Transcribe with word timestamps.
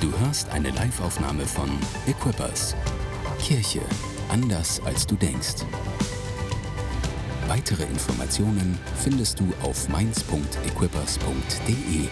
Du 0.00 0.16
hörst 0.20 0.48
eine 0.50 0.70
Live-Aufnahme 0.70 1.44
von 1.44 1.68
Equippers. 2.06 2.76
Kirche 3.40 3.80
anders 4.28 4.80
als 4.84 5.08
du 5.08 5.16
denkst. 5.16 5.64
Weitere 7.48 7.82
Informationen 7.82 8.78
findest 9.02 9.40
du 9.40 9.52
auf 9.60 9.88
mainz.equippers.de. 9.88 12.08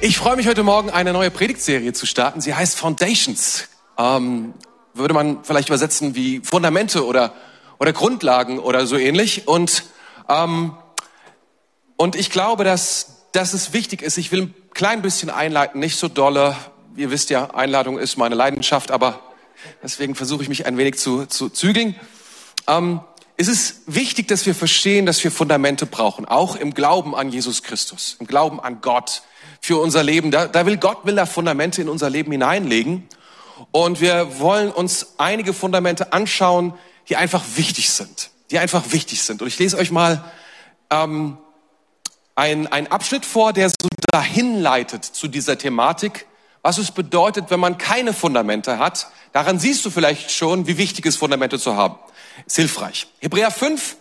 Ich 0.00 0.18
freue 0.18 0.36
mich 0.36 0.46
heute 0.46 0.62
Morgen, 0.62 0.90
eine 0.90 1.14
neue 1.14 1.30
Predigtserie 1.30 1.94
zu 1.94 2.04
starten. 2.04 2.42
Sie 2.42 2.54
heißt 2.54 2.76
Foundations. 2.76 3.68
Ähm, 3.96 4.52
würde 4.92 5.14
man 5.14 5.42
vielleicht 5.44 5.70
übersetzen 5.70 6.14
wie 6.14 6.40
Fundamente 6.40 7.06
oder, 7.06 7.32
oder 7.78 7.94
Grundlagen 7.94 8.58
oder 8.58 8.86
so 8.86 8.98
ähnlich. 8.98 9.48
Und, 9.48 9.84
ähm, 10.28 10.76
und 11.96 12.16
ich 12.16 12.30
glaube, 12.30 12.64
dass, 12.64 13.13
dass 13.34 13.52
es 13.52 13.72
wichtig 13.72 14.00
ist. 14.00 14.16
Ich 14.16 14.30
will 14.30 14.42
ein 14.42 14.54
klein 14.74 15.02
bisschen 15.02 15.28
einleiten, 15.28 15.80
nicht 15.80 15.96
so 15.96 16.06
dolle. 16.06 16.56
Ihr 16.96 17.10
wisst 17.10 17.30
ja, 17.30 17.50
Einladung 17.50 17.98
ist 17.98 18.16
meine 18.16 18.36
Leidenschaft, 18.36 18.92
aber 18.92 19.20
deswegen 19.82 20.14
versuche 20.14 20.44
ich 20.44 20.48
mich 20.48 20.66
ein 20.66 20.78
wenig 20.78 20.98
zu, 20.98 21.26
zu 21.26 21.48
zügeln. 21.48 21.96
Ähm, 22.68 23.00
es 23.36 23.48
ist 23.48 23.82
wichtig, 23.86 24.28
dass 24.28 24.46
wir 24.46 24.54
verstehen, 24.54 25.04
dass 25.04 25.24
wir 25.24 25.32
Fundamente 25.32 25.84
brauchen, 25.84 26.26
auch 26.26 26.54
im 26.54 26.74
Glauben 26.74 27.16
an 27.16 27.30
Jesus 27.30 27.64
Christus, 27.64 28.16
im 28.20 28.28
Glauben 28.28 28.60
an 28.60 28.80
Gott 28.80 29.22
für 29.60 29.78
unser 29.78 30.04
Leben. 30.04 30.30
Da, 30.30 30.46
da 30.46 30.64
will 30.64 30.76
Gott 30.76 31.04
will 31.04 31.16
da 31.16 31.26
Fundamente 31.26 31.82
in 31.82 31.88
unser 31.88 32.10
Leben 32.10 32.30
hineinlegen. 32.30 33.08
Und 33.72 34.00
wir 34.00 34.38
wollen 34.38 34.70
uns 34.70 35.14
einige 35.18 35.52
Fundamente 35.52 36.12
anschauen, 36.12 36.74
die 37.08 37.16
einfach 37.16 37.42
wichtig 37.56 37.90
sind, 37.90 38.30
die 38.52 38.60
einfach 38.60 38.92
wichtig 38.92 39.22
sind. 39.22 39.42
Und 39.42 39.48
ich 39.48 39.58
lese 39.58 39.76
euch 39.76 39.90
mal 39.90 40.22
ähm, 40.90 41.38
ein, 42.34 42.66
ein 42.66 42.90
Abschnitt 42.90 43.24
vor, 43.24 43.52
der 43.52 43.68
so 43.68 43.88
dahin 44.10 44.60
leitet 44.60 45.04
zu 45.04 45.28
dieser 45.28 45.58
Thematik, 45.58 46.26
was 46.62 46.78
es 46.78 46.90
bedeutet, 46.90 47.50
wenn 47.50 47.60
man 47.60 47.78
keine 47.78 48.12
Fundamente 48.12 48.78
hat. 48.78 49.08
Daran 49.32 49.58
siehst 49.58 49.84
du 49.84 49.90
vielleicht 49.90 50.30
schon, 50.30 50.66
wie 50.66 50.78
wichtig 50.78 51.06
es 51.06 51.16
Fundamente 51.16 51.58
zu 51.58 51.76
haben. 51.76 51.96
Ist 52.46 52.56
hilfreich. 52.56 53.06
Hebräer 53.20 53.50
5, 53.50 53.96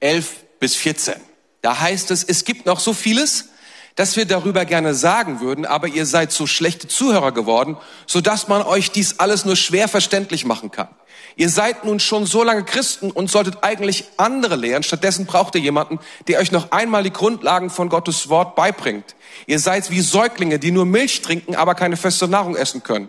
11 0.00 0.36
bis 0.58 0.74
14. 0.74 1.14
Da 1.62 1.80
heißt 1.80 2.10
es, 2.10 2.24
es 2.24 2.44
gibt 2.44 2.66
noch 2.66 2.80
so 2.80 2.92
vieles, 2.92 3.50
dass 3.98 4.14
wir 4.14 4.26
darüber 4.26 4.64
gerne 4.64 4.94
sagen 4.94 5.40
würden, 5.40 5.66
aber 5.66 5.88
ihr 5.88 6.06
seid 6.06 6.30
so 6.30 6.46
schlechte 6.46 6.86
Zuhörer 6.86 7.32
geworden, 7.32 7.76
so 8.06 8.20
dass 8.20 8.46
man 8.46 8.62
euch 8.62 8.92
dies 8.92 9.18
alles 9.18 9.44
nur 9.44 9.56
schwer 9.56 9.88
verständlich 9.88 10.44
machen 10.44 10.70
kann. 10.70 10.86
Ihr 11.34 11.48
seid 11.50 11.84
nun 11.84 11.98
schon 11.98 12.24
so 12.24 12.44
lange 12.44 12.62
Christen 12.62 13.10
und 13.10 13.28
solltet 13.28 13.64
eigentlich 13.64 14.04
andere 14.16 14.54
lehren. 14.54 14.84
Stattdessen 14.84 15.26
braucht 15.26 15.56
ihr 15.56 15.60
jemanden, 15.60 15.98
der 16.28 16.38
euch 16.38 16.52
noch 16.52 16.70
einmal 16.70 17.02
die 17.02 17.12
Grundlagen 17.12 17.70
von 17.70 17.88
Gottes 17.88 18.28
Wort 18.28 18.54
beibringt. 18.54 19.16
Ihr 19.48 19.58
seid 19.58 19.90
wie 19.90 20.00
Säuglinge, 20.00 20.60
die 20.60 20.70
nur 20.70 20.86
Milch 20.86 21.20
trinken, 21.22 21.56
aber 21.56 21.74
keine 21.74 21.96
feste 21.96 22.28
Nahrung 22.28 22.54
essen 22.54 22.84
können. 22.84 23.08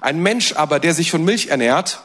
Ein 0.00 0.20
Mensch 0.20 0.54
aber, 0.54 0.80
der 0.80 0.94
sich 0.94 1.12
von 1.12 1.24
Milch 1.24 1.46
ernährt, 1.46 2.02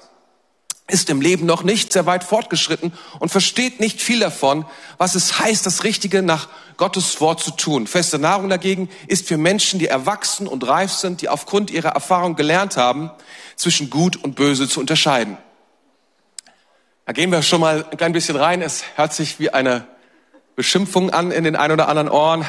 ist 0.89 1.09
im 1.09 1.21
Leben 1.21 1.45
noch 1.45 1.63
nicht 1.63 1.93
sehr 1.93 2.05
weit 2.05 2.23
fortgeschritten 2.23 2.93
und 3.19 3.29
versteht 3.29 3.79
nicht 3.79 4.01
viel 4.01 4.19
davon, 4.19 4.65
was 4.97 5.15
es 5.15 5.39
heißt, 5.39 5.65
das 5.65 5.83
Richtige 5.83 6.21
nach 6.21 6.49
Gottes 6.77 7.21
Wort 7.21 7.41
zu 7.41 7.51
tun. 7.51 7.87
Feste 7.87 8.19
Nahrung 8.19 8.49
dagegen 8.49 8.89
ist 9.07 9.27
für 9.27 9.37
Menschen, 9.37 9.79
die 9.79 9.87
erwachsen 9.87 10.47
und 10.47 10.67
reif 10.67 10.91
sind, 10.91 11.21
die 11.21 11.29
aufgrund 11.29 11.71
ihrer 11.71 11.89
Erfahrung 11.89 12.35
gelernt 12.35 12.77
haben, 12.77 13.11
zwischen 13.55 13.89
Gut 13.89 14.15
und 14.15 14.35
Böse 14.35 14.67
zu 14.67 14.79
unterscheiden. 14.79 15.37
Da 17.05 17.13
gehen 17.13 17.31
wir 17.31 17.41
schon 17.41 17.61
mal 17.61 17.85
ein 17.89 17.97
klein 17.97 18.13
bisschen 18.13 18.35
rein. 18.35 18.61
Es 18.61 18.83
hört 18.95 19.13
sich 19.13 19.39
wie 19.39 19.49
eine 19.49 19.87
Beschimpfung 20.55 21.09
an 21.09 21.31
in 21.31 21.43
den 21.43 21.55
ein 21.55 21.71
oder 21.71 21.87
anderen 21.87 22.09
Ohren. 22.09 22.45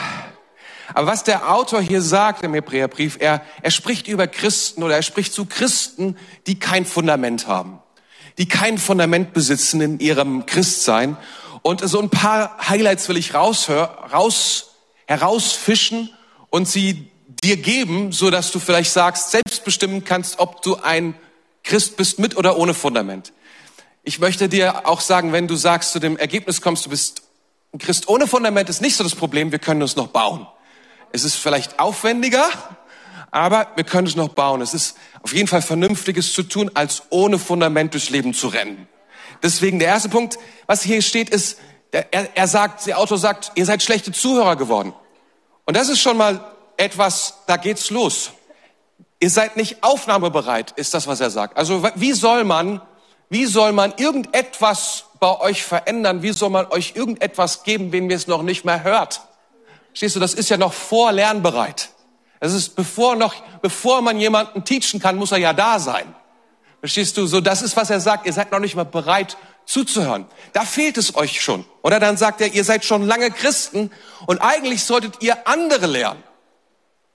Aber 0.94 1.06
was 1.06 1.24
der 1.24 1.52
Autor 1.52 1.80
hier 1.80 2.02
sagt 2.02 2.42
im 2.42 2.54
Hebräerbrief, 2.54 3.16
er, 3.20 3.42
er 3.62 3.70
spricht 3.70 4.08
über 4.08 4.26
Christen 4.26 4.82
oder 4.82 4.96
er 4.96 5.02
spricht 5.02 5.32
zu 5.32 5.46
Christen, 5.46 6.16
die 6.46 6.58
kein 6.58 6.84
Fundament 6.84 7.46
haben 7.46 7.80
die 8.40 8.48
kein 8.48 8.78
Fundament 8.78 9.34
besitzen 9.34 9.82
in 9.82 10.00
ihrem 10.00 10.46
Christsein. 10.46 11.18
Und 11.60 11.86
so 11.86 12.00
ein 12.00 12.08
paar 12.08 12.56
Highlights 12.70 13.06
will 13.10 13.18
ich 13.18 13.34
raushör, 13.34 14.08
raus, 14.14 14.70
herausfischen 15.06 16.08
und 16.48 16.66
sie 16.66 17.10
dir 17.44 17.58
geben, 17.58 18.12
so 18.12 18.30
dass 18.30 18.50
du 18.50 18.58
vielleicht 18.58 18.92
sagst, 18.92 19.30
selbst 19.30 19.62
bestimmen 19.62 20.04
kannst, 20.04 20.38
ob 20.38 20.62
du 20.62 20.76
ein 20.76 21.14
Christ 21.64 21.98
bist 21.98 22.18
mit 22.18 22.34
oder 22.34 22.56
ohne 22.56 22.72
Fundament. 22.72 23.34
Ich 24.04 24.20
möchte 24.20 24.48
dir 24.48 24.88
auch 24.88 25.02
sagen, 25.02 25.34
wenn 25.34 25.46
du 25.46 25.54
sagst, 25.54 25.92
zu 25.92 25.98
dem 25.98 26.16
Ergebnis 26.16 26.62
kommst, 26.62 26.86
du 26.86 26.90
bist 26.90 27.22
ein 27.74 27.78
Christ 27.78 28.08
ohne 28.08 28.26
Fundament, 28.26 28.70
ist 28.70 28.80
nicht 28.80 28.96
so 28.96 29.04
das 29.04 29.14
Problem, 29.14 29.52
wir 29.52 29.58
können 29.58 29.82
uns 29.82 29.96
noch 29.96 30.08
bauen. 30.08 30.46
Es 31.12 31.24
ist 31.24 31.34
vielleicht 31.34 31.78
aufwendiger, 31.78 32.48
aber 33.30 33.68
wir 33.76 33.84
können 33.84 34.06
es 34.06 34.16
noch 34.16 34.30
bauen. 34.30 34.60
Es 34.60 34.74
ist 34.74 34.96
auf 35.22 35.32
jeden 35.32 35.48
Fall 35.48 35.62
Vernünftiges 35.62 36.32
zu 36.32 36.42
tun, 36.42 36.70
als 36.74 37.02
ohne 37.10 37.38
Fundament 37.38 37.94
durchs 37.94 38.10
Leben 38.10 38.34
zu 38.34 38.48
rennen. 38.48 38.88
Deswegen 39.42 39.78
der 39.78 39.88
erste 39.88 40.08
Punkt, 40.08 40.38
was 40.66 40.82
hier 40.82 41.02
steht, 41.02 41.30
ist, 41.30 41.58
er, 41.92 42.36
er 42.36 42.48
sagt, 42.48 42.86
der 42.86 42.98
Autor 42.98 43.18
sagt, 43.18 43.52
ihr 43.54 43.64
seid 43.66 43.82
schlechte 43.82 44.12
Zuhörer 44.12 44.56
geworden. 44.56 44.92
Und 45.64 45.76
das 45.76 45.88
ist 45.88 46.00
schon 46.00 46.16
mal 46.16 46.44
etwas, 46.76 47.34
da 47.46 47.56
geht's 47.56 47.90
los. 47.90 48.32
Ihr 49.20 49.30
seid 49.30 49.56
nicht 49.56 49.82
aufnahmebereit, 49.82 50.72
ist 50.72 50.94
das, 50.94 51.06
was 51.06 51.20
er 51.20 51.30
sagt. 51.30 51.56
Also 51.56 51.86
wie 51.94 52.12
soll 52.12 52.44
man, 52.44 52.80
wie 53.28 53.46
soll 53.46 53.72
man 53.72 53.92
irgendetwas 53.96 55.04
bei 55.20 55.38
euch 55.40 55.62
verändern? 55.62 56.22
Wie 56.22 56.32
soll 56.32 56.50
man 56.50 56.66
euch 56.66 56.94
irgendetwas 56.96 57.62
geben, 57.62 57.92
wenn 57.92 58.08
ihr 58.08 58.16
es 58.16 58.26
noch 58.26 58.42
nicht 58.42 58.64
mehr 58.64 58.82
hört? 58.82 59.20
Stehst 59.92 60.16
du, 60.16 60.20
das 60.20 60.34
ist 60.34 60.48
ja 60.48 60.56
noch 60.56 60.72
vor 60.72 61.12
lernbereit. 61.12 61.90
Es 62.40 62.54
ist 62.54 62.74
bevor 62.74 63.16
noch, 63.16 63.34
bevor 63.60 64.00
man 64.00 64.18
jemanden 64.18 64.64
teachen 64.64 64.98
kann, 64.98 65.16
muss 65.16 65.32
er 65.32 65.38
ja 65.38 65.52
da 65.52 65.78
sein. 65.78 66.14
Verstehst 66.80 67.16
du? 67.18 67.26
So, 67.26 67.42
das 67.42 67.60
ist, 67.60 67.76
was 67.76 67.90
er 67.90 68.00
sagt. 68.00 68.26
Ihr 68.26 68.32
seid 68.32 68.50
noch 68.50 68.58
nicht 68.58 68.74
mal 68.74 68.86
bereit 68.86 69.36
zuzuhören. 69.66 70.26
Da 70.54 70.64
fehlt 70.64 70.96
es 70.96 71.14
euch 71.14 71.42
schon. 71.42 71.64
Oder 71.82 72.00
dann 72.00 72.16
sagt 72.16 72.40
er, 72.40 72.52
ihr 72.52 72.64
seid 72.64 72.84
schon 72.84 73.06
lange 73.06 73.30
Christen 73.30 73.90
und 74.26 74.38
eigentlich 74.38 74.84
solltet 74.84 75.22
ihr 75.22 75.46
andere 75.46 75.86
lernen. 75.86 76.22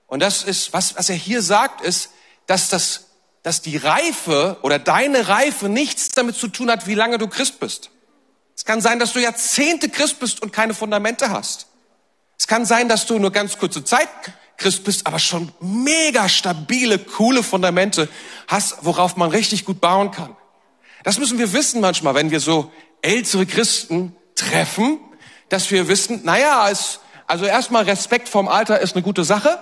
Und 0.07 0.19
das 0.19 0.43
ist, 0.43 0.71
was, 0.71 0.95
was 0.95 1.09
er 1.09 1.15
hier 1.15 1.41
sagt, 1.41 1.81
ist, 1.81 2.11
dass 2.45 2.69
das, 2.69 3.07
dass 3.41 3.61
die 3.61 3.77
Reife 3.77 4.57
oder 4.61 4.77
deine 4.77 5.27
Reife 5.27 5.67
nichts 5.67 6.09
damit 6.09 6.35
zu 6.35 6.47
tun 6.47 6.69
hat, 6.69 6.85
wie 6.85 6.93
lange 6.93 7.17
du 7.17 7.27
Christ 7.27 7.59
bist. 7.59 7.89
Es 8.55 8.63
kann 8.63 8.81
sein, 8.81 8.99
dass 8.99 9.13
du 9.13 9.19
Jahrzehnte 9.19 9.89
Christ 9.89 10.19
bist 10.19 10.41
und 10.43 10.53
keine 10.53 10.75
Fundamente 10.75 11.31
hast. 11.31 11.67
Es 12.37 12.47
kann 12.47 12.65
sein, 12.65 12.87
dass 12.87 13.07
du 13.07 13.17
nur 13.17 13.31
ganz 13.31 13.57
kurze 13.57 13.83
Zeit 13.83 14.07
Christ 14.57 14.83
bist, 14.83 15.07
aber 15.07 15.19
schon 15.19 15.51
mega 15.59 16.29
stabile, 16.29 16.99
coole 16.99 17.43
Fundamente 17.43 18.07
hast, 18.47 18.77
worauf 18.81 19.17
man 19.17 19.29
richtig 19.29 19.65
gut 19.65 19.81
bauen 19.81 20.11
kann. 20.11 20.35
Das 21.03 21.19
müssen 21.19 21.37
wir 21.37 21.53
wissen 21.53 21.81
manchmal, 21.81 22.15
wenn 22.15 22.31
wir 22.31 22.39
so 22.39 22.71
ältere 23.01 23.45
Christen 23.45 24.15
treffen, 24.35 24.99
dass 25.49 25.69
wir 25.71 25.87
wissen, 25.87 26.21
naja, 26.23 26.69
es, 26.69 26.99
also 27.27 27.45
erstmal 27.45 27.83
Respekt 27.83 28.29
vorm 28.29 28.47
Alter 28.47 28.79
ist 28.79 28.95
eine 28.95 29.03
gute 29.03 29.23
Sache. 29.23 29.59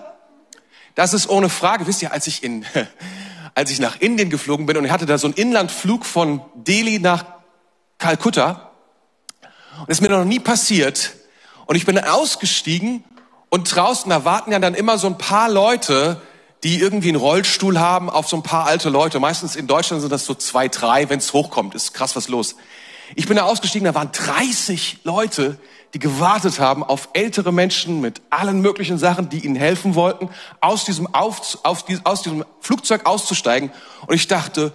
Das 0.95 1.13
ist 1.13 1.29
ohne 1.29 1.49
Frage. 1.49 1.87
Wisst 1.87 2.01
ihr, 2.01 2.11
als 2.13 2.27
ich 2.27 2.43
in, 2.43 2.65
als 3.55 3.71
ich 3.71 3.79
nach 3.79 3.99
Indien 3.99 4.29
geflogen 4.29 4.65
bin 4.65 4.77
und 4.77 4.85
ich 4.85 4.91
hatte 4.91 5.05
da 5.05 5.17
so 5.17 5.27
einen 5.27 5.35
Inlandflug 5.35 6.05
von 6.05 6.41
Delhi 6.55 6.99
nach 6.99 7.25
Kalkutta 7.97 8.71
und 9.79 9.89
es 9.89 9.97
ist 9.97 10.01
mir 10.01 10.09
noch 10.09 10.25
nie 10.25 10.39
passiert 10.39 11.13
und 11.65 11.75
ich 11.75 11.85
bin 11.85 11.97
ausgestiegen 11.97 13.03
und 13.53 13.75
draußen, 13.75 14.09
da 14.09 14.25
warten 14.25 14.51
ja 14.51 14.57
dann 14.57 14.73
immer 14.73 14.97
so 14.97 15.05
ein 15.05 15.19
paar 15.19 15.47
Leute, 15.47 16.19
die 16.63 16.79
irgendwie 16.79 17.09
einen 17.09 17.17
Rollstuhl 17.17 17.79
haben 17.79 18.09
auf 18.09 18.27
so 18.27 18.35
ein 18.35 18.41
paar 18.41 18.65
alte 18.65 18.89
Leute. 18.89 19.19
Meistens 19.19 19.55
in 19.55 19.67
Deutschland 19.67 20.01
sind 20.01 20.11
das 20.11 20.25
so 20.25 20.33
zwei, 20.33 20.69
drei, 20.69 21.07
wenn 21.07 21.19
es 21.19 21.33
hochkommt. 21.33 21.75
Ist 21.75 21.93
krass 21.93 22.15
was 22.15 22.29
los. 22.29 22.55
Ich 23.13 23.27
bin 23.27 23.37
da 23.37 23.43
ausgestiegen, 23.43 23.85
da 23.85 23.93
waren 23.93 24.11
30 24.11 25.01
Leute, 25.03 25.59
die 25.93 25.99
gewartet 25.99 26.59
haben 26.59 26.83
auf 26.83 27.09
ältere 27.13 27.53
Menschen 27.53 28.01
mit 28.01 28.23
allen 28.31 28.59
möglichen 28.59 28.97
Sachen, 28.97 29.29
die 29.29 29.45
ihnen 29.45 29.55
helfen 29.55 29.93
wollten, 29.93 30.29
aus 30.59 30.83
diesem, 30.83 31.13
auf, 31.13 31.59
auf, 31.61 31.85
aus 32.05 32.23
diesem 32.23 32.45
Flugzeug 32.59 33.05
auszusteigen. 33.05 33.71
Und 34.07 34.15
ich 34.15 34.27
dachte, 34.27 34.73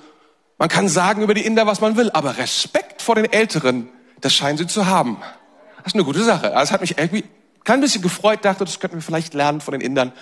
man 0.56 0.68
kann 0.68 0.88
sagen 0.88 1.22
über 1.22 1.34
die 1.34 1.44
Inder, 1.44 1.66
was 1.66 1.80
man 1.80 1.96
will, 1.96 2.12
aber 2.12 2.38
Respekt 2.38 3.02
vor 3.02 3.16
den 3.16 3.24
Älteren, 3.24 3.88
das 4.20 4.34
scheinen 4.34 4.56
sie 4.56 4.68
zu 4.68 4.86
haben. 4.86 5.16
Das 5.78 5.88
ist 5.88 5.94
eine 5.94 6.04
gute 6.04 6.22
Sache. 6.22 6.52
Das 6.54 6.70
hat 6.70 6.80
mich 6.80 6.96
irgendwie 6.96 7.24
Kein 7.68 7.82
bisschen 7.82 8.00
gefreut, 8.00 8.46
dachte, 8.46 8.64
das 8.64 8.80
könnten 8.80 8.96
wir 8.96 9.02
vielleicht 9.02 9.34
lernen 9.34 9.60
von 9.60 9.72
den 9.72 9.82
Indern. 9.82 10.12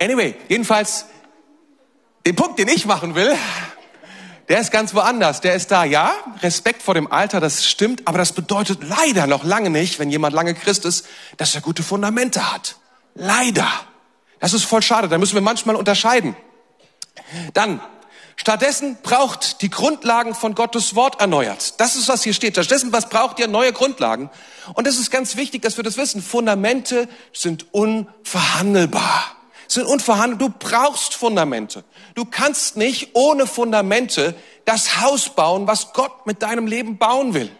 Anyway, 0.00 0.34
jedenfalls, 0.48 1.04
den 2.24 2.36
Punkt, 2.36 2.58
den 2.58 2.68
ich 2.68 2.86
machen 2.86 3.14
will, 3.14 3.36
der 4.48 4.60
ist 4.60 4.72
ganz 4.72 4.94
woanders. 4.94 5.42
Der 5.42 5.56
ist 5.56 5.70
da, 5.70 5.84
ja, 5.84 6.10
Respekt 6.42 6.80
vor 6.80 6.94
dem 6.94 7.12
Alter, 7.12 7.38
das 7.38 7.66
stimmt, 7.66 8.08
aber 8.08 8.16
das 8.16 8.32
bedeutet 8.32 8.78
leider 8.82 9.26
noch 9.26 9.44
lange 9.44 9.68
nicht, 9.68 9.98
wenn 9.98 10.08
jemand 10.08 10.34
lange 10.34 10.54
Christ 10.54 10.86
ist, 10.86 11.06
dass 11.36 11.54
er 11.54 11.60
gute 11.60 11.82
Fundamente 11.82 12.50
hat. 12.50 12.76
Leider. 13.14 13.68
Das 14.40 14.54
ist 14.54 14.64
voll 14.64 14.80
schade, 14.80 15.10
da 15.10 15.18
müssen 15.18 15.34
wir 15.34 15.42
manchmal 15.42 15.76
unterscheiden. 15.76 16.34
Dann, 17.52 17.78
Stattdessen 18.36 18.98
braucht 19.02 19.62
die 19.62 19.70
Grundlagen 19.70 20.34
von 20.34 20.54
Gottes 20.54 20.94
Wort 20.94 21.20
erneuert. 21.20 21.78
Das 21.80 21.94
ist, 21.94 22.08
was 22.08 22.24
hier 22.24 22.34
steht. 22.34 22.54
Stattdessen, 22.54 22.92
was 22.92 23.08
braucht 23.08 23.38
ihr? 23.38 23.46
Neue 23.46 23.72
Grundlagen. 23.72 24.28
Und 24.74 24.86
es 24.86 24.98
ist 24.98 25.10
ganz 25.10 25.36
wichtig, 25.36 25.62
dass 25.62 25.76
wir 25.76 25.84
das 25.84 25.96
wissen. 25.96 26.20
Fundamente 26.20 27.08
sind 27.32 27.72
unverhandelbar. 27.72 29.36
Sind 29.68 29.86
unverhandelbar. 29.86 30.48
Du 30.48 30.54
brauchst 30.58 31.14
Fundamente. 31.14 31.84
Du 32.14 32.24
kannst 32.24 32.76
nicht 32.76 33.10
ohne 33.14 33.46
Fundamente 33.46 34.34
das 34.64 35.00
Haus 35.00 35.30
bauen, 35.30 35.66
was 35.66 35.92
Gott 35.92 36.26
mit 36.26 36.42
deinem 36.42 36.66
Leben 36.66 36.98
bauen 36.98 37.34
will. 37.34 37.50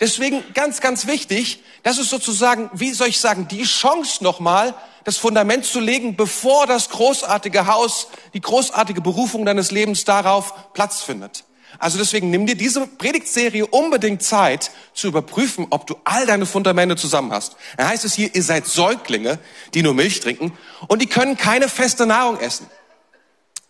Deswegen 0.00 0.42
ganz, 0.52 0.80
ganz 0.80 1.06
wichtig, 1.06 1.62
das 1.84 1.98
ist 1.98 2.10
sozusagen, 2.10 2.70
wie 2.72 2.92
soll 2.92 3.08
ich 3.08 3.20
sagen, 3.20 3.46
die 3.48 3.62
Chance 3.62 4.24
nochmal, 4.24 4.74
das 5.04 5.16
Fundament 5.16 5.64
zu 5.64 5.80
legen, 5.80 6.16
bevor 6.16 6.66
das 6.66 6.90
großartige 6.90 7.66
Haus, 7.66 8.08
die 8.34 8.40
großartige 8.40 9.00
Berufung 9.00 9.44
deines 9.44 9.70
Lebens 9.70 10.04
darauf 10.04 10.72
Platz 10.72 11.02
findet. 11.02 11.44
Also 11.78 11.98
deswegen 11.98 12.30
nimm 12.30 12.46
dir 12.46 12.54
diese 12.54 12.86
Predigtserie 12.86 13.66
unbedingt 13.66 14.22
Zeit 14.22 14.70
zu 14.92 15.08
überprüfen, 15.08 15.66
ob 15.70 15.86
du 15.86 15.96
all 16.04 16.26
deine 16.26 16.46
Fundamente 16.46 16.96
zusammen 16.96 17.32
hast. 17.32 17.56
Da 17.76 17.88
heißt 17.88 18.04
es 18.04 18.14
hier, 18.14 18.34
ihr 18.34 18.42
seid 18.42 18.66
Säuglinge, 18.66 19.38
die 19.74 19.82
nur 19.82 19.94
Milch 19.94 20.20
trinken 20.20 20.56
und 20.88 21.00
die 21.00 21.06
können 21.06 21.36
keine 21.36 21.68
feste 21.68 22.06
Nahrung 22.06 22.38
essen. 22.38 22.66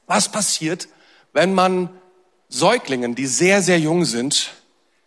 Was 0.06 0.30
passiert, 0.30 0.88
wenn 1.32 1.54
man 1.54 1.88
Säuglingen, 2.48 3.14
die 3.14 3.26
sehr, 3.26 3.62
sehr 3.62 3.78
jung 3.78 4.04
sind, 4.04 4.50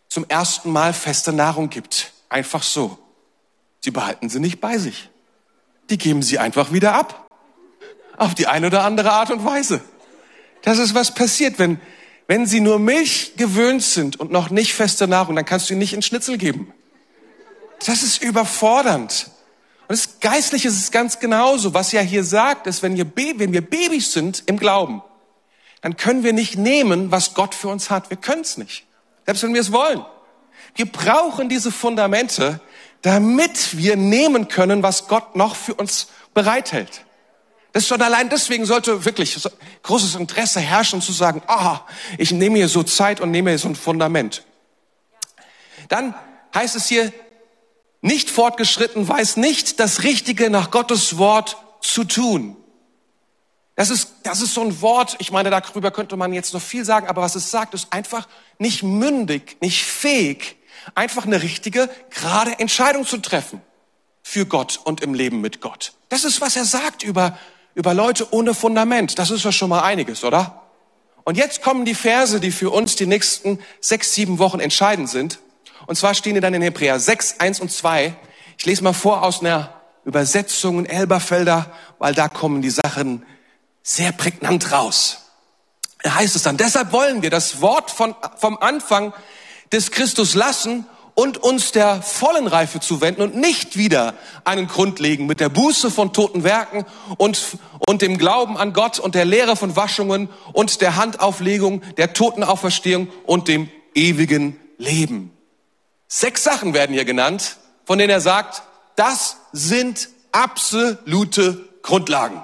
zum 0.07 0.25
ersten 0.27 0.72
Mal 0.72 0.94
feste 0.94 1.33
Nahrung 1.33 1.69
gibt? 1.69 2.13
Einfach 2.30 2.63
so. 2.63 2.98
Sie 3.81 3.92
behalten 3.92 4.30
sie 4.30 4.39
nicht 4.39 4.62
bei 4.62 4.77
sich 4.77 5.10
die 5.90 5.98
geben 5.98 6.22
sie 6.22 6.40
einfach 6.40 6.72
wieder 6.72 6.94
ab. 6.94 7.28
Auf 8.18 8.34
die 8.34 8.48
eine 8.48 8.68
oder 8.68 8.84
andere 8.84 9.12
Art 9.12 9.32
und 9.32 9.44
Weise. 9.44 9.82
Das 10.62 10.80
ist 10.80 10.96
was 10.96 11.14
passiert, 11.14 11.60
wenn, 11.60 11.80
wenn 12.28 12.46
sie 12.46 12.60
nur 12.60 12.80
Milch 12.80 13.34
gewöhnt 13.38 13.84
sind 13.84 14.20
und 14.20 14.32
noch 14.32 14.50
nicht 14.50 14.74
feste 14.74 15.08
Nahrung, 15.08 15.36
dann 15.36 15.46
kannst 15.46 15.70
du 15.70 15.74
ihnen 15.74 15.80
nicht 15.80 15.94
in 15.94 16.02
Schnitzel 16.02 16.38
geben. 16.38 16.74
Das 17.86 18.04
ist 18.04 18.24
überfordernd. 18.24 19.30
Und 19.88 19.92
das 20.00 20.20
Geistliche 20.20 20.68
ist 20.68 20.80
es 20.80 20.92
ganz 20.92 21.20
genauso. 21.20 21.74
Was 21.74 21.92
ja 21.92 22.02
hier 22.02 22.24
sagt, 22.24 22.66
ist, 22.68 22.82
wenn 22.82 22.98
wir, 22.98 23.06
wenn 23.38 23.54
wir 23.54 23.62
Babys 23.62 24.14
sind 24.14 24.44
im 24.48 24.58
Glauben, 24.58 25.04
dann 25.82 25.98
können 25.98 26.24
wir 26.24 26.34
nicht 26.34 26.58
nehmen, 26.58 27.12
was 27.12 27.36
Gott 27.36 27.54
für 27.54 27.68
uns 27.68 27.92
hat. 27.92 28.10
Wir 28.10 28.18
können 28.18 28.42
es 28.42 28.58
nicht. 28.58 28.86
Selbst 29.26 29.44
wenn 29.44 29.54
wir 29.54 29.62
es 29.62 29.72
wollen. 29.72 30.04
Wir 30.74 30.92
brauchen 30.92 31.48
diese 31.48 31.72
Fundamente, 31.72 32.60
damit 33.06 33.78
wir 33.78 33.98
nehmen 33.98 34.48
können, 34.48 34.81
was 34.81 35.07
Gott 35.07 35.36
noch 35.36 35.56
für 35.56 35.75
uns 35.75 36.07
bereithält. 36.34 37.06
Das 37.72 37.84
ist 37.84 37.90
schon 37.90 38.02
allein 38.02 38.30
deswegen 38.30 38.66
sollte 38.66 39.06
wirklich 39.06 39.38
großes 39.84 40.16
Interesse 40.16 40.60
herrschen 40.60 41.04
zu 41.04 41.12
sagen, 41.12 41.44
ah, 41.46 41.81
ich 42.18 42.31
nehme 42.31 42.57
hier 42.57 42.68
so 42.68 42.81
Zeit 42.81 43.22
und 43.22 43.30
nehme 43.30 43.52
hier 43.52 43.60
so 43.60 43.68
ein 43.68 43.75
Fundament. 43.75 44.44
Dann 45.88 46.16
heißt 46.56 46.75
es 46.75 46.88
hier, 46.88 47.13
nicht 48.02 48.31
fortgeschritten 48.31 49.08
weiß 49.08 49.38
nicht 49.38 49.80
das 49.80 50.01
Richtige 50.01 50.50
nach 50.50 50.72
Gottes 50.72 51.19
Wort 51.19 51.58
zu 51.81 52.06
tun. 52.06 52.58
Das 53.75 53.92
ist, 53.92 54.13
das 54.24 54.42
ist 54.42 54.56
so 54.56 54.62
ein 54.62 54.81
Wort, 54.81 55.16
ich 55.19 55.31
meine, 55.31 55.51
darüber 55.51 55.92
könnte 55.92 56.18
man 56.18 56.34
jetzt 56.34 56.56
noch 56.56 56.62
viel 56.62 56.86
sagen, 56.86 57.06
aber 57.06 57.22
was 57.22 57.36
es 57.36 57.51
sagt, 57.51 57.75
ist 57.75 57.94
einfach 57.94 58.28
nicht 58.58 58.81
mündig, 58.81 59.58
nicht 59.62 59.84
fähig, 59.84 60.58
einfach 60.94 61.26
eine 61.26 61.42
richtige, 61.42 61.90
gerade 62.10 62.60
Entscheidung 62.60 63.06
zu 63.06 63.18
treffen 63.18 63.62
für 64.22 64.46
Gott 64.46 64.80
und 64.84 65.02
im 65.02 65.14
Leben 65.14 65.42
mit 65.42 65.62
Gott. 65.62 65.94
Das 66.10 66.24
ist, 66.24 66.42
was 66.42 66.56
er 66.56 66.66
sagt 66.66 67.04
über, 67.04 67.38
über 67.74 67.94
Leute 67.94 68.34
ohne 68.34 68.54
Fundament. 68.54 69.18
Das 69.20 69.32
ist 69.32 69.44
ja 69.44 69.52
schon 69.52 69.70
mal 69.70 69.84
einiges, 69.84 70.24
oder? 70.24 70.62
Und 71.24 71.38
jetzt 71.38 71.64
kommen 71.64 71.86
die 71.86 71.96
Verse, 71.96 72.40
die 72.40 72.52
für 72.52 72.70
uns 72.70 72.96
die 72.96 73.08
nächsten 73.08 73.60
sechs, 73.82 74.14
sieben 74.14 74.38
Wochen 74.38 74.60
entscheidend 74.60 75.10
sind. 75.10 75.40
Und 75.88 75.96
zwar 75.96 76.14
stehen 76.14 76.36
die 76.36 76.42
dann 76.42 76.54
in 76.54 76.62
Hebräer 76.62 77.00
6, 77.00 77.40
1 77.40 77.60
und 77.60 77.72
2. 77.72 78.16
Ich 78.58 78.66
lese 78.66 78.84
mal 78.84 78.94
vor 78.94 79.24
aus 79.24 79.42
einer 79.42 79.74
Übersetzung 80.06 80.80
in 80.80 80.86
Elberfelder, 80.86 81.72
weil 81.98 82.14
da 82.14 82.30
kommen 82.30 82.62
die 82.62 82.70
Sachen 82.70 83.26
sehr 83.82 84.12
prägnant 84.12 84.72
raus. 84.72 85.32
Da 86.04 86.16
heißt 86.16 86.36
es 86.36 86.44
dann, 86.44 86.58
deshalb 86.58 86.92
wollen 86.92 87.24
wir 87.24 87.32
das 87.32 87.62
Wort 87.62 87.90
von, 87.90 88.16
vom 88.38 88.58
Anfang 88.58 89.14
des 89.72 89.92
Christus 89.92 90.36
lassen 90.36 90.86
und 91.16 91.38
uns 91.38 91.72
der 91.72 92.02
vollen 92.02 92.46
Reife 92.46 92.82
zuwenden 92.82 93.22
und 93.22 93.36
nicht 93.36 93.78
wieder 93.78 94.14
einen 94.44 94.68
Grund 94.68 95.00
legen 95.00 95.26
mit 95.26 95.40
der 95.40 95.50
Buße 95.50 95.90
von 95.90 96.12
toten 96.12 96.44
Werken 96.44 96.86
und, 97.18 97.58
und 97.88 98.02
dem 98.02 98.18
Glauben 98.18 98.58
an 98.58 98.74
Gott 98.74 99.00
und 99.00 99.16
der 99.16 99.26
Lehre 99.26 99.56
von 99.56 99.76
Waschungen 99.76 100.30
und 100.52 100.82
der 100.82 100.98
Handauflegung, 100.98 101.82
der 101.96 102.14
Totenauferstehung 102.14 103.08
und 103.26 103.48
dem 103.48 103.70
ewigen 103.96 104.60
Leben. 104.78 105.32
Sechs 106.08 106.44
Sachen 106.44 106.74
werden 106.74 106.94
hier 106.94 107.06
genannt, 107.06 107.58
von 107.86 107.98
denen 107.98 108.10
er 108.10 108.22
sagt, 108.22 108.64
das 108.98 109.38
sind 109.54 110.10
absolute 110.34 111.70
Grundlagen. 111.82 112.44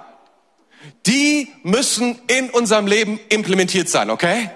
Die 1.05 1.49
müssen 1.63 2.19
in 2.27 2.49
unserem 2.49 2.87
Leben 2.87 3.19
implementiert 3.29 3.89
sein, 3.89 4.09
okay? 4.09 4.49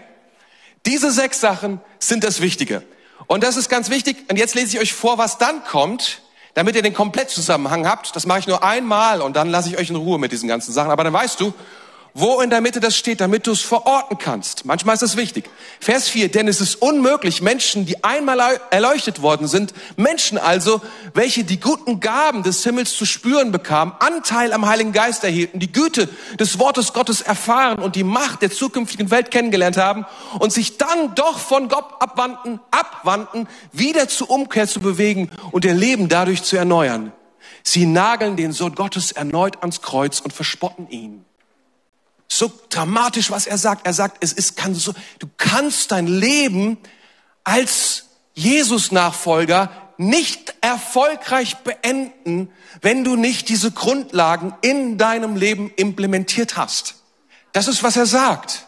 Diese 0.85 1.11
sechs 1.11 1.39
Sachen 1.39 1.79
sind 1.99 2.23
das 2.23 2.41
Wichtige. 2.41 2.83
Und 3.27 3.43
das 3.43 3.57
ist 3.57 3.69
ganz 3.69 3.89
wichtig. 3.89 4.17
Und 4.29 4.37
jetzt 4.37 4.55
lese 4.55 4.75
ich 4.75 4.79
euch 4.79 4.93
vor, 4.93 5.17
was 5.17 5.37
dann 5.37 5.63
kommt, 5.63 6.21
damit 6.53 6.75
ihr 6.75 6.81
den 6.81 6.93
Komplettzusammenhang 6.93 7.87
habt. 7.87 8.15
Das 8.15 8.25
mache 8.25 8.39
ich 8.39 8.47
nur 8.47 8.63
einmal 8.63 9.21
und 9.21 9.35
dann 9.35 9.49
lasse 9.49 9.69
ich 9.69 9.77
euch 9.77 9.89
in 9.89 9.95
Ruhe 9.95 10.19
mit 10.19 10.31
diesen 10.31 10.47
ganzen 10.47 10.73
Sachen. 10.73 10.91
Aber 10.91 11.03
dann 11.03 11.13
weißt 11.13 11.39
du, 11.39 11.53
wo 12.17 12.39
in 12.39 12.49
der 12.49 12.61
Mitte 12.61 12.79
das 12.79 12.95
steht, 12.95 13.19
damit 13.19 13.45
du 13.45 13.51
es 13.51 13.61
verorten 13.61 14.17
kannst. 14.17 14.63
Manchmal 14.63 14.93
ist 14.93 15.01
das 15.01 15.17
wichtig. 15.17 15.49
Vers 15.81 16.07
4, 16.07 16.31
denn 16.31 16.47
es 16.47 16.61
ist 16.61 16.75
unmöglich, 16.75 17.41
Menschen, 17.41 17.85
die 17.85 18.05
einmal 18.05 18.39
erleuchtet 18.71 19.21
worden 19.21 19.49
sind, 19.49 19.73
Menschen 19.97 20.37
also, 20.37 20.79
welche 21.13 21.43
die 21.43 21.59
guten 21.59 21.99
Gaben 21.99 22.41
des 22.41 22.63
Himmels 22.63 22.95
zu 22.95 23.05
spüren 23.05 23.51
bekamen, 23.51 23.93
Anteil 23.99 24.53
am 24.53 24.65
Heiligen 24.65 24.93
Geist 24.93 25.25
erhielten, 25.25 25.59
die 25.59 25.73
Güte 25.73 26.07
des 26.39 26.57
Wortes 26.57 26.93
Gottes 26.93 27.19
erfahren 27.19 27.79
und 27.79 27.97
die 27.97 28.05
Macht 28.05 28.41
der 28.41 28.49
zukünftigen 28.49 29.11
Welt 29.11 29.29
kennengelernt 29.29 29.75
haben 29.75 30.05
und 30.39 30.53
sich 30.53 30.77
dann 30.77 31.15
doch 31.15 31.37
von 31.37 31.67
Gott 31.67 31.85
abwandten, 31.99 32.61
abwandten, 32.71 33.49
wieder 33.73 34.07
zur 34.07 34.29
Umkehr 34.29 34.69
zu 34.69 34.79
bewegen 34.79 35.29
und 35.51 35.65
ihr 35.65 35.73
Leben 35.73 36.07
dadurch 36.07 36.43
zu 36.43 36.55
erneuern. 36.55 37.11
Sie 37.61 37.85
nageln 37.85 38.37
den 38.37 38.53
Sohn 38.53 38.73
Gottes 38.73 39.11
erneut 39.11 39.57
ans 39.59 39.81
Kreuz 39.81 40.21
und 40.21 40.31
verspotten 40.31 40.89
ihn 40.89 41.25
so 42.27 42.51
dramatisch, 42.69 43.31
was 43.31 43.47
er 43.47 43.57
sagt. 43.57 43.85
Er 43.85 43.93
sagt, 43.93 44.17
es 44.21 44.33
ist, 44.33 44.57
kann 44.57 44.75
so, 44.75 44.93
du 45.19 45.27
kannst 45.37 45.91
dein 45.91 46.07
Leben 46.07 46.77
als 47.43 48.05
Jesus-Nachfolger 48.33 49.71
nicht 49.97 50.55
erfolgreich 50.61 51.57
beenden, 51.57 52.49
wenn 52.81 53.03
du 53.03 53.15
nicht 53.15 53.49
diese 53.49 53.71
Grundlagen 53.71 54.53
in 54.61 54.97
deinem 54.97 55.37
Leben 55.37 55.71
implementiert 55.75 56.57
hast. 56.57 56.95
Das 57.53 57.67
ist, 57.67 57.83
was 57.83 57.95
er 57.95 58.05
sagt. 58.05 58.67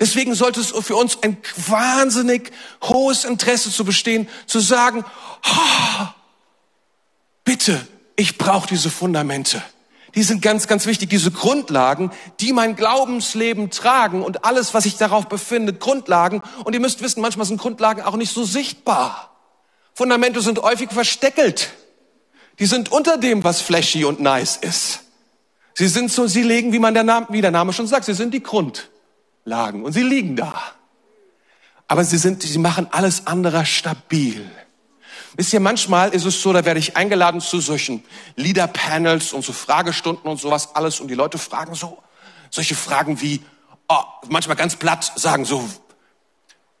Deswegen 0.00 0.34
sollte 0.34 0.60
es 0.60 0.70
für 0.70 0.96
uns 0.96 1.22
ein 1.22 1.38
wahnsinnig 1.56 2.50
hohes 2.82 3.24
Interesse 3.24 3.70
zu 3.70 3.84
bestehen, 3.84 4.28
zu 4.46 4.60
sagen, 4.60 5.04
oh, 5.44 6.06
bitte, 7.44 7.86
ich 8.16 8.36
brauche 8.36 8.66
diese 8.68 8.90
Fundamente. 8.90 9.62
Die 10.14 10.22
sind 10.22 10.40
ganz, 10.40 10.66
ganz 10.66 10.86
wichtig, 10.86 11.10
diese 11.10 11.30
Grundlagen, 11.30 12.10
die 12.40 12.52
mein 12.52 12.76
Glaubensleben 12.76 13.70
tragen 13.70 14.22
und 14.22 14.44
alles, 14.44 14.72
was 14.74 14.84
sich 14.84 14.96
darauf 14.96 15.28
befindet, 15.28 15.80
Grundlagen. 15.80 16.42
Und 16.64 16.72
ihr 16.72 16.80
müsst 16.80 17.02
wissen, 17.02 17.20
manchmal 17.20 17.46
sind 17.46 17.60
Grundlagen 17.60 18.02
auch 18.02 18.16
nicht 18.16 18.32
so 18.32 18.44
sichtbar. 18.44 19.36
Fundamente 19.94 20.40
sind 20.40 20.62
häufig 20.62 20.90
versteckelt. 20.90 21.70
Die 22.58 22.66
sind 22.66 22.90
unter 22.90 23.18
dem, 23.18 23.44
was 23.44 23.60
flashy 23.60 24.04
und 24.04 24.20
nice 24.20 24.56
ist. 24.56 25.00
Sie 25.74 25.88
sind 25.88 26.10
so, 26.10 26.26
sie 26.26 26.42
legen, 26.42 26.72
wie 26.72 26.78
man 26.78 26.94
der 26.94 27.04
Name, 27.04 27.26
wie 27.30 27.40
der 27.40 27.50
Name 27.50 27.72
schon 27.72 27.86
sagt, 27.86 28.04
sie 28.04 28.14
sind 28.14 28.34
die 28.34 28.42
Grundlagen 28.42 29.84
und 29.84 29.92
sie 29.92 30.02
liegen 30.02 30.34
da. 30.34 30.60
Aber 31.86 32.04
sie 32.04 32.18
sind, 32.18 32.42
sie 32.42 32.58
machen 32.58 32.88
alles 32.90 33.26
andere 33.26 33.64
stabil. 33.64 34.50
Wisst 35.38 35.52
ihr, 35.52 35.60
manchmal 35.60 36.12
ist 36.14 36.24
es 36.24 36.42
so, 36.42 36.52
da 36.52 36.64
werde 36.64 36.80
ich 36.80 36.96
eingeladen 36.96 37.40
zu 37.40 37.60
solchen 37.60 38.02
Leader-Panels 38.34 39.32
und 39.32 39.44
so 39.44 39.52
Fragestunden 39.52 40.28
und 40.28 40.40
sowas 40.40 40.74
alles 40.74 40.98
und 40.98 41.06
die 41.06 41.14
Leute 41.14 41.38
fragen 41.38 41.76
so, 41.76 42.02
solche 42.50 42.74
Fragen 42.74 43.20
wie, 43.20 43.40
oh, 43.86 44.02
manchmal 44.28 44.56
ganz 44.56 44.74
platt 44.74 45.12
sagen 45.14 45.44
so, 45.44 45.70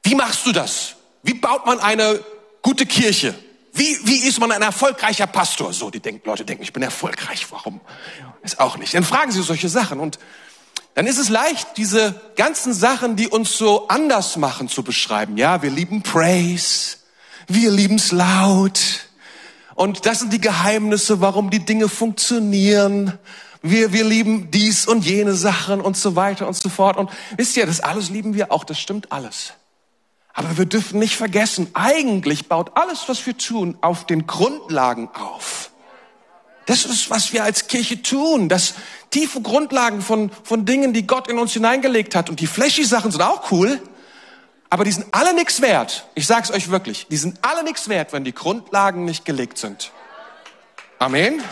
wie 0.02 0.16
machst 0.16 0.44
du 0.44 0.50
das? 0.50 0.96
Wie 1.22 1.34
baut 1.34 1.66
man 1.66 1.78
eine 1.78 2.18
gute 2.60 2.84
Kirche? 2.84 3.32
Wie, 3.74 3.96
wie 4.02 4.26
ist 4.26 4.40
man 4.40 4.50
ein 4.50 4.62
erfolgreicher 4.62 5.28
Pastor? 5.28 5.72
So, 5.72 5.88
die 5.90 6.00
denken, 6.00 6.28
Leute 6.28 6.44
denken, 6.44 6.64
ich 6.64 6.72
bin 6.72 6.82
erfolgreich. 6.82 7.46
Warum? 7.52 7.80
Ist 8.42 8.58
auch 8.58 8.76
nicht. 8.76 8.92
Dann 8.92 9.04
fragen 9.04 9.30
sie 9.30 9.40
solche 9.40 9.68
Sachen 9.68 10.00
und 10.00 10.18
dann 10.96 11.06
ist 11.06 11.18
es 11.18 11.28
leicht, 11.28 11.76
diese 11.76 12.20
ganzen 12.34 12.74
Sachen, 12.74 13.14
die 13.14 13.28
uns 13.28 13.56
so 13.56 13.86
anders 13.86 14.36
machen, 14.36 14.68
zu 14.68 14.82
beschreiben. 14.82 15.36
Ja, 15.36 15.62
wir 15.62 15.70
lieben 15.70 16.02
Praise. 16.02 16.96
Wir 17.48 17.70
lieben's 17.70 18.12
laut. 18.12 18.80
Und 19.74 20.04
das 20.06 20.20
sind 20.20 20.32
die 20.32 20.40
Geheimnisse, 20.40 21.20
warum 21.20 21.50
die 21.50 21.64
Dinge 21.64 21.88
funktionieren. 21.88 23.18
Wir, 23.62 23.92
wir 23.92 24.04
lieben 24.04 24.50
dies 24.50 24.86
und 24.86 25.04
jene 25.04 25.34
Sachen 25.34 25.80
und 25.80 25.96
so 25.96 26.14
weiter 26.14 26.46
und 26.46 26.54
so 26.54 26.68
fort. 26.68 26.96
Und 26.96 27.10
wisst 27.36 27.56
ihr, 27.56 27.64
das 27.64 27.80
alles 27.80 28.10
lieben 28.10 28.34
wir 28.34 28.52
auch, 28.52 28.64
das 28.64 28.78
stimmt 28.78 29.10
alles. 29.12 29.54
Aber 30.34 30.58
wir 30.58 30.66
dürfen 30.66 30.98
nicht 30.98 31.16
vergessen, 31.16 31.68
eigentlich 31.74 32.48
baut 32.48 32.72
alles, 32.76 33.08
was 33.08 33.26
wir 33.26 33.36
tun, 33.36 33.78
auf 33.80 34.06
den 34.06 34.26
Grundlagen 34.26 35.08
auf. 35.14 35.70
Das 36.66 36.84
ist, 36.84 37.08
was 37.08 37.32
wir 37.32 37.44
als 37.44 37.66
Kirche 37.66 38.02
tun. 38.02 38.48
Das 38.48 38.74
tiefe 39.10 39.40
Grundlagen 39.40 40.02
von, 40.02 40.30
von 40.44 40.66
Dingen, 40.66 40.92
die 40.92 41.06
Gott 41.06 41.26
in 41.26 41.38
uns 41.38 41.54
hineingelegt 41.54 42.14
hat. 42.14 42.28
Und 42.28 42.40
die 42.40 42.46
flashy 42.46 42.84
Sachen 42.84 43.10
sind 43.10 43.22
auch 43.22 43.50
cool. 43.50 43.80
Aber 44.70 44.84
die 44.84 44.92
sind 44.92 45.06
alle 45.12 45.34
nichts 45.34 45.62
wert. 45.62 46.06
Ich 46.14 46.26
sag's 46.26 46.50
euch 46.50 46.70
wirklich. 46.70 47.06
Die 47.08 47.16
sind 47.16 47.38
alle 47.42 47.64
nichts 47.64 47.88
wert, 47.88 48.12
wenn 48.12 48.24
die 48.24 48.34
Grundlagen 48.34 49.04
nicht 49.04 49.24
gelegt 49.24 49.56
sind. 49.58 49.92
Amen. 50.98 51.42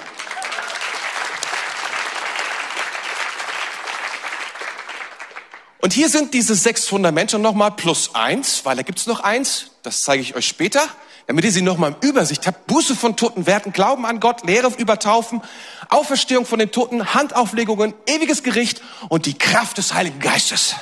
Und 5.81 5.93
hier 5.93 6.09
sind 6.09 6.35
diese 6.35 6.57
sechs 6.57 6.87
Fundamente 6.87 7.39
nochmal 7.39 7.71
plus 7.71 8.15
eins, 8.15 8.65
weil 8.65 8.77
da 8.77 8.83
gibt's 8.83 9.07
noch 9.07 9.21
eins, 9.21 9.71
das 9.85 10.03
zeige 10.03 10.21
ich 10.21 10.35
euch 10.35 10.47
später, 10.47 10.81
damit 11.29 11.45
ihr 11.45 11.53
sie 11.53 11.63
nochmal 11.63 11.95
im 12.01 12.09
Übersicht 12.09 12.47
habt. 12.47 12.67
Buße 12.67 12.97
von 12.97 13.17
Toten, 13.17 13.47
Werten, 13.47 13.73
Glauben 13.73 14.05
an 14.05 14.19
Gott, 14.19 14.45
Lehre 14.45 14.73
über 14.79 14.99
Taufen, 14.99 15.43
Auferstehung 15.89 16.45
von 16.45 16.59
den 16.59 16.73
Toten, 16.73 17.15
Handauflegungen, 17.15 17.95
ewiges 18.07 18.43
Gericht 18.43 18.83
und 19.09 19.27
die 19.27 19.39
Kraft 19.39 19.79
des 19.79 19.95
Heiligen 19.95 20.19
Geistes. 20.19 20.75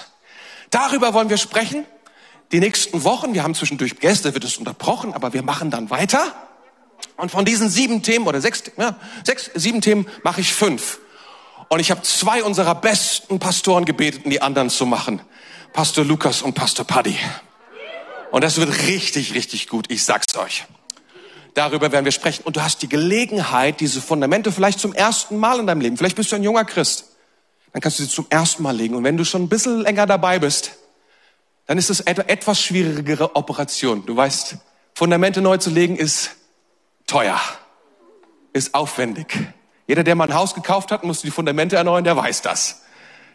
Darüber 0.71 1.12
wollen 1.12 1.29
wir 1.29 1.37
sprechen 1.37 1.85
die 2.55 2.61
nächsten 2.61 3.03
Wochen. 3.03 3.35
Wir 3.35 3.43
haben 3.43 3.55
zwischendurch 3.57 3.99
Gäste, 3.99 4.33
wird 4.33 4.45
es 4.45 4.59
unterbrochen, 4.59 5.13
aber 5.13 5.33
wir 5.33 5.43
machen 5.43 5.73
dann 5.73 5.91
weiter. 5.91 6.33
Und 7.17 7.33
von 7.33 7.45
diesen 7.45 7.69
sieben 7.69 8.03
Themen 8.03 8.29
oder 8.29 8.41
sechs, 8.41 8.63
ja, 8.79 8.95
sechs, 9.25 9.51
sieben 9.55 9.81
Themen 9.81 10.07
mache 10.23 10.41
ich 10.41 10.55
fünf. 10.55 11.01
Und 11.69 11.81
ich 11.81 11.91
habe 11.91 12.03
zwei 12.03 12.45
unserer 12.45 12.77
besten 12.77 13.41
Pastoren 13.41 13.85
gebetet, 13.85 14.23
die 14.27 14.41
anderen 14.41 14.71
zu 14.71 14.87
machen. 14.87 15.21
Pastor 15.73 16.05
Lukas 16.05 16.43
und 16.43 16.55
Pastor 16.55 16.85
Paddy. 16.85 17.19
Und 18.31 18.45
das 18.45 18.57
wird 18.59 18.87
richtig, 18.87 19.35
richtig 19.35 19.67
gut. 19.69 19.87
Ich 19.91 20.05
sag's 20.05 20.37
euch. 20.37 20.65
Darüber 21.55 21.91
werden 21.91 22.05
wir 22.05 22.13
sprechen. 22.13 22.45
Und 22.45 22.55
du 22.55 22.63
hast 22.63 22.83
die 22.83 22.89
Gelegenheit, 22.89 23.81
diese 23.81 24.01
Fundamente 24.01 24.53
vielleicht 24.53 24.79
zum 24.79 24.95
ersten 24.95 25.39
Mal 25.39 25.59
in 25.59 25.67
deinem 25.67 25.81
Leben. 25.81 25.97
Vielleicht 25.97 26.17
bist 26.17 26.31
du 26.31 26.37
ein 26.37 26.45
junger 26.45 26.65
Christ. 26.65 27.17
Dann 27.73 27.83
kannst 27.83 27.99
du 27.99 28.05
sie 28.05 28.09
zum 28.09 28.27
ersten 28.31 28.63
Mal 28.63 28.77
legen. 28.77 28.95
Und 28.95 29.03
wenn 29.03 29.17
du 29.17 29.25
schon 29.25 29.43
ein 29.43 29.49
bisschen 29.49 29.81
länger 29.81 30.07
dabei 30.07 30.39
bist, 30.39 30.77
dann 31.66 31.78
ist 31.78 31.90
es 31.90 32.06
eine 32.06 32.28
etwas 32.28 32.61
schwierigere 32.61 33.37
Operation. 33.37 34.04
Du 34.06 34.16
weißt, 34.16 34.56
Fundamente 34.94 35.40
neu 35.40 35.56
zu 35.56 35.71
legen 35.71 35.97
ist 35.97 36.37
teuer, 37.06 37.40
ist 38.52 38.75
aufwendig. 38.75 39.37
Jeder, 39.87 40.04
der 40.04 40.14
mal 40.14 40.28
ein 40.28 40.35
Haus 40.35 40.54
gekauft 40.54 40.92
hat, 40.92 41.04
muss 41.04 41.23
die 41.23 41.30
Fundamente 41.30 41.76
erneuern, 41.76 42.04
der 42.04 42.16
weiß 42.16 42.42
das. 42.42 42.83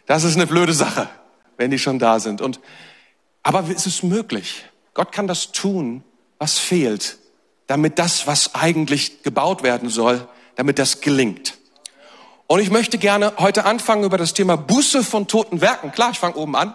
Das 0.06 0.24
ist 0.24 0.36
eine 0.36 0.46
blöde 0.46 0.72
Sache, 0.72 1.08
wenn 1.56 1.70
die 1.70 1.78
schon 1.78 1.98
da 1.98 2.18
sind. 2.18 2.40
Und, 2.40 2.60
aber 3.42 3.64
es 3.68 3.86
ist 3.86 4.02
möglich. 4.02 4.64
Gott 4.94 5.12
kann 5.12 5.26
das 5.26 5.52
tun, 5.52 6.02
was 6.38 6.58
fehlt, 6.58 7.18
damit 7.66 7.98
das, 7.98 8.26
was 8.26 8.54
eigentlich 8.54 9.22
gebaut 9.22 9.62
werden 9.62 9.90
soll, 9.90 10.26
damit 10.56 10.78
das 10.78 11.00
gelingt. 11.00 11.58
Und 12.46 12.58
ich 12.58 12.70
möchte 12.70 12.98
gerne 12.98 13.34
heute 13.38 13.64
anfangen 13.64 14.02
über 14.02 14.18
das 14.18 14.34
Thema 14.34 14.56
Buße 14.56 15.04
von 15.04 15.28
toten 15.28 15.60
Werken. 15.60 15.92
Klar, 15.92 16.10
ich 16.10 16.18
fange 16.18 16.34
oben 16.34 16.56
an. 16.56 16.74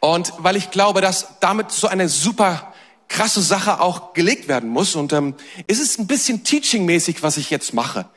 Und 0.00 0.32
weil 0.38 0.56
ich 0.56 0.70
glaube, 0.70 1.00
dass 1.00 1.38
damit 1.40 1.72
so 1.72 1.88
eine 1.88 2.08
super 2.08 2.72
krasse 3.08 3.42
Sache 3.42 3.80
auch 3.80 4.12
gelegt 4.12 4.48
werden 4.48 4.68
muss. 4.68 4.94
Und 4.94 5.12
ähm, 5.12 5.34
es 5.66 5.80
ist 5.80 5.98
ein 5.98 6.06
bisschen 6.06 6.44
teaching-mäßig, 6.44 7.22
was 7.22 7.36
ich 7.36 7.50
jetzt 7.50 7.74
mache. 7.74 8.08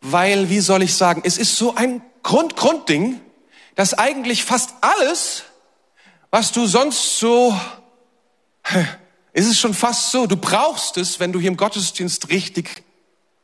Weil, 0.00 0.50
wie 0.50 0.60
soll 0.60 0.82
ich 0.82 0.94
sagen, 0.94 1.22
es 1.24 1.38
ist 1.38 1.56
so 1.56 1.74
ein 1.74 2.02
Grund, 2.22 2.56
Grundding, 2.56 3.20
dass 3.74 3.94
eigentlich 3.94 4.44
fast 4.44 4.74
alles, 4.82 5.44
was 6.30 6.52
du 6.52 6.66
sonst 6.66 7.18
so, 7.18 7.58
ist 9.32 9.46
es 9.46 9.58
schon 9.58 9.74
fast 9.74 10.10
so, 10.10 10.26
du 10.26 10.36
brauchst 10.36 10.96
es, 10.96 11.18
wenn 11.18 11.32
du 11.32 11.40
hier 11.40 11.48
im 11.48 11.56
Gottesdienst 11.56 12.28
richtig 12.28 12.82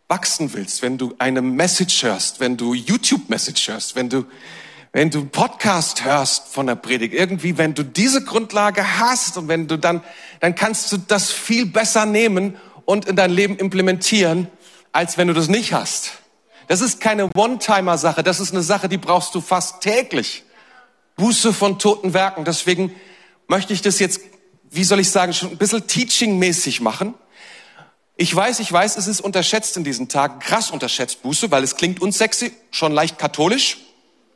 wachsen 0.09 0.53
willst, 0.53 0.83
wenn 0.83 0.99
du 0.99 1.15
eine 1.19 1.43
Message 1.43 2.05
hörst, 2.05 2.39
wenn 2.39 2.57
du 2.57 2.75
YouTube-Message 2.75 3.69
hörst, 3.69 3.97
wenn 3.97 4.09
du 4.09 4.25
wenn 4.97 5.11
du 5.11 5.27
Podcast 5.27 6.07
hörst 6.07 6.49
von 6.49 6.67
der 6.67 6.75
Predigt, 6.75 7.13
irgendwie, 7.13 7.59
wenn 7.59 7.75
du 7.75 7.83
diese 7.83 8.25
Grundlage 8.25 8.99
hast 8.99 9.37
und 9.37 9.47
wenn 9.47 9.69
du 9.69 9.77
dann, 9.77 10.03
dann 10.41 10.55
kannst 10.55 10.91
du 10.91 10.97
das 10.97 11.31
viel 11.31 11.67
besser 11.67 12.07
nehmen 12.07 12.57
und 12.87 13.05
in 13.05 13.15
dein 13.15 13.31
Leben 13.31 13.59
implementieren, 13.59 14.49
als 14.93 15.19
wenn 15.19 15.29
du 15.29 15.35
das 15.35 15.49
nicht 15.49 15.75
hast. 15.75 16.13
Das 16.69 16.81
ist 16.81 16.99
keine 16.99 17.31
One-Timer-Sache, 17.31 18.23
das 18.23 18.41
ist 18.41 18.55
eine 18.55 18.63
Sache, 18.63 18.89
die 18.89 18.97
brauchst 18.97 19.35
du 19.35 19.43
fast 19.43 19.83
täglich. 19.83 20.45
Buße 21.17 21.53
von 21.53 21.79
toten 21.79 22.15
Werken. 22.15 22.47
Deswegen 22.47 22.91
möchte 23.49 23.75
ich 23.75 23.83
das 23.83 23.99
jetzt, 23.99 24.23
wie 24.71 24.85
soll 24.85 25.01
ich 25.01 25.11
sagen, 25.11 25.35
schon 25.35 25.51
ein 25.51 25.59
bisschen 25.59 25.87
teaching-mäßig 25.87 26.81
machen. 26.81 27.13
Ich 28.17 28.35
weiß, 28.35 28.61
ich 28.61 28.73
weiß, 28.73 28.97
es 28.97 29.09
ist 29.09 29.21
unterschätzt 29.21 29.77
in 29.77 29.85
diesen 29.85 30.09
Tagen, 30.09 30.39
krass 30.39 30.71
unterschätzt 30.71 31.21
Buße, 31.21 31.51
weil 31.51 31.65
es 31.65 31.77
klingt 31.77 32.01
unsexy, 32.01 32.55
schon 32.71 32.93
leicht 32.93 33.19
katholisch. 33.19 33.77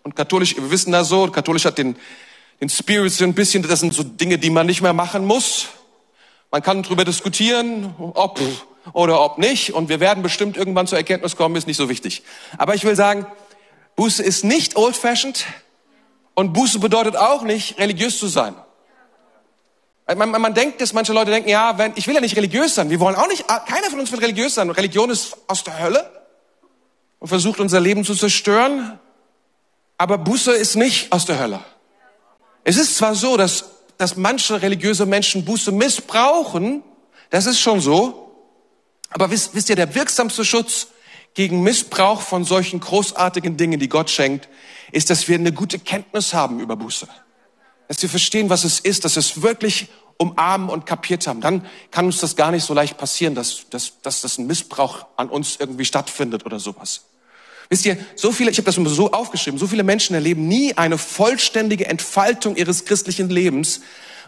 Und 0.02 0.16
katholisch, 0.16 0.56
wir 0.56 0.70
wissen 0.70 0.92
das 0.92 1.08
so, 1.08 1.26
katholisch 1.28 1.64
hat 1.64 1.78
den, 1.78 1.96
den 2.60 2.68
Spirit 2.68 3.12
so 3.12 3.24
ein 3.24 3.34
bisschen, 3.34 3.62
das 3.62 3.80
sind 3.80 3.94
so 3.94 4.02
Dinge, 4.02 4.38
die 4.38 4.50
man 4.50 4.66
nicht 4.66 4.82
mehr 4.82 4.92
machen 4.92 5.24
muss. 5.24 5.68
Man 6.50 6.62
kann 6.62 6.82
darüber 6.82 7.04
diskutieren, 7.04 7.94
ob 7.98 8.40
oder 8.92 9.22
ob 9.22 9.38
nicht. 9.38 9.72
Und 9.72 9.88
wir 9.88 10.00
werden 10.00 10.22
bestimmt 10.22 10.56
irgendwann 10.56 10.86
zur 10.86 10.98
Erkenntnis 10.98 11.36
kommen, 11.36 11.56
ist 11.56 11.66
nicht 11.66 11.76
so 11.76 11.88
wichtig. 11.88 12.22
Aber 12.58 12.74
ich 12.74 12.84
will 12.84 12.96
sagen, 12.96 13.26
Buße 13.96 14.22
ist 14.22 14.44
nicht 14.44 14.76
old-fashioned 14.76 15.44
und 16.34 16.52
Buße 16.52 16.78
bedeutet 16.78 17.16
auch 17.16 17.42
nicht, 17.42 17.78
religiös 17.78 18.18
zu 18.18 18.26
sein. 18.26 18.54
Man, 20.16 20.30
man, 20.30 20.42
man 20.42 20.54
denkt, 20.54 20.80
dass 20.80 20.92
manche 20.92 21.12
Leute 21.12 21.30
denken, 21.30 21.50
ja, 21.50 21.78
wenn, 21.78 21.92
ich 21.94 22.06
will 22.08 22.14
ja 22.14 22.20
nicht 22.20 22.36
religiös 22.36 22.74
sein. 22.74 22.90
Wir 22.90 22.98
wollen 22.98 23.14
auch 23.14 23.28
nicht, 23.28 23.46
keiner 23.46 23.90
von 23.90 24.00
uns 24.00 24.10
will 24.10 24.18
religiös 24.18 24.54
sein. 24.54 24.68
Religion 24.70 25.10
ist 25.10 25.36
aus 25.46 25.62
der 25.62 25.78
Hölle 25.78 26.10
und 27.20 27.28
versucht 27.28 27.60
unser 27.60 27.78
Leben 27.78 28.04
zu 28.04 28.14
zerstören. 28.14 28.98
Aber 30.00 30.16
Buße 30.16 30.52
ist 30.52 30.76
nicht 30.76 31.12
aus 31.12 31.26
der 31.26 31.38
Hölle. 31.38 31.60
Es 32.64 32.78
ist 32.78 32.96
zwar 32.96 33.14
so, 33.14 33.36
dass, 33.36 33.66
dass 33.98 34.16
manche 34.16 34.62
religiöse 34.62 35.04
Menschen 35.04 35.44
Buße 35.44 35.72
missbrauchen, 35.72 36.82
das 37.28 37.44
ist 37.44 37.60
schon 37.60 37.82
so, 37.82 38.34
aber 39.10 39.30
wisst, 39.30 39.54
wisst 39.54 39.68
ihr, 39.68 39.76
der 39.76 39.94
wirksamste 39.94 40.46
Schutz 40.46 40.86
gegen 41.34 41.62
Missbrauch 41.62 42.22
von 42.22 42.44
solchen 42.44 42.80
großartigen 42.80 43.58
Dingen, 43.58 43.78
die 43.78 43.90
Gott 43.90 44.08
schenkt, 44.08 44.48
ist, 44.90 45.10
dass 45.10 45.28
wir 45.28 45.34
eine 45.34 45.52
gute 45.52 45.78
Kenntnis 45.78 46.32
haben 46.32 46.60
über 46.60 46.76
Buße. 46.76 47.06
Dass 47.86 48.00
wir 48.00 48.08
verstehen, 48.08 48.48
was 48.48 48.64
es 48.64 48.80
ist, 48.80 49.04
dass 49.04 49.16
wir 49.16 49.20
es 49.20 49.42
wirklich 49.42 49.88
umarmen 50.16 50.70
und 50.70 50.86
kapiert 50.86 51.26
haben. 51.26 51.42
Dann 51.42 51.66
kann 51.90 52.06
uns 52.06 52.20
das 52.20 52.36
gar 52.36 52.52
nicht 52.52 52.64
so 52.64 52.72
leicht 52.72 52.96
passieren, 52.96 53.34
dass, 53.34 53.68
dass, 53.68 54.00
dass 54.00 54.22
das 54.22 54.38
ein 54.38 54.46
Missbrauch 54.46 55.04
an 55.18 55.28
uns 55.28 55.56
irgendwie 55.60 55.84
stattfindet 55.84 56.46
oder 56.46 56.58
sowas. 56.58 57.02
Wisst 57.70 57.86
ihr, 57.86 57.96
so 58.16 58.32
viele, 58.32 58.50
ich 58.50 58.58
habe 58.58 58.66
das 58.66 58.76
immer 58.76 58.90
so 58.90 59.12
aufgeschrieben, 59.12 59.56
so 59.58 59.68
viele 59.68 59.84
Menschen 59.84 60.14
erleben 60.14 60.48
nie 60.48 60.76
eine 60.76 60.98
vollständige 60.98 61.86
Entfaltung 61.86 62.56
ihres 62.56 62.84
christlichen 62.84 63.30
Lebens, 63.30 63.80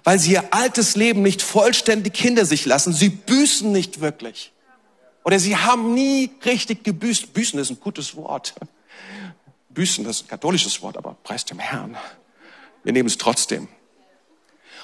weil 0.04 0.20
sie 0.20 0.32
ihr 0.32 0.54
altes 0.54 0.94
Leben 0.94 1.22
nicht 1.22 1.42
vollständig 1.42 2.16
hinter 2.16 2.46
sich 2.46 2.64
lassen. 2.66 2.92
Sie 2.92 3.08
büßen 3.08 3.72
nicht 3.72 4.00
wirklich. 4.00 4.52
Oder 5.24 5.40
sie 5.40 5.56
haben 5.56 5.92
nie 5.92 6.30
richtig 6.44 6.84
gebüßt. 6.84 7.34
Büßen 7.34 7.58
ist 7.58 7.70
ein 7.70 7.80
gutes 7.80 8.14
Wort. 8.14 8.54
Büßen, 9.70 10.06
ist 10.06 10.24
ein 10.24 10.28
katholisches 10.28 10.80
Wort, 10.80 10.96
aber 10.96 11.16
preis 11.24 11.44
dem 11.44 11.58
Herrn. 11.58 11.96
Wir 12.84 12.92
nehmen 12.92 13.08
es 13.08 13.18
trotzdem. 13.18 13.66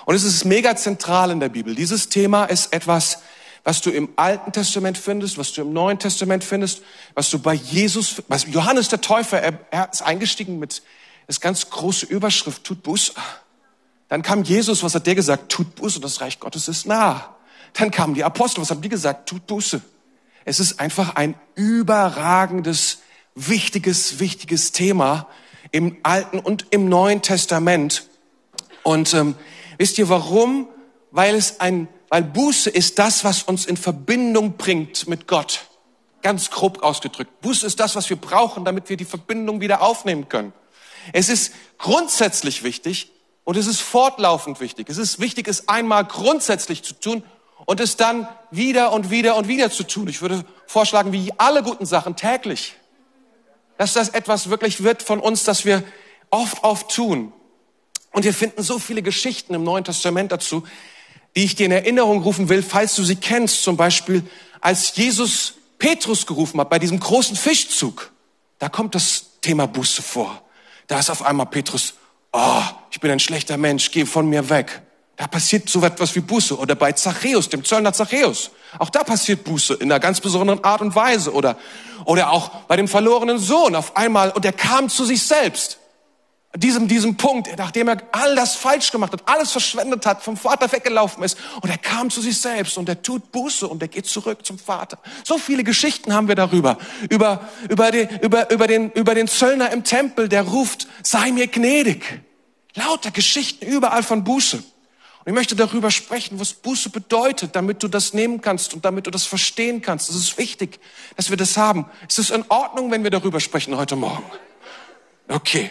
Und 0.05 0.17
es 0.17 0.25
ist 0.25 0.45
mega 0.45 0.75
zentral 0.75 1.31
in 1.31 1.39
der 1.39 1.49
Bibel. 1.49 1.77
Dieses 1.77 2.09
Thema 2.09 2.47
ist 2.47 2.73
etwas, 2.73 3.19
was 3.65 3.81
du 3.81 3.91
im 3.91 4.09
Alten 4.17 4.53
Testament 4.53 4.97
findest, 4.97 5.39
was 5.39 5.53
du 5.53 5.63
im 5.63 5.73
Neuen 5.73 5.99
Testament 5.99 6.45
findest, 6.45 6.83
was 7.15 7.31
du 7.31 7.39
bei 7.39 7.55
Jesus, 7.55 8.23
was 8.29 8.47
Johannes 8.47 8.89
der 8.89 9.01
Täufer, 9.01 9.41
er, 9.41 9.59
er 9.71 9.91
ist 9.93 10.03
eingestiegen 10.03 10.59
mit 10.59 10.83
das 11.27 11.41
ganz 11.41 11.69
große 11.69 12.07
Überschrift, 12.07 12.65
tut 12.65 12.83
Buße. 12.83 13.13
Dann 14.09 14.23
kam 14.23 14.43
Jesus, 14.43 14.83
was 14.83 14.95
hat 14.95 15.07
der 15.07 15.15
gesagt? 15.15 15.53
Tut 15.53 15.75
Buße, 15.75 16.01
das 16.01 16.21
Reich 16.21 16.41
Gottes 16.41 16.69
ist 16.69 16.87
nah. 16.87 17.37
Dann 17.75 17.91
kamen 17.91 18.15
die 18.15 18.25
Apostel, 18.25 18.63
was 18.63 18.71
haben 18.71 18.81
die 18.81 18.89
gesagt? 18.89 19.29
Tut 19.29 19.47
Buße. 19.47 19.83
Es 20.45 20.61
ist 20.61 20.81
einfach 20.81 21.17
ein 21.17 21.35
überragendes, 21.55 23.01
wichtiges, 23.35 24.19
wichtiges 24.19 24.73
Thema 24.73 25.29
im 25.71 25.99
Alten 26.03 26.39
und 26.39 26.67
im 26.71 26.89
Neuen 26.89 27.21
Testament. 27.21 28.07
Und 28.83 29.13
ähm, 29.13 29.35
wisst 29.77 29.99
ihr 29.99 30.09
warum? 30.09 30.69
Weil 31.11 31.35
es 31.35 31.61
ein 31.61 31.89
weil 32.09 32.23
Buße 32.23 32.71
ist 32.71 32.99
das, 32.99 33.25
was 33.25 33.43
uns 33.43 33.67
in 33.67 33.77
Verbindung 33.77 34.57
bringt 34.57 35.09
mit 35.09 35.27
Gott. 35.27 35.67
Ganz 36.23 36.51
grob 36.51 36.83
ausgedrückt. 36.83 37.41
Buße 37.41 37.67
ist 37.67 37.79
das, 37.81 37.95
was 37.95 38.09
wir 38.11 38.17
brauchen, 38.17 38.65
damit 38.65 38.89
wir 38.89 38.97
die 38.97 39.05
Verbindung 39.05 39.61
wieder 39.61 39.83
aufnehmen 39.83 40.29
können. 40.29 40.53
Es 41.13 41.29
ist 41.29 41.53
grundsätzlich 41.79 42.63
wichtig 42.63 43.11
und 43.45 43.57
es 43.57 43.67
ist 43.67 43.81
fortlaufend 43.81 44.61
wichtig. 44.61 44.89
Es 44.89 44.99
ist 44.99 45.21
wichtig, 45.21 45.49
es 45.49 45.69
einmal 45.69 46.05
grundsätzlich 46.05 46.83
zu 46.83 46.95
tun 46.95 47.23
und 47.67 47.81
es 47.81 47.97
dann 47.97 48.29
wieder 48.51 48.93
und 48.93 49.11
wieder 49.11 49.37
und 49.37 49.49
wieder 49.49 49.71
zu 49.71 49.85
tun. 49.85 50.09
Ich 50.09 50.23
würde 50.23 50.45
vorschlagen, 50.67 51.13
wie 51.13 51.33
alle 51.39 51.63
guten 51.63 51.87
Sachen 51.87 52.17
täglich. 52.17 52.75
dass 53.77 53.93
das 53.93 54.09
etwas 54.09 54.51
wirklich 54.51 54.83
wird 54.83 55.05
von 55.05 55.21
uns, 55.21 55.45
dass 55.45 55.65
wir 55.65 55.85
oft, 56.31 56.65
oft 56.65 56.93
tun. 56.93 57.33
Und 58.13 58.25
wir 58.25 58.35
finden 58.35 58.63
so 58.63 58.79
viele 58.79 59.03
Geschichten 59.03 59.55
im 59.55 59.63
Neuen 59.63 59.85
Testament 59.85 60.33
dazu, 60.33 60.65
die 61.37 61.45
ich 61.45 61.55
dir 61.55 61.67
in 61.67 61.73
Erinnerung 61.73 62.23
rufen 62.23 62.49
will, 62.49 62.63
falls 62.63 62.95
du 62.97 63.05
sie 63.05 63.17
kennst. 63.17 63.63
Zum 63.63 63.77
Beispiel, 63.77 64.23
als 64.61 64.97
Jesus 64.97 65.55
Petrus 65.79 66.27
gerufen 66.27 66.61
hat 66.61 66.71
bei 66.71 66.79
diesem 66.79 66.99
großen 66.99 67.37
Fischzug. 67.37 68.11
Da 68.59 68.69
kommt 68.69 68.95
das 68.95 69.25
Thema 69.41 69.67
Buße 69.67 70.03
vor. 70.03 70.43
Da 70.89 70.99
ist 70.99 71.11
auf 71.11 71.23
einmal 71.23 71.47
Petrus, 71.47 71.95
oh, 72.33 72.63
ich 72.91 73.01
bin 73.01 73.11
ein 73.11 73.21
schlechter 73.21 73.57
Mensch, 73.57 73.91
geh 73.91 74.05
von 74.05 74.29
mir 74.29 74.49
weg. 74.51 74.83
Da 75.17 75.27
passiert 75.27 75.69
so 75.69 75.83
etwas 75.83 76.15
wie 76.15 76.21
Buße. 76.21 76.57
Oder 76.57 76.75
bei 76.75 76.93
Zachäus, 76.93 77.49
dem 77.49 77.65
Zöllner 77.65 77.93
Zachäus. 77.93 78.51
Auch 78.79 78.91
da 78.91 79.03
passiert 79.03 79.45
Buße 79.45 79.75
in 79.75 79.91
einer 79.91 80.01
ganz 80.01 80.21
besonderen 80.21 80.63
Art 80.63 80.81
und 80.81 80.95
Weise. 80.95 81.33
Oder, 81.33 81.57
oder 82.05 82.31
auch 82.31 82.51
bei 82.69 82.77
dem 82.77 82.89
verlorenen 82.89 83.39
Sohn 83.39 83.75
auf 83.75 83.97
einmal, 83.97 84.31
und 84.31 84.45
er 84.45 84.53
kam 84.53 84.89
zu 84.89 85.05
sich 85.05 85.23
selbst 85.23 85.79
diesem, 86.61 86.89
diesem 86.89 87.17
Punkt, 87.17 87.49
nachdem 87.57 87.89
er 87.89 87.99
all 88.13 88.35
das 88.35 88.57
falsch 88.57 88.91
gemacht 88.91 89.13
hat, 89.13 89.23
alles 89.27 89.53
verschwendet 89.53 90.07
hat, 90.07 90.23
vom 90.23 90.37
Vater 90.37 90.71
weggelaufen 90.71 91.23
ist 91.23 91.39
und 91.61 91.71
er 91.71 91.79
kam 91.79 92.11
zu 92.11 92.21
sich 92.21 92.39
selbst 92.39 92.79
und 92.79 92.89
er 92.89 93.03
tut 93.03 93.33
Buße 93.33 93.67
und 93.67 93.83
er 93.83 93.89
geht 93.89 94.07
zurück 94.07 94.45
zum 94.45 94.59
Vater. 94.59 94.99
So 95.25 95.39
viele 95.39 95.65
Geschichten 95.65 96.13
haben 96.13 96.29
wir 96.29 96.35
darüber. 96.35 96.79
Über, 97.09 97.49
über, 97.69 97.91
die, 97.91 98.09
über, 98.23 98.51
über, 98.51 98.67
den, 98.67 98.91
über 98.93 99.15
den 99.15 99.29
Zöllner 99.29 99.71
im 99.73 99.85
Tempel, 99.85 100.29
der 100.29 100.43
ruft, 100.43 100.89
sei 101.03 101.33
mir 101.33 101.47
gnädig. 101.47 102.23
Lauter 102.75 103.11
Geschichten 103.11 103.67
überall 103.67 104.03
von 104.03 104.25
Buße. 104.25 104.57
Und 104.57 104.65
ich 105.27 105.35
möchte 105.35 105.57
darüber 105.57 105.91
sprechen, 105.91 106.41
was 106.41 106.55
Buße 106.55 106.91
bedeutet, 106.91 107.55
damit 107.55 107.83
du 107.83 107.89
das 107.89 108.15
nehmen 108.15 108.41
kannst 108.41 108.73
und 108.75 108.85
damit 108.85 109.07
du 109.07 109.11
das 109.11 109.25
verstehen 109.25 109.83
kannst. 109.83 110.09
Es 110.09 110.17
ist 110.17 110.39
wichtig, 110.39 110.81
dass 111.17 111.31
wir 111.31 111.37
das 111.37 111.57
haben. 111.57 111.87
Ist 112.09 112.19
es 112.19 112.31
in 112.31 112.45
Ordnung, 112.49 112.91
wenn 112.91 113.05
wir 113.05 113.11
darüber 113.11 113.41
sprechen 113.41 113.77
heute 113.77 113.97
Morgen? 113.97 114.25
Okay. 115.29 115.71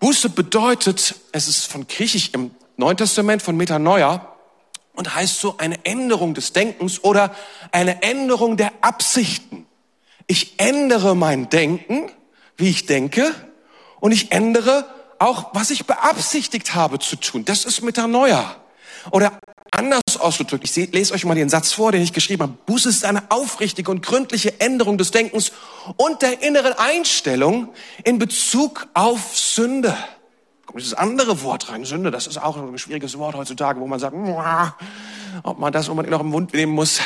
Buße 0.00 0.30
bedeutet, 0.30 1.14
es 1.32 1.46
ist 1.46 1.66
von 1.66 1.86
Griechisch 1.86 2.30
im 2.32 2.50
Neuen 2.76 2.96
Testament 2.96 3.42
von 3.42 3.56
Metanoia 3.56 4.34
und 4.94 5.14
heißt 5.14 5.38
so 5.38 5.56
eine 5.58 5.84
Änderung 5.84 6.32
des 6.32 6.54
Denkens 6.54 7.04
oder 7.04 7.34
eine 7.70 8.02
Änderung 8.02 8.56
der 8.56 8.72
Absichten. 8.80 9.66
Ich 10.26 10.58
ändere 10.58 11.14
mein 11.14 11.50
Denken, 11.50 12.10
wie 12.56 12.70
ich 12.70 12.86
denke, 12.86 13.34
und 14.00 14.12
ich 14.12 14.32
ändere 14.32 14.86
auch, 15.18 15.54
was 15.54 15.70
ich 15.70 15.84
beabsichtigt 15.84 16.74
habe 16.74 16.98
zu 16.98 17.16
tun. 17.16 17.44
Das 17.44 17.66
ist 17.66 17.82
Metanoia. 17.82 18.56
Oder 19.10 19.38
anders 19.80 20.18
ausgedrückt, 20.18 20.64
ich 20.64 20.92
lese 20.92 21.14
euch 21.14 21.24
mal 21.24 21.34
den 21.34 21.48
Satz 21.48 21.72
vor, 21.72 21.90
den 21.90 22.02
ich 22.02 22.12
geschrieben 22.12 22.42
habe. 22.42 22.54
Buße 22.66 22.90
ist 22.90 23.06
eine 23.06 23.30
aufrichtige 23.30 23.90
und 23.90 24.02
gründliche 24.02 24.60
Änderung 24.60 24.98
des 24.98 25.10
Denkens 25.10 25.52
und 25.96 26.20
der 26.20 26.42
inneren 26.42 26.74
Einstellung 26.74 27.70
in 28.04 28.18
Bezug 28.18 28.88
auf 28.92 29.38
Sünde. 29.38 29.96
Kommt 30.66 30.80
dieses 30.80 30.92
andere 30.92 31.42
Wort 31.42 31.70
rein, 31.70 31.86
Sünde, 31.86 32.10
das 32.10 32.26
ist 32.26 32.36
auch 32.36 32.58
ein 32.58 32.78
schwieriges 32.78 33.16
Wort 33.16 33.34
heutzutage, 33.34 33.80
wo 33.80 33.86
man 33.86 33.98
sagt, 33.98 34.14
ob 35.44 35.58
man 35.58 35.72
das 35.72 35.88
unbedingt 35.88 36.12
noch 36.12 36.20
im 36.20 36.28
Mund 36.28 36.52
nehmen 36.52 36.72
muss. 36.72 37.00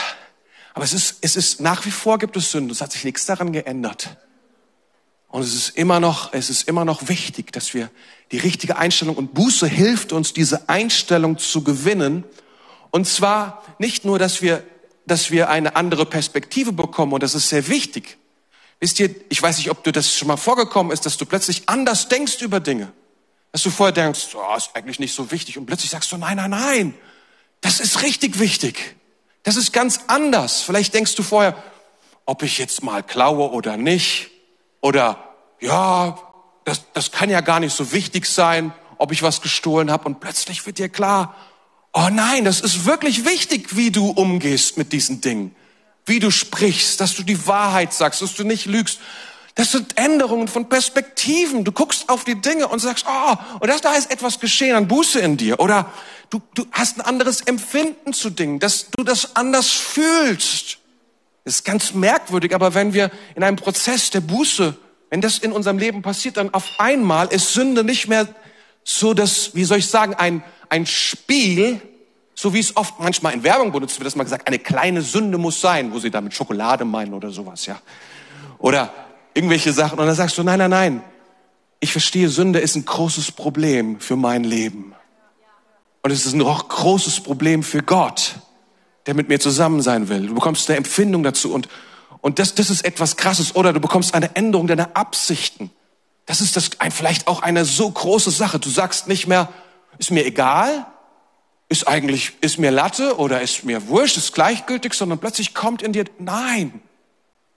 Aber 0.74 0.84
es 0.84 0.92
ist, 0.92 1.18
es 1.20 1.36
ist, 1.36 1.60
nach 1.60 1.86
wie 1.86 1.92
vor 1.92 2.18
gibt 2.18 2.36
es 2.36 2.50
Sünde. 2.50 2.72
Es 2.72 2.80
hat 2.80 2.90
sich 2.90 3.04
nichts 3.04 3.24
daran 3.24 3.52
geändert. 3.52 4.16
Und 5.28 5.42
es 5.42 5.54
ist 5.54 5.76
immer 5.76 6.00
noch, 6.00 6.32
es 6.32 6.50
ist 6.50 6.68
immer 6.68 6.84
noch 6.84 7.08
wichtig, 7.08 7.52
dass 7.52 7.72
wir 7.72 7.88
die 8.32 8.38
richtige 8.38 8.76
Einstellung 8.76 9.14
und 9.14 9.32
Buße 9.32 9.68
hilft 9.68 10.12
uns, 10.12 10.32
diese 10.32 10.68
Einstellung 10.68 11.38
zu 11.38 11.62
gewinnen 11.62 12.24
und 12.94 13.08
zwar 13.08 13.60
nicht 13.80 14.04
nur, 14.04 14.20
dass 14.20 14.40
wir, 14.40 14.62
dass 15.04 15.32
wir 15.32 15.48
eine 15.48 15.74
andere 15.74 16.06
Perspektive 16.06 16.70
bekommen, 16.70 17.12
und 17.12 17.24
das 17.24 17.34
ist 17.34 17.48
sehr 17.48 17.66
wichtig. 17.66 18.18
Wisst 18.78 19.00
ihr, 19.00 19.12
ich 19.30 19.42
weiß 19.42 19.58
nicht, 19.58 19.68
ob 19.72 19.82
du 19.82 19.90
das 19.90 20.14
schon 20.14 20.28
mal 20.28 20.36
vorgekommen 20.36 20.92
ist, 20.92 21.04
dass 21.04 21.16
du 21.16 21.26
plötzlich 21.26 21.68
anders 21.68 22.06
denkst 22.06 22.40
über 22.40 22.60
Dinge. 22.60 22.92
Dass 23.50 23.64
du 23.64 23.70
vorher 23.70 23.90
denkst, 23.92 24.28
oh, 24.36 24.56
ist 24.56 24.70
eigentlich 24.74 25.00
nicht 25.00 25.12
so 25.12 25.32
wichtig, 25.32 25.58
und 25.58 25.66
plötzlich 25.66 25.90
sagst 25.90 26.12
du, 26.12 26.18
nein, 26.18 26.36
nein, 26.36 26.50
nein, 26.50 26.94
das 27.62 27.80
ist 27.80 28.02
richtig 28.02 28.38
wichtig. 28.38 28.94
Das 29.42 29.56
ist 29.56 29.72
ganz 29.72 30.02
anders. 30.06 30.62
Vielleicht 30.62 30.94
denkst 30.94 31.16
du 31.16 31.24
vorher, 31.24 31.60
ob 32.26 32.44
ich 32.44 32.58
jetzt 32.58 32.84
mal 32.84 33.02
klaue 33.02 33.50
oder 33.50 33.76
nicht, 33.76 34.30
oder 34.80 35.34
ja, 35.58 36.16
das, 36.64 36.82
das 36.92 37.10
kann 37.10 37.28
ja 37.28 37.40
gar 37.40 37.58
nicht 37.58 37.74
so 37.74 37.90
wichtig 37.90 38.26
sein, 38.26 38.72
ob 38.98 39.10
ich 39.10 39.24
was 39.24 39.40
gestohlen 39.40 39.90
habe, 39.90 40.04
und 40.04 40.20
plötzlich 40.20 40.64
wird 40.64 40.78
dir 40.78 40.88
klar, 40.88 41.34
Oh 41.96 42.08
nein, 42.10 42.44
das 42.44 42.60
ist 42.60 42.86
wirklich 42.86 43.24
wichtig, 43.24 43.76
wie 43.76 43.92
du 43.92 44.10
umgehst 44.10 44.76
mit 44.76 44.92
diesen 44.92 45.20
Dingen. 45.20 45.54
Wie 46.04 46.18
du 46.18 46.32
sprichst, 46.32 47.00
dass 47.00 47.14
du 47.14 47.22
die 47.22 47.46
Wahrheit 47.46 47.94
sagst, 47.94 48.20
dass 48.20 48.34
du 48.34 48.42
nicht 48.42 48.66
lügst. 48.66 48.98
Das 49.54 49.70
sind 49.70 49.96
Änderungen 49.96 50.48
von 50.48 50.68
Perspektiven. 50.68 51.62
Du 51.62 51.70
guckst 51.70 52.08
auf 52.08 52.24
die 52.24 52.40
Dinge 52.40 52.66
und 52.66 52.80
sagst, 52.80 53.06
oh, 53.08 53.36
und 53.60 53.68
das, 53.68 53.80
da 53.80 53.94
ist 53.94 54.10
etwas 54.10 54.40
geschehen 54.40 54.74
an 54.74 54.88
Buße 54.88 55.20
in 55.20 55.36
dir. 55.36 55.60
Oder 55.60 55.88
du, 56.30 56.42
du 56.54 56.66
hast 56.72 56.98
ein 56.98 57.00
anderes 57.02 57.42
Empfinden 57.42 58.12
zu 58.12 58.28
Dingen, 58.28 58.58
dass 58.58 58.90
du 58.90 59.04
das 59.04 59.36
anders 59.36 59.70
fühlst. 59.70 60.78
Das 61.44 61.54
ist 61.54 61.64
ganz 61.64 61.94
merkwürdig, 61.94 62.56
aber 62.56 62.74
wenn 62.74 62.92
wir 62.92 63.12
in 63.36 63.44
einem 63.44 63.56
Prozess 63.56 64.10
der 64.10 64.20
Buße, 64.20 64.76
wenn 65.10 65.20
das 65.20 65.38
in 65.38 65.52
unserem 65.52 65.78
Leben 65.78 66.02
passiert, 66.02 66.38
dann 66.38 66.52
auf 66.52 66.64
einmal 66.78 67.28
ist 67.28 67.52
Sünde 67.52 67.84
nicht 67.84 68.08
mehr 68.08 68.26
so, 68.82 69.14
dass, 69.14 69.54
wie 69.54 69.64
soll 69.64 69.78
ich 69.78 69.86
sagen, 69.86 70.14
ein, 70.14 70.42
ein 70.74 70.86
Spiel, 70.86 71.80
so 72.34 72.52
wie 72.52 72.58
es 72.58 72.76
oft 72.76 72.98
manchmal 72.98 73.32
in 73.32 73.44
Werbung 73.44 73.70
benutzt 73.70 73.96
wird, 74.00 74.06
dass 74.06 74.16
man 74.16 74.26
gesagt, 74.26 74.48
eine 74.48 74.58
kleine 74.58 75.02
Sünde 75.02 75.38
muss 75.38 75.60
sein, 75.60 75.92
wo 75.92 76.00
sie 76.00 76.10
damit 76.10 76.34
Schokolade 76.34 76.84
meinen 76.84 77.14
oder 77.14 77.30
sowas, 77.30 77.66
ja. 77.66 77.80
Oder 78.58 78.92
irgendwelche 79.34 79.72
Sachen. 79.72 80.00
Und 80.00 80.06
dann 80.06 80.16
sagst 80.16 80.36
du, 80.36 80.42
nein, 80.42 80.58
nein, 80.58 80.70
nein. 80.70 81.04
Ich 81.78 81.92
verstehe, 81.92 82.28
Sünde 82.28 82.58
ist 82.58 82.74
ein 82.74 82.84
großes 82.84 83.30
Problem 83.30 84.00
für 84.00 84.16
mein 84.16 84.42
Leben. 84.42 84.94
Und 86.02 86.10
es 86.10 86.26
ist 86.26 86.32
ein 86.32 86.40
großes 86.40 87.20
Problem 87.20 87.62
für 87.62 87.82
Gott, 87.82 88.34
der 89.06 89.14
mit 89.14 89.28
mir 89.28 89.38
zusammen 89.38 89.80
sein 89.80 90.08
will. 90.08 90.26
Du 90.26 90.34
bekommst 90.34 90.68
eine 90.68 90.76
Empfindung 90.78 91.22
dazu 91.22 91.54
und, 91.54 91.68
und 92.20 92.40
das, 92.40 92.56
das 92.56 92.68
ist 92.68 92.84
etwas 92.84 93.16
Krasses. 93.16 93.54
Oder 93.54 93.72
du 93.72 93.78
bekommst 93.78 94.12
eine 94.12 94.34
Änderung 94.34 94.66
deiner 94.66 94.96
Absichten. 94.96 95.70
Das 96.26 96.40
ist 96.40 96.56
das, 96.56 96.80
ein, 96.80 96.90
vielleicht 96.90 97.28
auch 97.28 97.42
eine 97.42 97.64
so 97.64 97.88
große 97.88 98.32
Sache. 98.32 98.58
Du 98.58 98.70
sagst 98.70 99.06
nicht 99.06 99.28
mehr, 99.28 99.50
ist 99.98 100.10
mir 100.10 100.24
egal, 100.24 100.86
ist 101.68 101.88
eigentlich, 101.88 102.32
ist 102.40 102.58
mir 102.58 102.70
Latte 102.70 103.18
oder 103.18 103.40
ist 103.40 103.64
mir 103.64 103.88
wurscht, 103.88 104.16
ist 104.16 104.34
gleichgültig, 104.34 104.94
sondern 104.94 105.18
plötzlich 105.18 105.54
kommt 105.54 105.82
in 105.82 105.92
dir, 105.92 106.04
nein, 106.18 106.80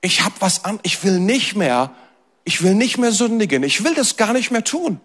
ich 0.02 0.24
hab 0.24 0.34
was 0.40 0.66
an, 0.66 0.80
ich 0.84 1.04
will 1.04 1.20
nicht 1.20 1.56
mehr, 1.56 1.92
ich 2.44 2.64
will 2.64 2.76
nicht 2.76 2.98
mehr 2.98 3.12
sündigen, 3.12 3.64
ich 3.64 3.84
will 3.84 3.94
das 3.94 4.18
gar 4.18 4.34
nicht 4.34 4.52
mehr 4.52 4.64
tun. 4.64 5.02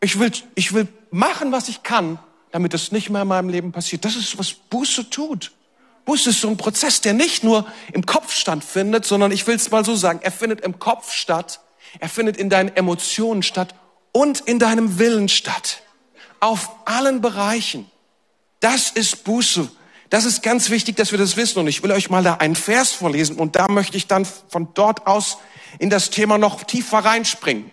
Ich 0.00 0.18
will, 0.18 0.30
ich 0.54 0.74
will 0.74 0.86
machen, 1.10 1.52
was 1.52 1.68
ich 1.68 1.82
kann, 1.82 2.18
damit 2.52 2.74
das 2.74 2.92
nicht 2.92 3.08
mehr 3.08 3.22
in 3.22 3.28
meinem 3.28 3.48
Leben 3.48 3.72
passiert. 3.72 4.04
Das 4.04 4.14
ist, 4.14 4.38
was 4.38 4.52
Buße 4.52 5.08
tut. 5.08 5.52
Buße 6.04 6.30
ist 6.30 6.40
so 6.40 6.48
ein 6.48 6.56
Prozess, 6.56 7.00
der 7.00 7.14
nicht 7.14 7.42
nur 7.42 7.66
im 7.92 8.04
Kopf 8.04 8.32
stattfindet, 8.32 9.06
sondern 9.06 9.32
ich 9.32 9.46
will 9.46 9.56
es 9.56 9.70
mal 9.70 9.84
so 9.84 9.96
sagen, 9.96 10.20
er 10.22 10.30
findet 10.30 10.60
im 10.60 10.78
Kopf 10.78 11.12
statt, 11.12 11.60
er 11.98 12.08
findet 12.08 12.36
in 12.36 12.50
deinen 12.50 12.76
Emotionen 12.76 13.42
statt 13.42 13.74
und 14.12 14.40
in 14.40 14.58
deinem 14.58 14.98
Willen 14.98 15.28
statt 15.28 15.82
auf 16.40 16.70
allen 16.84 17.20
Bereichen. 17.20 17.90
Das 18.60 18.90
ist 18.90 19.24
Buße. 19.24 19.70
Das 20.10 20.24
ist 20.24 20.42
ganz 20.42 20.70
wichtig, 20.70 20.96
dass 20.96 21.10
wir 21.10 21.18
das 21.18 21.36
wissen. 21.36 21.58
Und 21.58 21.66
ich 21.66 21.82
will 21.82 21.92
euch 21.92 22.10
mal 22.10 22.22
da 22.22 22.34
einen 22.34 22.56
Vers 22.56 22.92
vorlesen 22.92 23.36
und 23.36 23.56
da 23.56 23.68
möchte 23.68 23.96
ich 23.96 24.06
dann 24.06 24.24
von 24.24 24.68
dort 24.74 25.06
aus 25.06 25.38
in 25.78 25.90
das 25.90 26.10
Thema 26.10 26.38
noch 26.38 26.64
tiefer 26.64 26.98
reinspringen. 26.98 27.70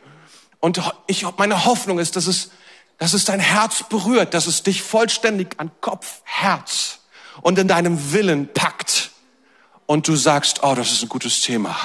Und 0.59 0.81
ich, 1.07 1.25
meine 1.37 1.65
Hoffnung 1.65 1.99
ist, 1.99 2.15
dass 2.15 2.27
es, 2.27 2.51
dass 2.97 3.13
es 3.13 3.25
dein 3.25 3.39
Herz 3.39 3.83
berührt, 3.89 4.33
dass 4.33 4.47
es 4.47 4.63
dich 4.63 4.81
vollständig 4.81 5.55
an 5.57 5.71
Kopf, 5.81 6.21
Herz 6.23 6.99
und 7.41 7.59
in 7.59 7.67
deinem 7.67 8.13
Willen 8.13 8.51
packt. 8.53 9.11
Und 9.85 10.07
du 10.07 10.15
sagst, 10.15 10.63
oh, 10.63 10.73
das 10.75 10.91
ist 10.91 11.03
ein 11.03 11.09
gutes 11.09 11.41
Thema. 11.41 11.75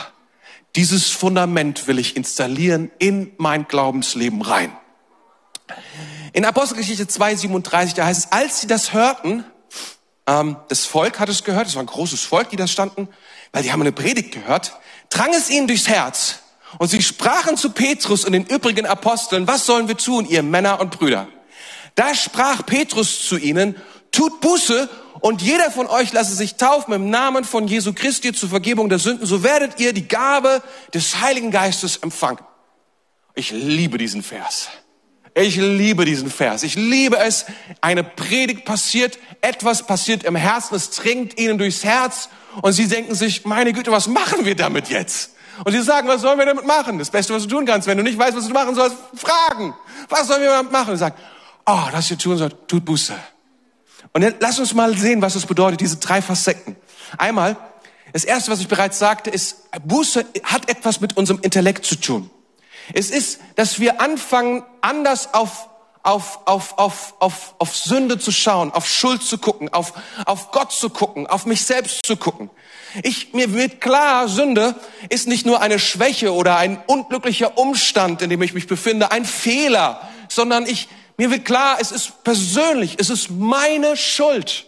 Dieses 0.76 1.10
Fundament 1.10 1.86
will 1.88 1.98
ich 1.98 2.16
installieren 2.16 2.90
in 2.98 3.32
mein 3.36 3.66
Glaubensleben 3.66 4.42
rein. 4.42 4.70
In 6.32 6.44
Apostelgeschichte 6.44 7.04
2,37, 7.04 7.94
da 7.94 8.06
heißt 8.06 8.26
es, 8.26 8.32
als 8.32 8.60
sie 8.60 8.66
das 8.66 8.92
hörten, 8.92 9.44
ähm, 10.26 10.56
das 10.68 10.84
Volk 10.84 11.18
hat 11.18 11.28
es 11.28 11.44
gehört, 11.44 11.66
es 11.66 11.74
war 11.74 11.82
ein 11.82 11.86
großes 11.86 12.22
Volk, 12.22 12.50
die 12.50 12.56
da 12.56 12.66
standen, 12.66 13.08
weil 13.52 13.62
die 13.62 13.72
haben 13.72 13.80
eine 13.80 13.92
Predigt 13.92 14.32
gehört, 14.32 14.72
drang 15.10 15.32
es 15.32 15.50
ihnen 15.50 15.66
durchs 15.66 15.88
Herz. 15.88 16.40
Und 16.78 16.88
sie 16.88 17.02
sprachen 17.02 17.56
zu 17.56 17.70
Petrus 17.70 18.26
und 18.26 18.32
den 18.32 18.44
übrigen 18.44 18.84
Aposteln, 18.84 19.46
was 19.46 19.64
sollen 19.64 19.88
wir 19.88 19.96
tun, 19.96 20.26
ihr 20.26 20.42
Männer 20.42 20.80
und 20.80 20.90
Brüder? 20.90 21.28
Da 21.94 22.14
sprach 22.14 22.66
Petrus 22.66 23.26
zu 23.26 23.38
ihnen, 23.38 23.74
tut 24.12 24.40
Buße 24.40 24.88
und 25.20 25.40
jeder 25.40 25.70
von 25.70 25.86
euch 25.86 26.12
lasse 26.12 26.34
sich 26.34 26.56
taufen 26.56 26.92
im 26.92 27.08
Namen 27.08 27.44
von 27.44 27.66
Jesu 27.66 27.94
Christi 27.94 28.34
zur 28.34 28.50
Vergebung 28.50 28.90
der 28.90 28.98
Sünden, 28.98 29.26
so 29.26 29.42
werdet 29.42 29.80
ihr 29.80 29.94
die 29.94 30.06
Gabe 30.06 30.62
des 30.92 31.20
Heiligen 31.20 31.50
Geistes 31.50 31.96
empfangen. 31.96 32.40
Ich 33.34 33.50
liebe 33.50 33.96
diesen 33.98 34.22
Vers. 34.22 34.68
Ich 35.40 35.54
liebe 35.54 36.04
diesen 36.04 36.30
Vers. 36.30 36.64
Ich 36.64 36.74
liebe 36.74 37.16
es. 37.16 37.46
Eine 37.80 38.02
Predigt 38.02 38.64
passiert, 38.64 39.20
etwas 39.40 39.86
passiert 39.86 40.24
im 40.24 40.34
Herzen, 40.34 40.74
es 40.74 40.90
dringt 40.90 41.38
ihnen 41.38 41.58
durchs 41.58 41.84
Herz 41.84 42.28
und 42.60 42.72
sie 42.72 42.88
denken 42.88 43.14
sich, 43.14 43.44
meine 43.44 43.72
Güte, 43.72 43.92
was 43.92 44.08
machen 44.08 44.44
wir 44.44 44.56
damit 44.56 44.88
jetzt? 44.88 45.34
Und 45.64 45.70
sie 45.72 45.82
sagen, 45.82 46.08
was 46.08 46.22
sollen 46.22 46.40
wir 46.40 46.46
damit 46.46 46.66
machen? 46.66 46.98
Das 46.98 47.10
Beste, 47.10 47.34
was 47.34 47.44
du 47.44 47.50
tun 47.50 47.66
kannst, 47.66 47.86
wenn 47.86 47.96
du 47.96 48.02
nicht 48.02 48.18
weißt, 48.18 48.36
was 48.36 48.48
du 48.48 48.52
machen 48.52 48.74
sollst, 48.74 48.96
fragen. 49.14 49.74
Was 50.08 50.26
sollen 50.26 50.42
wir 50.42 50.48
damit 50.48 50.72
machen? 50.72 50.90
Und 50.90 50.98
sagen, 50.98 51.14
oh, 51.66 51.84
das 51.92 52.10
ihr 52.10 52.18
tun 52.18 52.36
sollt, 52.36 52.66
tut 52.66 52.84
Buße. 52.84 53.14
Und 54.12 54.22
dann 54.22 54.34
lass 54.40 54.58
uns 54.58 54.74
mal 54.74 54.96
sehen, 54.96 55.22
was 55.22 55.36
es 55.36 55.46
bedeutet, 55.46 55.80
diese 55.80 55.98
drei 55.98 56.20
Facetten. 56.20 56.74
Einmal, 57.16 57.56
das 58.12 58.24
erste, 58.24 58.50
was 58.50 58.58
ich 58.58 58.66
bereits 58.66 58.98
sagte, 58.98 59.30
ist, 59.30 59.70
Buße 59.84 60.26
hat 60.42 60.68
etwas 60.68 61.00
mit 61.00 61.16
unserem 61.16 61.40
Intellekt 61.42 61.84
zu 61.86 61.94
tun. 61.94 62.28
Es 62.92 63.10
ist, 63.10 63.40
dass 63.56 63.80
wir 63.80 64.00
anfangen, 64.00 64.64
anders 64.80 65.34
auf, 65.34 65.68
auf, 66.02 66.40
auf, 66.46 66.78
auf, 66.78 67.14
auf, 67.18 67.54
auf 67.58 67.76
Sünde 67.76 68.18
zu 68.18 68.32
schauen, 68.32 68.72
auf 68.72 68.88
Schuld 68.88 69.22
zu 69.22 69.38
gucken, 69.38 69.72
auf, 69.72 69.92
auf 70.24 70.50
Gott 70.52 70.72
zu 70.72 70.90
gucken, 70.90 71.26
auf 71.26 71.44
mich 71.44 71.64
selbst 71.64 72.06
zu 72.06 72.16
gucken. 72.16 72.50
Ich, 73.02 73.34
mir 73.34 73.52
wird 73.52 73.80
klar, 73.80 74.28
Sünde 74.28 74.74
ist 75.10 75.28
nicht 75.28 75.44
nur 75.44 75.60
eine 75.60 75.78
Schwäche 75.78 76.32
oder 76.32 76.56
ein 76.56 76.82
unglücklicher 76.86 77.58
Umstand, 77.58 78.22
in 78.22 78.30
dem 78.30 78.40
ich 78.40 78.54
mich 78.54 78.66
befinde, 78.66 79.10
ein 79.10 79.26
Fehler, 79.26 80.08
sondern 80.28 80.66
ich, 80.66 80.88
mir 81.18 81.30
wird 81.30 81.44
klar, 81.44 81.76
es 81.80 81.92
ist 81.92 82.24
persönlich, 82.24 82.96
es 82.98 83.10
ist 83.10 83.30
meine 83.30 83.96
Schuld. 83.96 84.67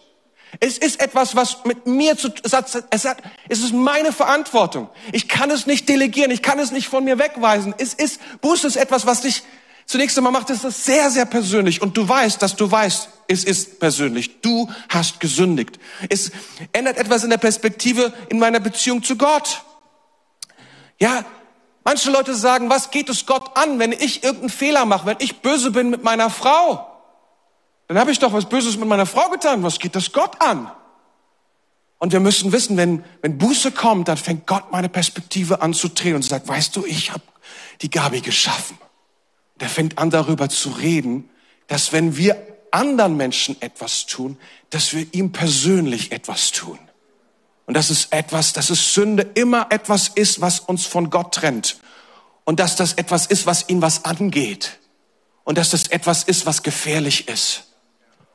Es 0.58 0.78
ist 0.78 1.00
etwas, 1.00 1.36
was 1.36 1.64
mit 1.64 1.86
mir 1.86 2.16
zu, 2.16 2.32
es, 2.42 2.52
hat, 2.52 2.66
es, 2.90 3.04
hat, 3.04 3.18
es 3.48 3.60
ist 3.60 3.72
meine 3.72 4.12
Verantwortung. 4.12 4.88
Ich 5.12 5.28
kann 5.28 5.50
es 5.50 5.66
nicht 5.66 5.88
delegieren, 5.88 6.32
ich 6.32 6.42
kann 6.42 6.58
es 6.58 6.72
nicht 6.72 6.88
von 6.88 7.04
mir 7.04 7.18
wegweisen. 7.18 7.74
Es 7.78 7.94
ist, 7.94 8.20
Buße 8.40 8.66
ist 8.66 8.76
etwas, 8.76 9.06
was 9.06 9.20
dich 9.20 9.44
zunächst 9.86 10.16
einmal 10.18 10.32
macht, 10.32 10.50
es 10.50 10.64
ist 10.64 10.84
sehr, 10.84 11.10
sehr 11.10 11.24
persönlich. 11.24 11.82
Und 11.82 11.96
du 11.96 12.08
weißt, 12.08 12.42
dass 12.42 12.56
du 12.56 12.70
weißt, 12.70 13.08
es 13.28 13.44
ist 13.44 13.78
persönlich. 13.78 14.40
Du 14.40 14.68
hast 14.88 15.20
gesündigt. 15.20 15.78
Es 16.08 16.32
ändert 16.72 16.98
etwas 16.98 17.22
in 17.22 17.30
der 17.30 17.38
Perspektive 17.38 18.12
in 18.28 18.40
meiner 18.40 18.60
Beziehung 18.60 19.04
zu 19.04 19.16
Gott. 19.16 19.62
Ja, 20.98 21.24
manche 21.84 22.10
Leute 22.10 22.34
sagen, 22.34 22.70
was 22.70 22.90
geht 22.90 23.08
es 23.08 23.24
Gott 23.24 23.56
an, 23.56 23.78
wenn 23.78 23.92
ich 23.92 24.24
irgendeinen 24.24 24.50
Fehler 24.50 24.84
mache, 24.84 25.06
wenn 25.06 25.16
ich 25.20 25.42
böse 25.42 25.70
bin 25.70 25.90
mit 25.90 26.02
meiner 26.02 26.28
Frau? 26.28 26.89
Dann 27.90 27.98
habe 27.98 28.12
ich 28.12 28.20
doch 28.20 28.33
was 28.33 28.48
Böses 28.48 28.76
mit 28.76 28.88
meiner 28.88 29.05
Frau 29.05 29.29
getan. 29.31 29.64
Was 29.64 29.81
geht 29.81 29.96
das 29.96 30.12
Gott 30.12 30.40
an? 30.40 30.70
Und 31.98 32.12
wir 32.12 32.20
müssen 32.20 32.53
wissen, 32.53 32.76
wenn, 32.76 33.05
wenn 33.20 33.37
Buße 33.37 33.72
kommt, 33.72 34.07
dann 34.07 34.16
fängt 34.16 34.46
Gott 34.46 34.70
meine 34.70 34.88
Perspektive 34.88 35.61
an 35.61 35.74
zu 35.74 35.88
drehen 35.88 36.14
und 36.14 36.22
sagt, 36.22 36.46
weißt 36.46 36.76
du, 36.76 36.87
ich 36.87 37.11
habe 37.11 37.24
die 37.83 37.90
Gabi 37.90 38.20
geschaffen. 38.20 38.79
Der 39.59 39.68
fängt 39.68 39.98
an 39.98 40.09
darüber 40.09 40.48
zu 40.48 40.68
reden, 40.68 41.31
dass 41.66 41.92
wenn 41.92 42.16
wir 42.16 42.37
anderen 42.70 43.16
Menschen 43.16 43.61
etwas 43.61 44.07
tun, 44.07 44.38
dass 44.70 44.94
wir 44.94 45.09
ihm 45.11 45.33
persönlich 45.33 46.12
etwas 46.12 46.53
tun. 46.53 46.79
Und 47.66 47.74
das 47.74 47.90
ist 47.90 48.12
etwas, 48.12 48.53
dass 48.53 48.70
es 48.70 48.94
Sünde 48.94 49.29
immer 49.35 49.66
etwas 49.70 50.07
ist, 50.07 50.40
was 50.40 50.61
uns 50.61 50.87
von 50.87 51.11
Gott 51.11 51.35
trennt. 51.35 51.81
Und 52.44 52.61
dass 52.61 52.76
das 52.76 52.92
etwas 52.92 53.26
ist, 53.26 53.46
was 53.46 53.68
ihn 53.68 53.83
was 53.83 54.05
angeht. 54.05 54.79
Und 55.42 55.59
dass 55.59 55.70
das 55.70 55.88
etwas 55.88 56.22
ist, 56.22 56.46
was 56.46 56.62
gefährlich 56.62 57.26
ist. 57.26 57.64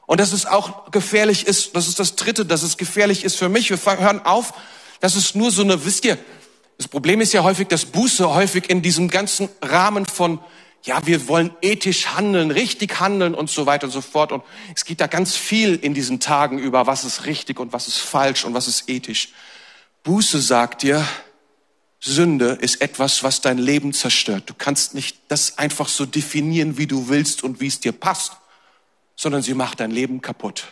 Und 0.06 0.20
dass 0.20 0.34
es 0.34 0.46
auch 0.46 0.91
gefährlich 0.91 1.48
ist, 1.48 1.76
das 1.76 1.88
ist 1.88 2.00
das 2.00 2.15
Dritte, 2.15 2.46
dass 2.46 2.63
es 2.63 2.78
gefährlich 2.78 3.24
ist 3.24 3.38
für 3.38 3.50
mich. 3.50 3.70
Wir 3.70 3.80
hören 4.00 4.24
auf, 4.24 4.54
dass 5.00 5.15
es 5.15 5.36
nur 5.36 5.52
so 5.52 5.63
eine, 5.63 5.84
wisst 5.86 6.06
ihr, 6.06 6.18
das 6.78 6.88
Problem 6.88 7.22
ist 7.22 7.34
ja 7.34 7.44
häufig, 7.44 7.68
dass 7.70 7.86
Buße 7.86 8.34
häufig 8.34 8.70
in 8.70 8.82
diesem 8.82 9.10
ganzen 9.10 9.50
Rahmen 9.62 10.06
von, 10.06 10.39
ja, 10.84 11.06
wir 11.08 11.28
wollen 11.28 11.52
ethisch 11.62 12.08
handeln, 12.08 12.52
richtig 12.52 13.00
handeln 13.00 13.34
und 13.34 13.50
so 13.50 13.65
weiter 13.65 13.88
und 13.88 13.91
so 13.91 14.02
fort. 14.02 14.32
Und 14.32 14.44
es 14.76 14.86
geht 14.86 15.02
da 15.02 15.08
ganz 15.08 15.36
viel 15.36 15.76
in 15.76 15.94
diesen 15.94 16.20
Tagen 16.20 16.60
über, 16.60 16.86
was 16.86 17.04
ist 17.04 17.26
richtig 17.26 17.60
und 17.60 17.74
was 17.74 17.88
ist 17.88 17.98
falsch 17.98 18.46
und 18.46 18.54
was 18.54 18.68
ist 18.68 18.89
ethisch. 18.89 19.30
Buße 20.04 20.39
sagt 20.39 20.84
dir, 20.84 21.08
Sünde 22.00 22.58
ist 22.62 22.82
etwas, 22.82 23.24
was 23.24 23.41
dein 23.41 23.58
Leben 23.58 23.94
zerstört. 23.94 24.44
Du 24.48 24.54
kannst 24.56 24.94
nicht 24.94 25.18
das 25.30 25.58
einfach 25.58 25.88
so 25.88 26.06
definieren, 26.06 26.78
wie 26.78 26.86
du 26.86 27.08
willst 27.08 27.44
und 27.44 27.60
wie 27.62 27.68
es 27.68 27.80
dir 27.80 27.94
passt 27.94 28.34
sondern 29.26 29.42
sie 29.42 29.56
macht 29.56 29.80
dein 29.80 29.90
Leben 29.90 30.22
kaputt. 30.22 30.68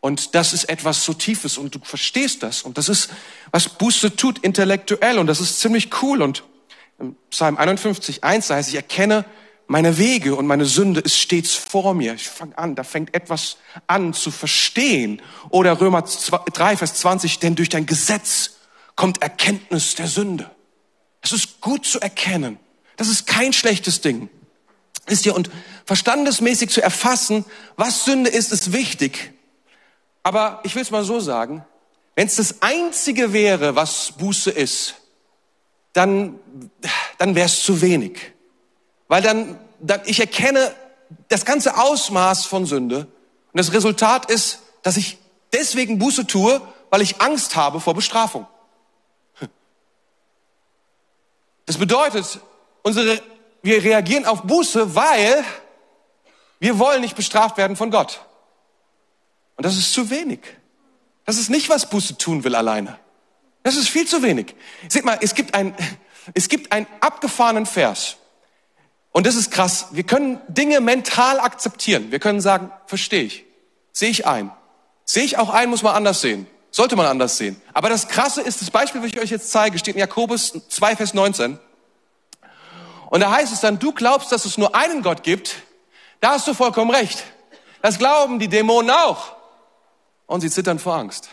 Und 0.00 0.34
das 0.34 0.52
ist 0.52 0.64
etwas 0.64 1.06
so 1.06 1.14
Tiefes 1.14 1.56
und 1.56 1.74
du 1.74 1.78
verstehst 1.82 2.42
das. 2.42 2.60
Und 2.60 2.76
das 2.76 2.90
ist, 2.90 3.08
was 3.50 3.66
Buße 3.66 4.14
tut 4.14 4.40
intellektuell. 4.40 5.18
Und 5.18 5.26
das 5.26 5.40
ist 5.40 5.58
ziemlich 5.58 5.88
cool. 6.02 6.20
Und 6.20 6.44
im 6.98 7.16
Psalm 7.30 7.56
51, 7.56 8.24
1 8.24 8.50
heißt, 8.50 8.68
ich 8.68 8.74
erkenne 8.74 9.24
meine 9.68 9.96
Wege 9.96 10.34
und 10.34 10.46
meine 10.46 10.66
Sünde 10.66 11.00
ist 11.00 11.16
stets 11.16 11.54
vor 11.54 11.94
mir. 11.94 12.12
Ich 12.12 12.28
fange 12.28 12.58
an, 12.58 12.74
da 12.74 12.84
fängt 12.84 13.14
etwas 13.14 13.56
an 13.86 14.12
zu 14.12 14.30
verstehen. 14.30 15.22
Oder 15.48 15.80
Römer 15.80 16.02
3, 16.02 16.76
Vers 16.76 16.96
20, 16.96 17.38
denn 17.38 17.54
durch 17.54 17.70
dein 17.70 17.86
Gesetz 17.86 18.56
kommt 18.96 19.22
Erkenntnis 19.22 19.94
der 19.94 20.08
Sünde. 20.08 20.50
Es 21.22 21.32
ist 21.32 21.62
gut 21.62 21.86
zu 21.86 22.00
erkennen. 22.00 22.58
Das 22.98 23.08
ist 23.08 23.26
kein 23.26 23.54
schlechtes 23.54 24.02
Ding. 24.02 24.28
Ist 25.10 25.24
ja, 25.24 25.32
und 25.32 25.50
verstandesmäßig 25.84 26.70
zu 26.70 26.80
erfassen, 26.80 27.44
was 27.76 28.04
Sünde 28.04 28.30
ist, 28.30 28.52
ist 28.52 28.72
wichtig. 28.72 29.32
Aber 30.22 30.60
ich 30.62 30.74
will 30.74 30.82
es 30.82 30.90
mal 30.90 31.04
so 31.04 31.20
sagen, 31.20 31.64
wenn 32.14 32.26
es 32.26 32.36
das 32.36 32.62
Einzige 32.62 33.32
wäre, 33.32 33.76
was 33.76 34.12
Buße 34.12 34.50
ist, 34.50 34.94
dann, 35.92 36.38
dann 37.18 37.34
wäre 37.34 37.46
es 37.46 37.62
zu 37.62 37.80
wenig. 37.80 38.32
Weil 39.08 39.22
dann, 39.22 39.58
dann, 39.80 40.02
ich 40.04 40.20
erkenne 40.20 40.72
das 41.28 41.44
ganze 41.44 41.76
Ausmaß 41.76 42.46
von 42.46 42.66
Sünde 42.66 43.06
und 43.52 43.58
das 43.58 43.72
Resultat 43.72 44.30
ist, 44.30 44.60
dass 44.82 44.96
ich 44.96 45.18
deswegen 45.52 45.98
Buße 45.98 46.26
tue, 46.26 46.60
weil 46.90 47.02
ich 47.02 47.20
Angst 47.20 47.56
habe 47.56 47.80
vor 47.80 47.94
Bestrafung. 47.94 48.46
Das 51.66 51.78
bedeutet, 51.78 52.40
unsere 52.82 53.20
wir 53.62 53.82
reagieren 53.82 54.24
auf 54.24 54.42
Buße, 54.42 54.94
weil 54.94 55.44
wir 56.58 56.78
wollen 56.78 57.00
nicht 57.00 57.16
bestraft 57.16 57.56
werden 57.56 57.76
von 57.76 57.90
Gott. 57.90 58.20
Und 59.56 59.64
das 59.64 59.76
ist 59.76 59.92
zu 59.92 60.10
wenig. 60.10 60.40
Das 61.26 61.38
ist 61.38 61.50
nicht, 61.50 61.68
was 61.68 61.88
Buße 61.88 62.18
tun 62.18 62.44
will 62.44 62.54
alleine. 62.54 62.98
Das 63.62 63.76
ist 63.76 63.88
viel 63.88 64.06
zu 64.06 64.22
wenig. 64.22 64.54
Seht 64.88 65.04
mal, 65.04 65.18
es 65.20 65.34
gibt 65.34 65.54
ein, 65.54 65.74
es 66.34 66.48
gibt 66.48 66.72
einen 66.72 66.86
abgefahrenen 67.00 67.66
Vers. 67.66 68.16
Und 69.12 69.26
das 69.26 69.34
ist 69.34 69.50
krass. 69.50 69.88
Wir 69.92 70.04
können 70.04 70.40
Dinge 70.48 70.80
mental 70.80 71.40
akzeptieren. 71.40 72.10
Wir 72.10 72.20
können 72.20 72.40
sagen, 72.40 72.70
verstehe 72.86 73.24
ich. 73.24 73.44
Sehe 73.92 74.10
ich 74.10 74.26
ein. 74.26 74.50
Sehe 75.04 75.24
ich 75.24 75.36
auch 75.36 75.50
ein, 75.50 75.68
muss 75.68 75.82
man 75.82 75.94
anders 75.94 76.20
sehen. 76.20 76.46
Sollte 76.70 76.94
man 76.94 77.06
anders 77.06 77.36
sehen. 77.36 77.60
Aber 77.74 77.88
das 77.88 78.08
Krasse 78.08 78.40
ist, 78.40 78.62
das 78.62 78.70
Beispiel, 78.70 79.00
das 79.00 79.10
ich 79.10 79.20
euch 79.20 79.30
jetzt 79.30 79.50
zeige, 79.50 79.78
steht 79.78 79.96
in 79.96 80.00
Jakobus 80.00 80.54
2, 80.68 80.96
Vers 80.96 81.14
19. 81.14 81.58
Und 83.10 83.20
da 83.20 83.30
heißt 83.30 83.52
es 83.52 83.60
dann, 83.60 83.78
du 83.78 83.92
glaubst, 83.92 84.32
dass 84.32 84.46
es 84.46 84.56
nur 84.56 84.74
einen 84.74 85.02
Gott 85.02 85.22
gibt. 85.22 85.56
Da 86.20 86.30
hast 86.30 86.46
du 86.46 86.54
vollkommen 86.54 86.90
recht. 86.90 87.24
Das 87.82 87.98
glauben 87.98 88.38
die 88.38 88.48
Dämonen 88.48 88.90
auch. 88.90 89.36
Und 90.26 90.40
sie 90.40 90.50
zittern 90.50 90.78
vor 90.78 90.94
Angst. 90.94 91.28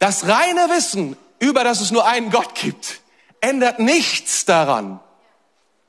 Das 0.00 0.26
reine 0.26 0.68
Wissen 0.70 1.16
über, 1.38 1.62
dass 1.64 1.80
es 1.80 1.92
nur 1.92 2.04
einen 2.04 2.30
Gott 2.30 2.54
gibt, 2.56 3.00
ändert 3.40 3.78
nichts 3.78 4.44
daran, 4.44 5.00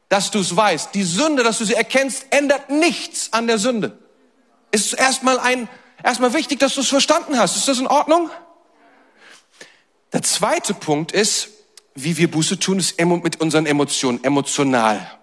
dass 0.10 0.30
du 0.30 0.40
es 0.40 0.56
weißt. 0.56 0.94
Die 0.94 1.04
Sünde, 1.04 1.44
dass 1.44 1.58
du 1.58 1.66
sie 1.66 1.74
erkennst, 1.74 2.28
ändert 2.30 2.70
nichts 2.70 3.34
an 3.34 3.48
der 3.48 3.58
Sünde. 3.58 3.98
Es 4.72 4.88
ist 4.88 4.94
erstmal 4.94 5.40
ein, 5.40 5.68
erstmal 6.04 6.34
wichtig, 6.34 6.60
dass 6.60 6.76
du 6.76 6.82
es 6.82 6.90
verstanden 6.90 7.40
hast. 7.40 7.56
Ist 7.56 7.68
das 7.68 7.80
in 7.80 7.88
Ordnung? 7.88 8.30
Der 10.14 10.22
zweite 10.22 10.76
Punkt 10.76 11.12
ist, 11.12 11.50
wie 12.04 12.18
wir 12.18 12.30
Buße 12.30 12.60
tun, 12.60 12.80
ist 12.80 13.00
mit 13.00 13.42
unseren 13.42 13.66
Emotionen, 13.66 14.24
emotional. 14.24 15.20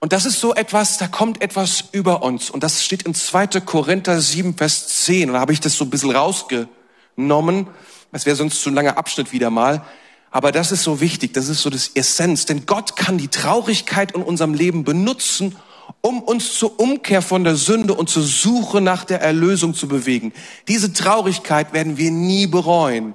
Und 0.00 0.12
das 0.12 0.26
ist 0.26 0.40
so 0.40 0.54
etwas, 0.54 0.96
da 0.98 1.08
kommt 1.08 1.42
etwas 1.42 1.84
über 1.92 2.22
uns. 2.22 2.50
Und 2.50 2.62
das 2.62 2.84
steht 2.84 3.02
in 3.02 3.14
2. 3.14 3.60
Korinther 3.60 4.20
7, 4.20 4.54
Vers 4.54 5.04
10. 5.04 5.30
Und 5.30 5.34
da 5.34 5.40
habe 5.40 5.52
ich 5.52 5.60
das 5.60 5.76
so 5.76 5.84
ein 5.84 5.90
bisschen 5.90 6.12
rausgenommen. 6.12 7.66
Das 8.12 8.24
wäre 8.24 8.36
sonst 8.36 8.62
zu 8.62 8.70
ein 8.70 8.74
langer 8.74 8.96
Abschnitt 8.96 9.32
wieder 9.32 9.50
mal. 9.50 9.84
Aber 10.30 10.52
das 10.52 10.72
ist 10.72 10.84
so 10.84 11.00
wichtig, 11.00 11.32
das 11.32 11.48
ist 11.48 11.62
so 11.62 11.70
das 11.70 11.88
Essenz. 11.88 12.46
Denn 12.46 12.66
Gott 12.66 12.96
kann 12.96 13.18
die 13.18 13.28
Traurigkeit 13.28 14.12
in 14.12 14.22
unserem 14.22 14.54
Leben 14.54 14.84
benutzen, 14.84 15.56
um 16.00 16.22
uns 16.22 16.54
zur 16.54 16.78
Umkehr 16.78 17.22
von 17.22 17.44
der 17.44 17.56
Sünde 17.56 17.94
und 17.94 18.08
zur 18.08 18.22
Suche 18.22 18.80
nach 18.80 19.04
der 19.04 19.20
Erlösung 19.20 19.74
zu 19.74 19.88
bewegen. 19.88 20.32
Diese 20.68 20.92
Traurigkeit 20.92 21.72
werden 21.72 21.96
wir 21.96 22.10
nie 22.10 22.46
bereuen. 22.46 23.14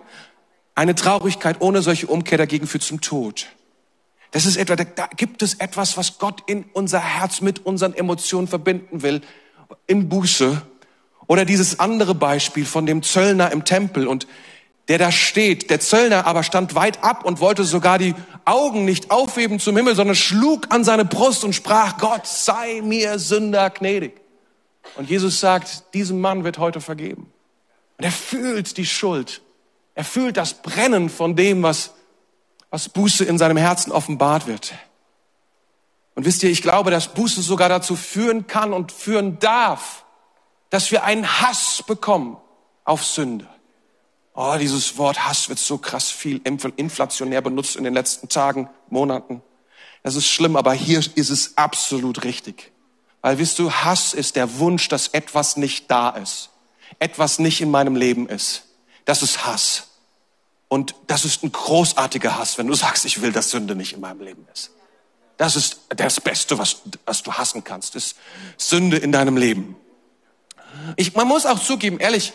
Eine 0.76 0.96
Traurigkeit 0.96 1.58
ohne 1.60 1.82
solche 1.82 2.08
Umkehr 2.08 2.38
dagegen 2.38 2.68
führt 2.68 2.84
zum 2.84 3.02
Tod. 3.02 3.48
Das 4.32 4.46
ist 4.46 4.58
etwa, 4.58 4.76
da 4.76 5.08
gibt 5.16 5.44
es 5.44 5.56
etwas, 5.56 5.96
was 5.96 6.18
Gott 6.18 6.42
in 6.48 6.66
unser 6.74 7.00
Herz 7.00 7.42
mit 7.42 7.66
unseren 7.66 7.94
Emotionen 7.94 8.48
verbinden 8.48 9.04
will, 9.04 9.22
in 9.86 10.10
Buße. 10.10 10.62
Oder 11.28 11.46
dieses 11.46 11.80
andere 11.80 12.16
Beispiel 12.16 12.66
von 12.66 12.86
dem 12.86 13.04
Zöllner 13.04 13.52
im 13.52 13.64
Tempel 13.64 14.08
und 14.08 14.28
der 14.88 14.98
da 14.98 15.12
steht. 15.12 15.70
Der 15.70 15.80
Zöllner 15.80 16.26
aber 16.26 16.44
stand 16.44 16.76
weit 16.76 17.04
ab 17.04 17.24
und 17.24 17.40
wollte 17.40 17.64
sogar 17.64 17.98
die 17.98 18.16
Augen 18.44 18.86
nicht 18.86 19.12
aufheben 19.12 19.60
zum 19.60 19.78
Himmel, 19.78 19.96
sondern 19.96 20.16
schlug 20.16 20.74
an 20.74 20.84
seine 20.84 21.06
Brust 21.06 21.44
und 21.44 21.54
sprach, 21.54 21.98
Gott 22.00 22.28
sei 22.28 22.82
mir 22.82 23.20
Sünder 23.20 23.70
gnädig. 23.70 24.20
Und 24.96 25.10
Jesus 25.10 25.40
sagt, 25.40 25.94
diesem 25.94 26.20
Mann 26.20 26.44
wird 26.44 26.58
heute 26.58 26.82
vergeben. 26.82 27.32
Und 27.98 28.04
er 28.04 28.12
fühlt 28.12 28.76
die 28.78 28.86
Schuld 28.86 29.42
Er 29.95 30.03
fühlt 30.03 30.38
das 30.38 30.56
Brennen 30.56 31.10
von 31.10 31.36
dem, 31.36 31.63
was, 31.63 31.91
was 32.69 32.89
Buße 32.89 33.25
in 33.25 33.38
seinem 33.38 33.58
Herzen 33.58 33.91
offenbart 33.91 34.47
wird. 34.47 34.73
Und 36.15 36.25
wisst 36.25 36.43
ihr, 36.43 36.49
ich 36.49 36.62
glaube, 36.62 36.91
dass 36.91 37.13
Buße 37.13 37.41
sogar 37.41 37.69
dazu 37.69 37.95
führen 37.95 38.47
kann 38.47 38.73
und 38.73 38.91
führen 38.91 39.39
darf, 39.39 40.06
dass 40.69 40.91
wir 40.91 41.03
einen 41.03 41.41
Hass 41.41 41.84
bekommen 41.86 42.38
auf 42.84 43.03
Sünde. 43.06 43.47
Oh, 44.36 44.56
dieses 44.60 44.97
Wort 44.97 45.27
Hass 45.27 45.49
wird 45.49 45.60
so 45.60 45.77
krass 45.77 46.10
viel 46.10 46.41
inflationär 46.43 47.41
benutzt 47.41 47.75
in 47.75 47.84
den 47.84 47.93
letzten 47.93 48.29
Tagen, 48.29 48.69
Monaten. 48.89 49.43
Das 50.01 50.15
ist 50.15 50.27
schlimm, 50.27 50.56
aber 50.56 50.73
hier 50.73 50.99
ist 50.99 51.29
es 51.29 51.58
absolut 51.58 52.23
richtig. 52.23 52.71
Weil, 53.21 53.38
wisst 53.38 53.60
du, 53.60 53.71
Hass 53.71 54.13
ist 54.13 54.36
der 54.36 54.58
Wunsch, 54.60 54.89
dass 54.89 55.08
etwas 55.10 55.56
nicht 55.56 55.89
da 55.89 56.10
ist. 56.10 56.49
Etwas 56.99 57.39
nicht 57.39 57.62
in 57.62 57.71
meinem 57.71 57.95
Leben 57.95 58.27
ist. 58.27 58.63
Das 59.06 59.22
ist 59.22 59.46
Hass. 59.46 59.88
Und 60.68 60.96
das 61.08 61.26
ist 61.26 61.44
ein 61.44 61.52
großartiger 61.52 62.38
Hass, 62.38 62.58
wenn 62.58 62.68
du 62.68 62.74
sagst, 62.74 63.06
ich 63.06 63.22
will, 63.22 63.32
dass 63.32 63.52
Sünde 63.52 63.76
nicht 63.76 63.94
in 63.94 64.00
meinem 64.00 64.22
Leben 64.22 64.48
ist. 64.54 64.72
Das 65.38 65.56
ist 65.56 65.82
das 65.89 66.22
Beste, 66.22 66.58
was, 66.58 66.78
was 67.06 67.24
du 67.24 67.34
hassen 67.34 67.63
kannst, 67.63 67.96
ist 67.96 68.16
Sünde 68.58 68.98
in 68.98 69.12
deinem 69.12 69.38
Leben. 69.38 69.76
Ich, 70.96 71.13
man 71.16 71.28
muss 71.28 71.46
auch 71.46 71.60
zugeben, 71.60 72.00
ehrlich, 72.00 72.34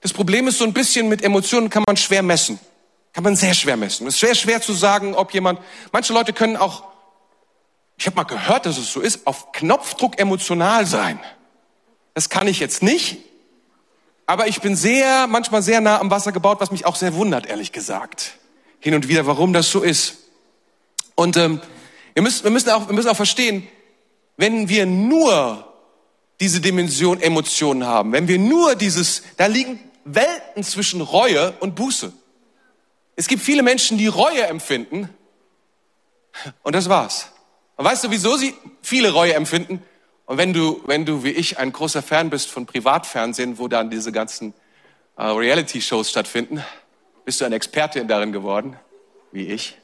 das 0.00 0.12
Problem 0.12 0.48
ist 0.48 0.58
so 0.58 0.64
ein 0.64 0.72
bisschen 0.72 1.08
mit 1.08 1.22
Emotionen 1.22 1.70
kann 1.70 1.84
man 1.86 1.96
schwer 1.96 2.22
messen. 2.22 2.58
Kann 3.12 3.24
man 3.24 3.36
sehr 3.36 3.54
schwer 3.54 3.76
messen. 3.76 4.06
Es 4.06 4.14
ist 4.14 4.20
sehr 4.20 4.34
schwer 4.34 4.62
zu 4.62 4.72
sagen, 4.72 5.14
ob 5.14 5.34
jemand, 5.34 5.60
manche 5.92 6.12
Leute 6.12 6.32
können 6.32 6.56
auch, 6.56 6.84
ich 7.96 8.06
habe 8.06 8.16
mal 8.16 8.24
gehört, 8.24 8.66
dass 8.66 8.78
es 8.78 8.92
so 8.92 9.00
ist, 9.00 9.26
auf 9.26 9.52
Knopfdruck 9.52 10.18
emotional 10.18 10.86
sein. 10.86 11.18
Das 12.14 12.28
kann 12.28 12.46
ich 12.46 12.60
jetzt 12.60 12.82
nicht, 12.82 13.18
aber 14.30 14.46
ich 14.46 14.60
bin 14.60 14.76
sehr, 14.76 15.26
manchmal 15.26 15.60
sehr 15.60 15.80
nah 15.80 15.98
am 15.98 16.08
Wasser 16.08 16.30
gebaut, 16.30 16.60
was 16.60 16.70
mich 16.70 16.86
auch 16.86 16.94
sehr 16.94 17.14
wundert, 17.14 17.46
ehrlich 17.46 17.72
gesagt. 17.72 18.38
Hin 18.78 18.94
und 18.94 19.08
wieder, 19.08 19.26
warum 19.26 19.52
das 19.52 19.72
so 19.72 19.80
ist. 19.80 20.18
Und 21.16 21.36
ähm, 21.36 21.60
wir, 22.14 22.22
müssen, 22.22 22.44
wir, 22.44 22.52
müssen 22.52 22.70
auch, 22.70 22.86
wir 22.86 22.94
müssen 22.94 23.08
auch 23.08 23.16
verstehen, 23.16 23.66
wenn 24.36 24.68
wir 24.68 24.86
nur 24.86 25.66
diese 26.38 26.60
Dimension 26.60 27.20
Emotionen 27.20 27.84
haben, 27.84 28.12
wenn 28.12 28.28
wir 28.28 28.38
nur 28.38 28.76
dieses, 28.76 29.24
da 29.36 29.46
liegen 29.46 29.80
Welten 30.04 30.62
zwischen 30.62 31.00
Reue 31.00 31.52
und 31.58 31.74
Buße. 31.74 32.12
Es 33.16 33.26
gibt 33.26 33.42
viele 33.42 33.64
Menschen, 33.64 33.98
die 33.98 34.06
Reue 34.06 34.46
empfinden 34.46 35.08
und 36.62 36.76
das 36.76 36.88
war's. 36.88 37.26
Und 37.74 37.84
weißt 37.84 38.04
du, 38.04 38.12
wieso 38.12 38.36
sie 38.36 38.54
viele 38.80 39.10
Reue 39.10 39.34
empfinden? 39.34 39.82
Und 40.30 40.38
wenn 40.38 40.52
du, 40.52 40.80
wenn 40.86 41.04
du 41.04 41.24
wie 41.24 41.30
ich 41.30 41.58
ein 41.58 41.72
großer 41.72 42.02
Fan 42.02 42.30
bist 42.30 42.50
von 42.50 42.64
Privatfernsehen, 42.64 43.58
wo 43.58 43.66
dann 43.66 43.90
diese 43.90 44.12
ganzen 44.12 44.54
äh, 45.16 45.24
Reality-Shows 45.24 46.08
stattfinden, 46.08 46.62
bist 47.24 47.40
du 47.40 47.44
ein 47.44 47.52
Experte 47.52 48.06
darin 48.06 48.30
geworden, 48.30 48.76
wie 49.32 49.46
ich. 49.46 49.76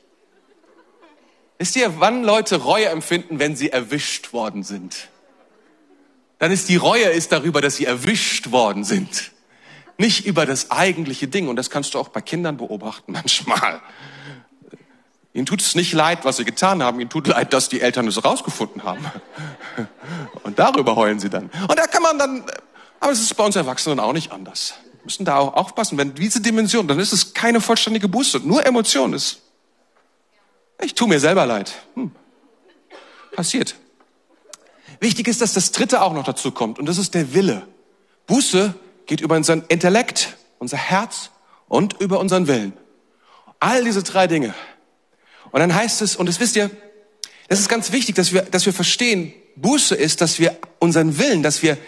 Wisst 1.59 1.75
ihr, 1.75 1.99
wann 1.99 2.23
Leute 2.23 2.63
Reue 2.63 2.87
empfinden, 2.91 3.41
wenn 3.41 3.57
sie 3.57 3.71
erwischt 3.71 4.33
worden 4.33 4.63
sind? 4.63 5.09
Dann 6.39 6.53
ist 6.53 6.69
die 6.69 6.77
Reue 6.77 7.07
ist 7.07 7.33
darüber, 7.33 7.61
dass 7.61 7.75
sie 7.75 7.87
erwischt 7.87 8.53
worden 8.53 8.85
sind 8.85 9.33
nicht 9.99 10.27
über 10.27 10.47
das 10.47 10.71
eigentliche 10.71 11.27
Ding. 11.27 11.49
Und 11.49 11.57
das 11.57 11.71
kannst 11.71 11.95
du 11.95 11.99
auch 11.99 12.09
bei 12.09 12.21
Kindern 12.21 12.57
beobachten 12.57 13.13
manchmal. 13.13 13.81
Ihnen 15.37 15.45
tut 15.45 15.61
es 15.61 15.75
nicht 15.75 15.93
leid, 15.93 16.25
was 16.25 16.39
sie 16.39 16.47
getan 16.47 16.83
haben. 16.83 16.99
Ihnen 16.99 17.11
tut 17.11 17.27
leid, 17.27 17.53
dass 17.53 17.69
die 17.69 17.83
Eltern 17.83 18.09
es 18.09 18.25
rausgefunden 18.25 18.85
haben. 18.85 19.05
Darüber 20.57 20.97
heulen 20.97 21.21
sie 21.21 21.31
dann. 21.31 21.51
Und 21.69 21.79
da 21.79 21.87
kann 21.87 22.03
man 22.03 22.19
dann, 22.19 22.45
aber 22.99 23.13
es 23.13 23.21
ist 23.21 23.35
bei 23.35 23.45
uns 23.45 23.57
Erwachsenen 23.57 24.01
auch 24.01 24.13
nicht 24.13 24.33
anders. 24.33 24.75
Wir 24.93 25.05
müssen 25.05 25.25
da 25.25 25.37
auch 25.39 25.55
aufpassen. 25.55 25.99
Wenn 25.99 26.15
diese 26.15 26.41
Dimension, 26.41 26.89
dann 26.89 26.99
ist 26.99 27.13
es 27.13 27.35
keine 27.35 27.61
vollständige 27.61 28.09
Buße. 28.09 28.41
Nur 28.41 28.67
Emotion 28.67 29.13
ist. 29.13 29.43
Ich 30.83 30.95
tue 30.95 31.09
mir 31.09 31.21
selber 31.21 31.47
leid. 31.47 31.73
Hm. 31.95 32.11
Passiert. 33.35 33.77
Wichtig 35.01 35.29
ist, 35.29 35.41
dass 35.41 35.53
das 35.53 35.73
Dritte 35.73 36.03
auch 36.03 36.13
noch 36.13 36.25
dazu 36.25 36.51
kommt. 36.51 36.79
Und 36.79 36.87
das 36.87 36.99
ist 36.99 37.15
der 37.15 37.35
Wille. 37.35 37.67
Buße 38.27 38.75
geht 39.07 39.21
über 39.21 39.37
unseren 39.37 39.63
Intellekt, 39.69 40.37
unser 40.59 40.77
Herz 40.77 41.31
und 41.69 42.01
über 42.01 42.19
unseren 42.19 42.47
Willen. 42.47 42.73
All 43.61 43.85
diese 43.85 44.03
drei 44.03 44.27
Dinge. 44.27 44.55
Und 45.51 45.61
dann 45.61 45.75
heißt 45.75 46.03
es, 46.03 46.17
und 46.17 46.27
das 46.27 46.41
wisst 46.41 46.57
ihr, 46.57 46.71
das 47.49 47.61
ist 47.61 47.69
ganz 47.69 47.93
wichtig, 47.93 48.17
dass 48.17 48.33
wir, 48.33 48.43
dass 48.43 48.67
wir 48.67 48.73
verstehen, 48.73 49.33
Buße 49.57 49.95
ist, 49.95 50.21
dass 50.21 50.39
wir 50.39 50.57
unseren 50.79 51.19
Willen, 51.19 51.43
dass 51.43 51.63
wir 51.63 51.79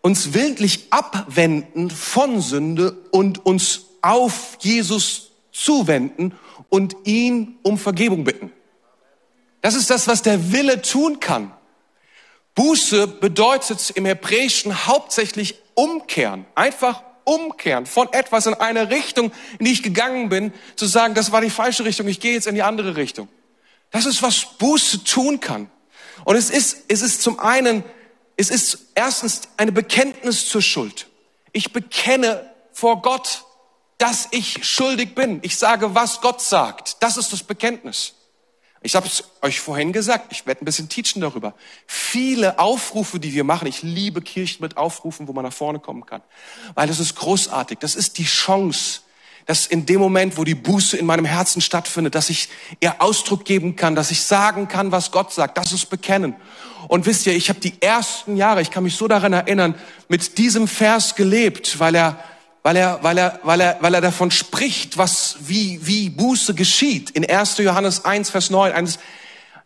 uns 0.00 0.32
willentlich 0.34 0.86
abwenden 0.90 1.90
von 1.90 2.40
Sünde 2.40 2.96
und 3.10 3.44
uns 3.44 3.86
auf 4.00 4.56
Jesus 4.60 5.32
zuwenden 5.52 6.34
und 6.68 6.96
ihn 7.04 7.58
um 7.62 7.78
Vergebung 7.78 8.24
bitten. 8.24 8.52
Das 9.60 9.74
ist 9.74 9.90
das, 9.90 10.06
was 10.06 10.22
der 10.22 10.52
Wille 10.52 10.82
tun 10.82 11.20
kann. 11.20 11.52
Buße 12.54 13.06
bedeutet 13.06 13.90
im 13.90 14.04
Hebräischen 14.04 14.86
hauptsächlich 14.86 15.56
umkehren, 15.74 16.44
einfach 16.54 17.02
umkehren 17.24 17.86
von 17.86 18.12
etwas 18.12 18.46
in 18.46 18.54
eine 18.54 18.90
Richtung, 18.90 19.32
in 19.58 19.66
die 19.66 19.72
ich 19.72 19.82
gegangen 19.82 20.28
bin, 20.28 20.52
zu 20.76 20.86
sagen, 20.86 21.14
das 21.14 21.30
war 21.30 21.40
die 21.40 21.50
falsche 21.50 21.84
Richtung, 21.84 22.08
ich 22.08 22.20
gehe 22.20 22.32
jetzt 22.32 22.46
in 22.46 22.54
die 22.54 22.62
andere 22.62 22.96
Richtung. 22.96 23.28
Das 23.90 24.06
ist, 24.06 24.22
was 24.22 24.56
Buße 24.58 25.04
tun 25.04 25.40
kann. 25.40 25.70
Und 26.24 26.36
es 26.36 26.50
ist, 26.50 26.84
es 26.88 27.02
ist 27.02 27.22
zum 27.22 27.38
einen, 27.38 27.84
es 28.36 28.50
ist 28.50 28.78
erstens 28.94 29.42
eine 29.56 29.72
Bekenntnis 29.72 30.48
zur 30.48 30.62
Schuld. 30.62 31.08
Ich 31.52 31.72
bekenne 31.72 32.52
vor 32.72 33.02
Gott, 33.02 33.44
dass 33.98 34.28
ich 34.30 34.64
schuldig 34.64 35.14
bin. 35.14 35.40
Ich 35.42 35.56
sage, 35.56 35.94
was 35.94 36.20
Gott 36.20 36.40
sagt. 36.40 36.96
Das 37.00 37.16
ist 37.16 37.32
das 37.32 37.42
Bekenntnis. 37.42 38.14
Ich 38.80 38.94
habe 38.94 39.08
es 39.08 39.24
euch 39.42 39.58
vorhin 39.58 39.92
gesagt, 39.92 40.30
ich 40.30 40.46
werde 40.46 40.62
ein 40.62 40.64
bisschen 40.64 40.88
teachen 40.88 41.20
darüber. 41.20 41.54
Viele 41.86 42.60
Aufrufe, 42.60 43.18
die 43.18 43.32
wir 43.34 43.42
machen, 43.42 43.66
ich 43.66 43.82
liebe 43.82 44.22
Kirchen 44.22 44.62
mit 44.62 44.76
Aufrufen, 44.76 45.26
wo 45.26 45.32
man 45.32 45.44
nach 45.44 45.52
vorne 45.52 45.80
kommen 45.80 46.06
kann, 46.06 46.22
weil 46.74 46.86
das 46.86 47.00
ist 47.00 47.16
großartig. 47.16 47.80
Das 47.80 47.96
ist 47.96 48.18
die 48.18 48.24
Chance, 48.24 49.00
dass 49.48 49.66
in 49.66 49.86
dem 49.86 49.98
Moment, 49.98 50.36
wo 50.36 50.44
die 50.44 50.54
Buße 50.54 50.98
in 50.98 51.06
meinem 51.06 51.24
Herzen 51.24 51.62
stattfindet, 51.62 52.14
dass 52.14 52.28
ich 52.28 52.50
ihr 52.80 53.00
Ausdruck 53.00 53.46
geben 53.46 53.76
kann, 53.76 53.94
dass 53.94 54.10
ich 54.10 54.20
sagen 54.20 54.68
kann, 54.68 54.92
was 54.92 55.10
Gott 55.10 55.32
sagt. 55.32 55.56
Das 55.56 55.72
ist 55.72 55.86
Bekennen. 55.86 56.34
Und 56.86 57.06
wisst 57.06 57.26
ihr, 57.26 57.34
ich 57.34 57.48
habe 57.48 57.58
die 57.58 57.80
ersten 57.80 58.36
Jahre, 58.36 58.60
ich 58.60 58.70
kann 58.70 58.84
mich 58.84 58.94
so 58.94 59.08
daran 59.08 59.32
erinnern, 59.32 59.74
mit 60.08 60.36
diesem 60.36 60.68
Vers 60.68 61.14
gelebt, 61.14 61.80
weil 61.80 61.94
er 61.94 62.22
weil 62.62 62.76
er, 62.76 63.02
weil 63.02 63.16
er, 63.16 63.40
weil 63.44 63.60
er, 63.62 63.78
weil 63.80 63.94
er 63.94 64.00
davon 64.02 64.30
spricht, 64.30 64.98
was, 64.98 65.36
wie, 65.40 65.80
wie 65.86 66.10
Buße 66.10 66.52
geschieht. 66.52 67.08
In 67.10 67.24
1. 67.24 67.56
Johannes 67.58 68.04
1, 68.04 68.28
Vers 68.28 68.50
9, 68.50 68.72
ein, 68.72 68.92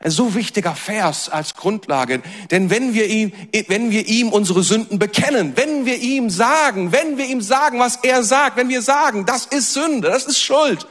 ein 0.02 0.10
so 0.10 0.34
wichtiger 0.34 0.74
Vers 0.74 1.28
als 1.28 1.54
Grundlage. 1.54 2.22
Denn 2.50 2.70
wenn 2.70 2.92
wir 2.92 3.06
ihm, 3.06 3.32
wenn 3.68 3.90
wir 3.90 4.06
ihm 4.06 4.28
unsere 4.30 4.62
Sünden 4.62 4.98
bekennen, 4.98 5.52
wenn 5.56 5.86
wir 5.86 5.96
ihm 5.96 6.28
sagen, 6.28 6.92
wenn 6.92 7.16
wir 7.16 7.26
ihm 7.26 7.40
sagen, 7.40 7.78
was 7.78 7.96
er 8.02 8.22
sagt, 8.22 8.56
wenn 8.56 8.68
wir 8.68 8.82
sagen, 8.82 9.26
das 9.26 9.46
ist 9.46 9.72
Sünde, 9.72 10.08
das 10.08 10.24
ist 10.24 10.40
Schuld, 10.40 10.86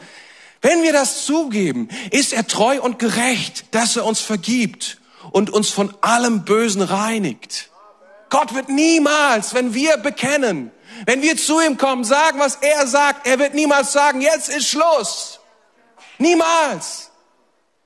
wenn 0.61 0.83
wir 0.83 0.93
das 0.93 1.25
zugeben, 1.25 1.89
ist 2.11 2.33
er 2.33 2.47
treu 2.47 2.79
und 2.79 2.99
gerecht, 2.99 3.65
dass 3.71 3.97
er 3.97 4.05
uns 4.05 4.21
vergibt 4.21 4.99
und 5.31 5.49
uns 5.49 5.69
von 5.69 5.93
allem 6.01 6.45
Bösen 6.45 6.81
reinigt. 6.81 7.69
Gott 8.29 8.53
wird 8.53 8.69
niemals, 8.69 9.53
wenn 9.53 9.73
wir 9.73 9.97
bekennen, 9.97 10.71
wenn 11.05 11.21
wir 11.21 11.35
zu 11.35 11.59
ihm 11.59 11.77
kommen, 11.77 12.03
sagen, 12.03 12.39
was 12.39 12.55
er 12.61 12.87
sagt, 12.87 13.27
er 13.27 13.39
wird 13.39 13.55
niemals 13.55 13.91
sagen, 13.91 14.21
jetzt 14.21 14.49
ist 14.49 14.67
Schluss. 14.67 15.39
Niemals. 16.17 17.10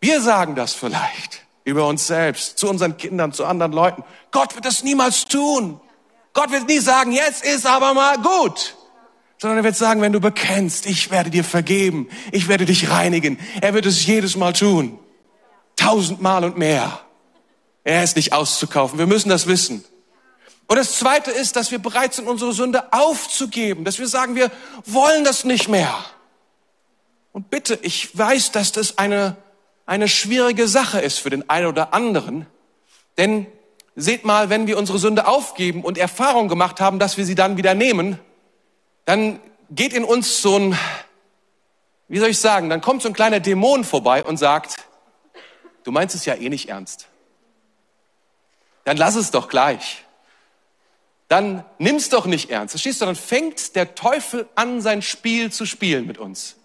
Wir 0.05 0.21
sagen 0.21 0.53
das 0.53 0.75
vielleicht 0.75 1.41
über 1.63 1.87
uns 1.87 2.05
selbst, 2.05 2.59
zu 2.59 2.69
unseren 2.69 2.95
Kindern, 2.95 3.33
zu 3.33 3.43
anderen 3.43 3.71
Leuten. 3.71 4.03
Gott 4.29 4.53
wird 4.53 4.63
das 4.63 4.83
niemals 4.83 5.25
tun. 5.25 5.81
Gott 6.33 6.51
wird 6.51 6.67
nie 6.67 6.77
sagen, 6.77 7.11
jetzt 7.11 7.43
ist 7.43 7.65
aber 7.65 7.95
mal 7.95 8.17
gut. 8.17 8.75
Sondern 9.39 9.57
er 9.57 9.63
wird 9.63 9.75
sagen, 9.75 10.01
wenn 10.01 10.13
du 10.13 10.19
bekennst, 10.19 10.85
ich 10.85 11.09
werde 11.09 11.31
dir 11.31 11.43
vergeben, 11.43 12.07
ich 12.31 12.47
werde 12.47 12.65
dich 12.67 12.91
reinigen. 12.91 13.39
Er 13.61 13.73
wird 13.73 13.87
es 13.87 14.05
jedes 14.05 14.35
Mal 14.35 14.53
tun. 14.53 14.99
Tausendmal 15.75 16.43
und 16.43 16.55
mehr. 16.55 16.99
Er 17.83 18.03
ist 18.03 18.15
nicht 18.15 18.31
auszukaufen. 18.31 18.99
Wir 18.99 19.07
müssen 19.07 19.29
das 19.29 19.47
wissen. 19.47 19.83
Und 20.67 20.75
das 20.75 20.99
Zweite 20.99 21.31
ist, 21.31 21.55
dass 21.55 21.71
wir 21.71 21.79
bereit 21.79 22.13
sind, 22.13 22.27
unsere 22.27 22.53
Sünde 22.53 22.93
aufzugeben, 22.93 23.83
dass 23.85 23.97
wir 23.97 24.07
sagen, 24.07 24.35
wir 24.35 24.51
wollen 24.85 25.23
das 25.23 25.45
nicht 25.45 25.67
mehr. 25.67 25.97
Und 27.31 27.49
bitte, 27.49 27.79
ich 27.81 28.15
weiß, 28.15 28.51
dass 28.51 28.71
das 28.71 28.99
eine, 28.99 29.35
eine 29.85 30.07
schwierige 30.07 30.67
Sache 30.67 30.99
ist 30.99 31.19
für 31.19 31.29
den 31.29 31.49
einen 31.49 31.67
oder 31.67 31.93
anderen, 31.93 32.47
denn 33.17 33.47
seht 33.95 34.25
mal, 34.25 34.49
wenn 34.49 34.67
wir 34.67 34.77
unsere 34.77 34.99
Sünde 34.99 35.27
aufgeben 35.27 35.83
und 35.83 35.97
Erfahrung 35.97 36.47
gemacht 36.47 36.81
haben, 36.81 36.99
dass 36.99 37.17
wir 37.17 37.25
sie 37.25 37.35
dann 37.35 37.57
wieder 37.57 37.73
nehmen, 37.73 38.19
dann 39.05 39.39
geht 39.69 39.93
in 39.93 40.03
uns 40.03 40.41
so 40.41 40.57
ein, 40.57 40.77
wie 42.07 42.19
soll 42.19 42.29
ich 42.29 42.39
sagen, 42.39 42.69
dann 42.69 42.81
kommt 42.81 43.01
so 43.01 43.07
ein 43.07 43.13
kleiner 43.13 43.39
Dämon 43.39 43.83
vorbei 43.83 44.23
und 44.23 44.37
sagt, 44.37 44.77
du 45.83 45.91
meinst 45.91 46.15
es 46.15 46.25
ja 46.25 46.35
eh 46.35 46.49
nicht 46.49 46.69
ernst. 46.69 47.07
Dann 48.83 48.97
lass 48.97 49.15
es 49.15 49.31
doch 49.31 49.47
gleich. 49.47 50.03
dann 51.27 51.65
nimm's 51.79 52.09
doch 52.09 52.27
nicht 52.27 52.51
ernst. 52.51 52.73
Verstehst 52.73 53.01
du? 53.01 53.05
Dann 53.05 53.15
fängt 53.15 53.75
der 53.75 53.95
Teufel 53.95 54.47
an, 54.53 54.81
sein 54.81 55.01
Spiel 55.01 55.51
zu 55.51 55.65
spielen 55.65 56.05
mit 56.05 56.19
uns. 56.19 56.55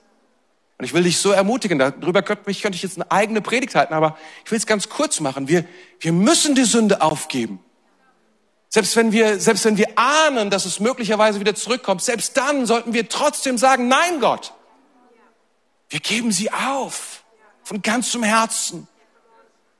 Und 0.80 0.84
ich 0.84 0.94
will 0.94 1.02
dich 1.02 1.18
so 1.18 1.30
ermutigen, 1.30 1.78
darüber 1.78 2.22
könnte 2.22 2.50
ich, 2.50 2.62
könnte 2.62 2.76
ich 2.76 2.82
jetzt 2.82 2.96
eine 2.96 3.10
eigene 3.10 3.42
Predigt 3.42 3.74
halten, 3.74 3.92
aber 3.92 4.16
ich 4.46 4.50
will 4.50 4.56
es 4.56 4.64
ganz 4.66 4.88
kurz 4.88 5.20
machen. 5.20 5.46
Wir, 5.46 5.66
wir 5.98 6.10
müssen 6.14 6.54
die 6.54 6.64
Sünde 6.64 7.02
aufgeben. 7.02 7.60
Selbst 8.70 8.96
wenn 8.96 9.12
wir, 9.12 9.38
selbst 9.38 9.66
wenn 9.66 9.76
wir 9.76 9.88
ahnen, 9.96 10.48
dass 10.48 10.64
es 10.64 10.80
möglicherweise 10.80 11.38
wieder 11.38 11.54
zurückkommt, 11.54 12.00
selbst 12.00 12.34
dann 12.38 12.64
sollten 12.64 12.94
wir 12.94 13.10
trotzdem 13.10 13.58
sagen, 13.58 13.88
nein 13.88 14.20
Gott, 14.20 14.54
wir 15.90 16.00
geben 16.00 16.32
sie 16.32 16.50
auf. 16.50 17.24
Von 17.62 17.82
ganzem 17.82 18.22
Herzen. 18.22 18.88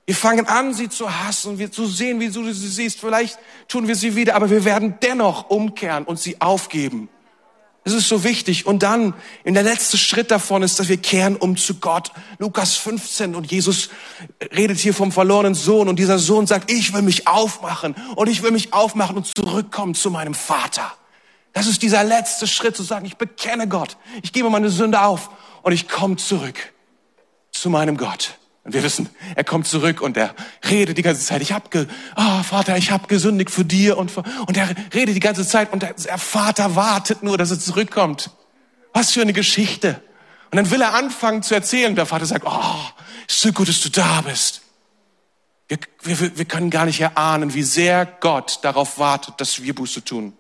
Wir 0.05 0.15
fangen 0.15 0.49
an, 0.49 0.75
sie 0.75 0.91
zu 0.91 1.25
hassen, 1.25 1.59
wir 1.59 1.73
zu 1.73 1.87
sehen, 1.87 2.21
wie 2.21 2.29
du 2.29 2.53
sie 2.53 2.69
siehst. 2.69 3.01
Vielleicht 3.01 3.39
tun 3.69 3.89
wir 3.89 3.95
sie 3.95 4.17
wieder, 4.17 4.35
aber 4.35 4.51
wir 4.51 4.67
werden 4.67 4.99
dennoch 5.01 5.49
umkehren 5.49 6.05
und 6.05 6.21
sie 6.21 6.43
aufgeben. 6.43 7.09
Das 7.85 7.95
ist 7.95 8.09
so 8.09 8.25
wichtig. 8.25 8.67
Und 8.67 8.83
dann, 8.83 9.15
in 9.43 9.55
der 9.55 9.63
letzte 9.63 9.97
Schritt 9.97 10.31
davon 10.31 10.63
ist, 10.63 10.79
dass 10.79 10.89
wir 10.89 10.99
kehren 10.99 11.37
um 11.37 11.57
zu 11.57 11.77
Gott. 11.77 12.13
Lukas 12.39 12.77
15 12.77 13.35
und 13.35 13.51
Jesus 13.51 13.89
redet 14.55 14.79
hier 14.79 14.93
vom 14.93 15.13
verlorenen 15.13 15.55
Sohn 15.55 15.89
und 15.89 15.99
dieser 15.99 16.19
Sohn 16.19 16.47
sagt, 16.47 16.71
ich 16.71 16.93
will 16.93 17.03
mich 17.03 17.27
aufmachen 17.27 17.95
und 18.17 18.29
ich 18.29 18.43
will 18.43 18.51
mich 18.51 18.73
aufmachen 18.75 19.17
und 19.17 19.27
zurückkommen 19.27 19.95
zu 19.95 20.11
meinem 20.11 20.35
Vater. 20.35 20.93
Das 21.53 21.67
ist 21.67 21.83
dieser 21.83 22.05
letzte 22.05 22.47
Schritt 22.47 22.77
zu 22.77 22.83
sagen, 22.83 23.07
ich 23.07 23.17
bekenne 23.17 23.67
Gott, 23.67 23.97
ich 24.23 24.33
gebe 24.33 24.51
meine 24.51 24.71
Sünde 24.71 25.03
auf 25.03 25.31
und 25.63 25.73
ich 25.73 25.89
komme 25.89 26.17
zurück 26.17 26.73
zu 27.51 27.71
meinem 27.71 27.97
Gott. 27.97 28.40
Und 28.71 28.75
wir 28.75 28.85
wissen, 28.85 29.09
er 29.35 29.43
kommt 29.43 29.67
zurück 29.67 30.01
und 30.01 30.17
er 30.17 30.33
redet 30.71 30.97
die 30.97 31.03
ganze 31.03 31.27
Zeit. 31.27 31.43
Ich 31.43 31.51
habe, 31.51 31.69
ge 31.71 31.87
oh 32.15 32.43
Vater, 32.45 32.77
ich 32.77 32.93
habe 32.93 33.09
gesündigt 33.09 33.51
für 33.51 33.65
dir 33.65 33.99
und 33.99 34.13
für, 34.13 34.23
und 34.47 34.57
er 34.57 34.69
redet 34.95 35.17
die 35.17 35.21
ganze 35.21 35.45
Zeit 35.45 35.73
und 35.73 35.83
der, 35.83 35.95
der 35.95 36.19
Vater 36.19 36.77
wartet 36.77 37.25
nur, 37.25 37.37
dass 37.37 37.51
er 37.51 37.59
zurückkommt. 37.59 38.31
Was 38.93 39.11
für 39.11 39.23
eine 39.23 39.33
Geschichte. 39.33 40.01
Und 40.53 40.57
dann 40.57 40.71
will 40.71 40.81
er 40.81 40.95
anfangen 40.95 41.43
zu 41.43 41.53
erzählen. 41.53 41.97
Der 41.97 42.07
Vater 42.07 42.27
sagt, 42.27 42.45
oh, 42.47 42.77
ist 43.27 43.41
so 43.41 43.51
gut, 43.51 43.67
dass 43.67 43.81
du 43.81 43.89
da 43.89 44.21
bist. 44.21 44.63
Wir, 45.67 45.79
wir, 46.03 46.39
wir 46.39 46.45
können 46.45 46.71
gar 46.71 46.85
nicht 46.85 47.01
erahnen, 47.01 47.53
wie 47.55 47.65
sehr 47.65 48.07
Gott 48.07 48.61
darauf 48.63 49.01
wartet, 49.01 49.41
dass 49.41 49.65
wir 49.65 49.75
Buße 49.75 50.05
tun. 50.05 50.33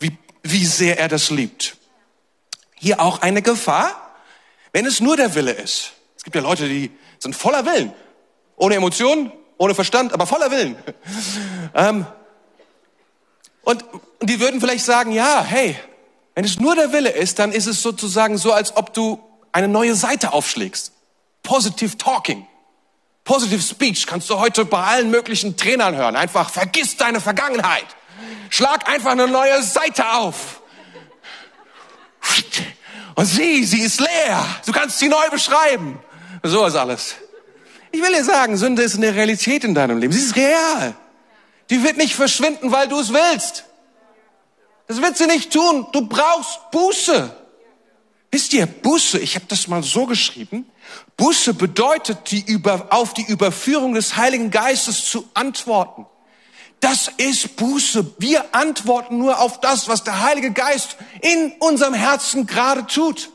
Wie, 0.00 0.16
wie 0.42 0.64
sehr 0.64 0.98
er 0.98 1.08
das 1.08 1.28
liebt. 1.28 1.76
Hier 2.76 2.98
auch 2.98 3.20
eine 3.20 3.42
Gefahr, 3.42 4.16
wenn 4.72 4.86
es 4.86 5.00
nur 5.00 5.18
der 5.18 5.34
Wille 5.34 5.52
ist. 5.52 5.92
Es 6.16 6.24
gibt 6.24 6.36
ja 6.36 6.42
Leute, 6.42 6.66
die 6.66 6.90
sind 7.22 7.34
voller 7.34 7.64
Willen. 7.64 7.92
Ohne 8.56 8.74
Emotionen, 8.74 9.32
ohne 9.58 9.74
Verstand, 9.74 10.12
aber 10.12 10.26
voller 10.26 10.50
Willen. 10.50 10.76
ähm, 11.74 12.06
und, 13.62 13.84
die 14.20 14.38
würden 14.38 14.60
vielleicht 14.60 14.84
sagen, 14.84 15.10
ja, 15.10 15.42
hey, 15.42 15.76
wenn 16.34 16.44
es 16.44 16.60
nur 16.60 16.76
der 16.76 16.92
Wille 16.92 17.10
ist, 17.10 17.38
dann 17.38 17.52
ist 17.52 17.66
es 17.66 17.82
sozusagen 17.82 18.38
so, 18.38 18.52
als 18.52 18.76
ob 18.76 18.94
du 18.94 19.20
eine 19.50 19.68
neue 19.68 19.94
Seite 19.94 20.32
aufschlägst. 20.32 20.92
Positive 21.42 21.98
Talking. 21.98 22.46
Positive 23.24 23.60
Speech 23.60 24.06
kannst 24.06 24.30
du 24.30 24.38
heute 24.38 24.64
bei 24.64 24.82
allen 24.82 25.10
möglichen 25.10 25.56
Trainern 25.56 25.96
hören. 25.96 26.16
Einfach 26.16 26.50
vergiss 26.50 26.96
deine 26.96 27.20
Vergangenheit. 27.20 27.86
Schlag 28.48 28.88
einfach 28.88 29.10
eine 29.10 29.28
neue 29.28 29.62
Seite 29.62 30.08
auf. 30.12 30.62
Und 33.14 33.26
sieh, 33.26 33.64
sie 33.64 33.80
ist 33.80 34.00
leer. 34.00 34.44
Du 34.64 34.72
kannst 34.72 34.98
sie 34.98 35.08
neu 35.08 35.28
beschreiben. 35.30 35.98
So 36.42 36.66
ist 36.66 36.76
alles. 36.76 37.14
Ich 37.92 38.00
will 38.00 38.12
dir 38.12 38.24
sagen, 38.24 38.56
Sünde 38.56 38.82
ist 38.82 38.96
eine 38.96 39.14
Realität 39.14 39.64
in 39.64 39.74
deinem 39.74 39.98
Leben. 39.98 40.12
Sie 40.12 40.20
ist 40.20 40.36
real. 40.36 40.94
Die 41.70 41.82
wird 41.82 41.96
nicht 41.96 42.14
verschwinden, 42.14 42.72
weil 42.72 42.88
du 42.88 42.98
es 42.98 43.12
willst. 43.12 43.64
Das 44.88 45.00
wird 45.00 45.16
sie 45.16 45.26
nicht 45.26 45.52
tun. 45.52 45.86
Du 45.92 46.06
brauchst 46.06 46.70
Buße. 46.70 47.36
Wisst 48.30 48.52
ihr, 48.54 48.66
Buße, 48.66 49.18
ich 49.18 49.34
habe 49.34 49.44
das 49.48 49.68
mal 49.68 49.82
so 49.82 50.06
geschrieben, 50.06 50.66
Buße 51.18 51.54
bedeutet, 51.54 52.30
die 52.30 52.40
über, 52.40 52.86
auf 52.90 53.12
die 53.12 53.24
Überführung 53.24 53.94
des 53.94 54.16
Heiligen 54.16 54.50
Geistes 54.50 55.04
zu 55.04 55.28
antworten. 55.34 56.06
Das 56.80 57.08
ist 57.18 57.56
Buße. 57.56 58.14
Wir 58.18 58.54
antworten 58.54 59.18
nur 59.18 59.38
auf 59.38 59.60
das, 59.60 59.86
was 59.86 60.02
der 60.02 60.22
Heilige 60.22 60.50
Geist 60.50 60.96
in 61.20 61.52
unserem 61.60 61.94
Herzen 61.94 62.46
gerade 62.46 62.86
tut. 62.86 63.30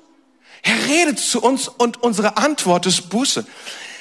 Er 0.62 0.88
redet 0.88 1.20
zu 1.20 1.42
uns 1.42 1.68
und 1.68 2.02
unsere 2.04 2.38
Antwort 2.38 2.86
ist 2.86 3.10
Buße. 3.10 3.46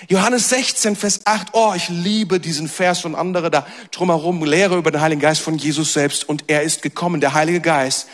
Johannes 0.08 0.50
16, 0.50 0.94
Vers 0.94 1.20
8, 1.24 1.48
oh, 1.52 1.72
ich 1.74 1.88
liebe 1.88 2.38
diesen 2.38 2.68
Vers 2.68 3.04
und 3.04 3.14
andere 3.14 3.50
da 3.50 3.66
drumherum, 3.90 4.44
Lehre 4.44 4.76
über 4.76 4.90
den 4.90 5.00
Heiligen 5.00 5.20
Geist 5.20 5.40
von 5.40 5.56
Jesus 5.56 5.94
selbst 5.94 6.28
und 6.28 6.44
er 6.48 6.62
ist 6.62 6.82
gekommen, 6.82 7.20
der 7.20 7.34
Heilige 7.34 7.60
Geist. 7.60 8.08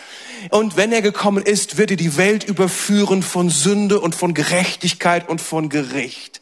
Und 0.50 0.76
wenn 0.76 0.92
er 0.92 1.02
gekommen 1.02 1.42
ist, 1.42 1.76
wird 1.78 1.90
er 1.90 1.96
die 1.96 2.16
Welt 2.16 2.44
überführen 2.44 3.22
von 3.22 3.50
Sünde 3.50 4.00
und 4.00 4.14
von 4.14 4.32
Gerechtigkeit 4.32 5.28
und 5.28 5.40
von 5.40 5.68
Gericht. 5.68 6.40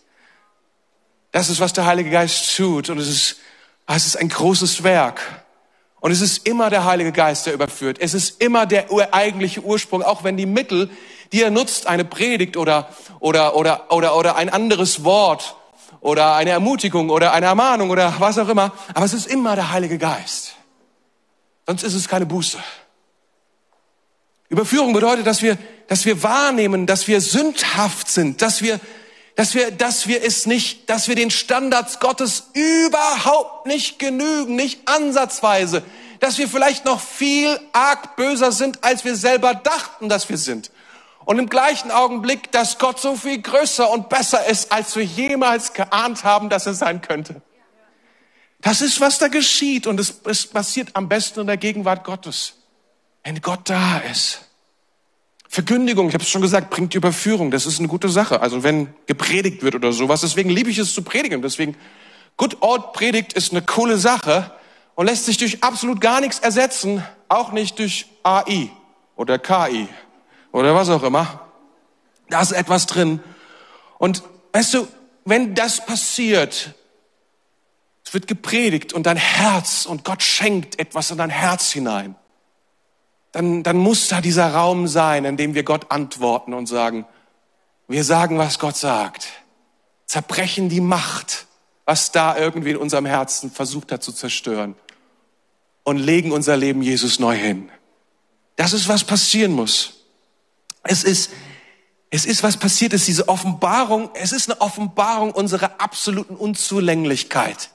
Das 1.33 1.49
ist, 1.49 1.61
was 1.61 1.73
der 1.73 1.87
Heilige 1.87 2.11
Geist 2.11 2.57
tut 2.57 2.91
und 2.91 2.99
es 2.99 3.09
ist, 3.09 3.37
es 3.87 4.07
ist 4.07 4.17
ein 4.17 4.29
großes 4.29 4.83
Werk. 4.83 5.45
Und 6.01 6.13
es 6.13 6.23
ist 6.23 6.47
immer 6.47 6.71
der 6.71 6.85
Heilige 6.85 7.13
Geist, 7.13 7.47
der 7.47 7.53
überführt. 7.53 7.99
Es 8.01 8.15
ist 8.15 8.41
immer 8.41 8.65
der 8.67 8.87
eigentliche 9.13 9.63
Ursprung, 9.63 10.03
auch 10.03 10.25
wenn 10.25 10.37
die 10.37 10.47
Mittel, 10.47 10.89
die 11.33 11.43
er 11.43 11.51
nutzt, 11.51 11.87
eine 11.87 12.05
Predigt 12.05 12.57
oder, 12.57 12.89
oder, 13.21 13.57
oder, 13.57 13.93
oder, 13.93 14.17
oder 14.17 14.37
ein 14.37 14.49
anderes 14.49 15.05
Wort 15.05 15.57
oder 16.01 16.35
eine 16.35 16.51
Ermutigung 16.51 17.11
oder 17.11 17.33
eine 17.33 17.47
Ermahnung 17.47 17.91
oder 17.91 18.15
was 18.19 18.39
auch 18.39 18.49
immer. 18.49 18.73
Aber 18.95 19.05
es 19.05 19.13
ist 19.13 19.27
immer 19.27 19.55
der 19.55 19.71
Heilige 19.71 19.99
Geist. 19.99 20.55
Sonst 21.67 21.83
ist 21.83 21.95
es 21.95 22.09
keine 22.09 22.27
Buße. 22.27 22.59
Überführung 24.49 24.93
bedeutet, 24.93 25.27
dass 25.27 25.43
wir, 25.43 25.57
dass 25.87 26.05
wir 26.05 26.23
wahrnehmen, 26.23 26.87
dass 26.87 27.07
wir 27.07 27.21
sündhaft 27.21 28.09
sind, 28.09 28.43
dass 28.43 28.63
wir, 28.63 28.81
dass 29.37 29.55
wir, 29.55 29.71
dass 29.71 30.09
wir 30.09 30.25
es 30.25 30.47
nicht, 30.47 30.91
dass 30.91 31.07
wir 31.07 31.15
den 31.15 31.31
Standards 31.31 32.01
Gottes 32.01 32.49
überhaupt 32.55 33.67
nicht 33.67 34.01
genügen, 34.01 34.57
nicht 34.57 34.81
ansatzweise, 34.89 35.85
dass 36.19 36.39
wir 36.39 36.49
vielleicht 36.49 36.85
noch 36.85 37.01
viel 37.01 37.61
arg 37.73 38.17
böser 38.17 38.51
sind, 38.51 38.83
als 38.83 39.05
wir 39.05 39.15
selber 39.15 39.55
dachten, 39.55 40.09
dass 40.09 40.29
wir 40.29 40.37
sind. 40.37 40.73
Und 41.31 41.39
im 41.39 41.49
gleichen 41.49 41.93
Augenblick, 41.93 42.51
dass 42.51 42.79
Gott 42.79 42.99
so 42.99 43.15
viel 43.15 43.41
größer 43.41 43.89
und 43.89 44.09
besser 44.09 44.49
ist, 44.49 44.73
als 44.73 44.97
wir 44.97 45.05
jemals 45.05 45.75
geahnt 45.75 46.25
haben, 46.25 46.49
dass 46.49 46.67
er 46.67 46.75
sein 46.75 47.03
könnte. 47.03 47.41
Das 48.63 48.81
ist, 48.81 49.01
was 49.01 49.21
da 49.21 49.29
geschieht. 49.29 49.87
Und 49.87 50.01
es, 50.01 50.23
es 50.25 50.49
passiert 50.49 50.89
am 50.95 51.09
besten 51.09 51.43
in 51.43 51.47
der 51.47 51.57
Gegenwart 51.57 52.03
Gottes. 52.03 52.55
Wenn 53.23 53.41
Gott 53.41 53.71
da 53.71 53.99
ist. 54.11 54.41
Verkündigung, 55.49 56.09
ich 56.09 56.15
habe 56.15 56.25
es 56.25 56.31
schon 56.31 56.43
gesagt, 56.43 56.69
bringt 56.69 56.95
die 56.95 56.97
Überführung. 56.97 57.53
Das 57.53 57.65
ist 57.65 57.79
eine 57.79 57.87
gute 57.87 58.09
Sache. 58.09 58.41
Also 58.41 58.65
wenn 58.65 58.93
gepredigt 59.07 59.63
wird 59.63 59.77
oder 59.77 59.93
sowas. 59.93 60.23
Deswegen 60.23 60.51
liebe 60.51 60.69
ich 60.71 60.79
es 60.79 60.95
zu 60.95 61.03
predigen. 61.03 61.43
Deswegen, 61.43 61.77
Good 62.39 62.57
Old 62.61 62.93
Predigt 62.93 63.35
ist 63.35 63.53
eine 63.53 63.63
coole 63.63 63.99
Sache 63.99 64.51
und 64.97 65.07
lässt 65.07 65.27
sich 65.27 65.37
durch 65.37 65.63
absolut 65.63 66.01
gar 66.01 66.21
nichts 66.21 66.41
ersetzen. 66.41 67.05
Auch 67.29 67.53
nicht 67.53 67.79
durch 67.79 68.07
AI 68.25 68.71
oder 69.15 69.39
KI 69.39 69.87
oder 70.53 70.75
was 70.75 70.89
auch 70.89 71.03
immer. 71.03 71.49
Da 72.29 72.41
ist 72.41 72.53
etwas 72.53 72.87
drin. 72.87 73.21
Und 73.99 74.23
weißt 74.53 74.75
du, 74.75 74.89
wenn 75.25 75.55
das 75.55 75.85
passiert, 75.85 76.75
es 78.05 78.15
wird 78.15 78.27
gepredigt 78.27 78.93
und 78.93 79.05
dein 79.07 79.17
Herz 79.17 79.87
und 79.87 80.05
Gott 80.05 80.23
schenkt 80.23 80.79
etwas 80.79 81.11
in 81.11 81.19
dein 81.19 81.31
Herz 81.31 81.71
hinein, 81.71 82.17
dann, 83.33 83.63
dann 83.63 83.77
muss 83.77 84.09
da 84.09 84.21
dieser 84.21 84.53
Raum 84.53 84.89
sein, 84.89 85.25
in 85.25 85.37
dem 85.37 85.55
wir 85.55 85.63
Gott 85.63 85.91
antworten 85.91 86.53
und 86.55 86.67
sagen, 86.67 87.07
wir 87.87 88.05
sagen, 88.05 88.39
was 88.39 88.59
Gott 88.59 88.77
sagt, 88.77 89.29
zerbrechen 90.07 90.69
die 90.69 90.81
Macht, 90.81 91.47
was 91.85 92.11
da 92.11 92.37
irgendwie 92.37 92.71
in 92.71 92.77
unserem 92.77 93.07
Herzen 93.07 93.51
versucht 93.51 93.93
hat 93.93 94.03
zu 94.03 94.13
zerstören 94.13 94.75
und 95.85 95.99
legen 95.99 96.33
unser 96.33 96.57
Leben 96.57 96.83
Jesus 96.83 97.19
neu 97.19 97.37
hin. 97.37 97.71
Das 98.57 98.73
ist, 98.73 98.89
was 98.89 99.05
passieren 99.05 99.53
muss. 99.53 100.00
Es 100.83 101.05
ist, 101.05 101.31
es 102.11 102.25
ist, 102.25 102.43
was 102.43 102.57
passiert 102.57 102.93
ist, 102.93 103.07
diese 103.07 103.29
Offenbarung, 103.29 104.11
es 104.15 104.33
ist 104.33 104.51
eine 104.51 104.61
Offenbarung 104.61 105.31
unserer 105.33 105.81
absoluten 105.81 106.35
Unzulänglichkeit. 106.35 107.71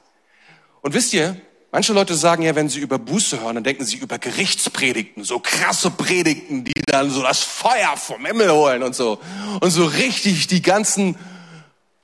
Und 0.82 0.94
wisst 0.94 1.14
ihr, 1.14 1.40
manche 1.72 1.94
Leute 1.94 2.16
sagen 2.16 2.44
ja, 2.44 2.56
wenn 2.56 2.70
sie 2.70 2.80
über 2.80 3.00
Buße 3.00 3.42
hören, 3.42 3.56
dann 3.56 3.64
denken 3.64 3.86
sie 3.86 3.98
über 3.98 4.20
Gerichtspredigten, 4.20 5.24
so 5.24 5.40
krasse 5.40 5.90
Predigten, 5.90 6.64
die 6.64 6.74
dann 6.86 7.10
so 7.10 7.22
das 7.22 7.40
Feuer 7.40 7.96
vom 7.96 8.26
Himmel 8.26 8.52
holen 8.52 8.84
und 8.84 8.96
so. 8.96 9.20
Und 9.62 9.72
so 9.72 9.86
richtig 9.86 10.48
die 10.48 10.62
ganzen 10.62 11.18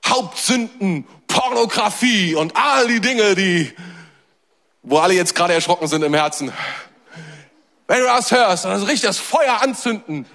Hauptsünden, 0.05 1.05
Pornografie 1.27 2.35
und 2.35 2.55
all 2.55 2.87
die 2.87 3.01
Dinge, 3.01 3.35
die, 3.35 3.73
wo 4.83 4.97
alle 4.97 5.13
jetzt 5.13 5.35
gerade 5.35 5.53
erschrocken 5.53 5.87
sind 5.87 6.03
im 6.03 6.13
Herzen. 6.13 6.51
Wenn 7.87 7.99
du 7.99 8.05
das 8.05 8.31
hörst, 8.31 8.65
dann 8.65 8.81
richtig 8.83 9.01
das 9.01 9.19
Feuer 9.19 9.61
anzünden. 9.61 10.25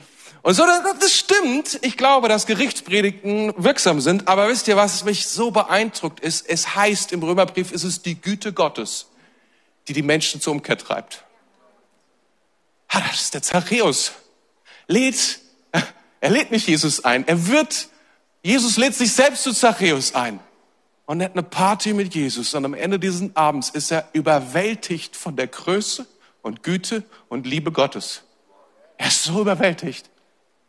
Und 0.46 0.54
so, 0.54 0.64
das 1.00 1.12
stimmt. 1.12 1.80
Ich 1.82 1.96
glaube, 1.96 2.28
dass 2.28 2.46
Gerichtspredigten 2.46 3.52
wirksam 3.56 4.00
sind. 4.00 4.28
Aber 4.28 4.46
wisst 4.46 4.68
ihr, 4.68 4.76
was 4.76 5.02
mich 5.02 5.26
so 5.26 5.50
beeindruckt 5.50 6.20
ist? 6.20 6.48
Es 6.48 6.76
heißt 6.76 7.12
im 7.12 7.20
Römerbrief, 7.24 7.72
es 7.72 7.82
ist 7.82 8.06
die 8.06 8.14
Güte 8.14 8.52
Gottes, 8.52 9.08
die 9.88 9.92
die 9.92 10.04
Menschen 10.04 10.40
zur 10.40 10.52
Umkehr 10.52 10.78
treibt. 10.78 11.24
Ah, 12.86 13.00
das 13.00 13.22
ist 13.22 13.34
der 13.34 13.42
Zachäus. 13.42 14.12
Lädt, 14.86 15.40
er 16.20 16.30
lädt 16.30 16.52
nicht 16.52 16.68
Jesus 16.68 17.04
ein. 17.04 17.26
Er 17.26 17.48
wird, 17.48 17.88
Jesus 18.44 18.76
lädt 18.76 18.94
sich 18.94 19.12
selbst 19.12 19.42
zu 19.42 19.52
Zachäus 19.52 20.14
ein. 20.14 20.38
Und 21.06 21.18
er 21.18 21.24
hat 21.24 21.32
eine 21.32 21.42
Party 21.42 21.92
mit 21.92 22.14
Jesus. 22.14 22.54
Und 22.54 22.64
am 22.64 22.74
Ende 22.74 23.00
dieses 23.00 23.34
Abends 23.34 23.70
ist 23.70 23.90
er 23.90 24.10
überwältigt 24.12 25.16
von 25.16 25.34
der 25.34 25.48
Größe 25.48 26.06
und 26.42 26.62
Güte 26.62 27.02
und 27.28 27.48
Liebe 27.48 27.72
Gottes. 27.72 28.22
Er 28.96 29.08
ist 29.08 29.24
so 29.24 29.40
überwältigt. 29.40 30.08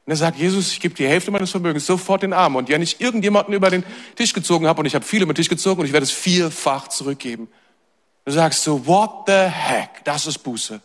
Und 0.07 0.11
er 0.11 0.15
sagt, 0.15 0.39
Jesus, 0.39 0.71
ich 0.71 0.79
gebe 0.79 0.95
die 0.95 1.05
Hälfte 1.05 1.31
meines 1.31 1.51
Vermögens 1.51 1.85
sofort 1.85 2.23
den 2.23 2.31
Armen. 2.31 2.55
Und 2.55 2.69
ja 2.69 2.77
nicht 2.77 3.01
irgendjemanden 3.01 3.53
über 3.53 3.69
den 3.69 3.83
Tisch 4.15 4.31
gezogen 4.31 4.65
habe 4.65 4.79
und 4.79 4.85
ich 4.85 4.95
habe 4.95 5.03
viele 5.03 5.23
über 5.23 5.33
den 5.33 5.35
Tisch 5.35 5.49
gezogen 5.49 5.81
und 5.81 5.85
ich 5.85 5.91
werde 5.91 6.05
es 6.05 6.11
vierfach 6.11 6.87
zurückgeben. 6.87 7.49
Du 8.23 8.31
sagst 8.31 8.63
so, 8.63 8.87
what 8.87 9.27
the 9.27 9.33
heck? 9.33 10.05
Das 10.05 10.25
ist 10.25 10.39
Buße. 10.39 10.79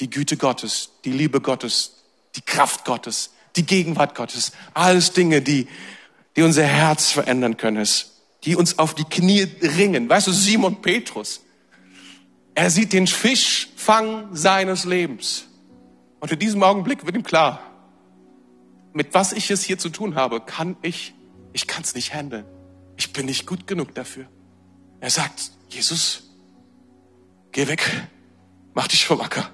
Die 0.00 0.08
Güte 0.08 0.38
Gottes, 0.38 0.92
die 1.04 1.12
Liebe 1.12 1.42
Gottes, 1.42 2.04
die 2.34 2.40
Kraft 2.40 2.86
Gottes, 2.86 3.34
die 3.54 3.66
Gegenwart 3.66 4.14
Gottes. 4.14 4.52
Alles 4.72 5.12
Dinge, 5.12 5.42
die, 5.42 5.68
die 6.34 6.40
unser 6.40 6.64
Herz 6.64 7.10
verändern 7.10 7.58
können, 7.58 7.86
die 8.44 8.56
uns 8.56 8.78
auf 8.78 8.94
die 8.94 9.04
Knie 9.04 9.46
ringen. 9.60 10.08
Weißt 10.08 10.26
du, 10.26 10.32
Simon 10.32 10.80
Petrus, 10.80 11.42
er 12.54 12.70
sieht 12.70 12.94
den 12.94 13.06
Fischfang 13.06 14.34
seines 14.34 14.86
Lebens. 14.86 15.44
Und 16.18 16.32
in 16.32 16.38
diesem 16.38 16.62
Augenblick 16.62 17.04
wird 17.04 17.14
ihm 17.14 17.24
klar, 17.24 17.60
mit 18.92 19.14
was 19.14 19.32
ich 19.32 19.50
es 19.50 19.62
hier 19.62 19.78
zu 19.78 19.88
tun 19.88 20.14
habe, 20.14 20.40
kann 20.40 20.76
ich, 20.82 21.14
ich 21.52 21.66
kann 21.66 21.82
es 21.82 21.94
nicht 21.94 22.14
handeln. 22.14 22.44
Ich 22.96 23.12
bin 23.12 23.26
nicht 23.26 23.46
gut 23.46 23.66
genug 23.66 23.94
dafür. 23.94 24.26
Er 25.00 25.10
sagt, 25.10 25.52
Jesus, 25.68 26.30
geh 27.50 27.66
weg, 27.68 28.08
mach 28.74 28.88
dich 28.88 29.06
vom 29.06 29.20
Acker. 29.20 29.50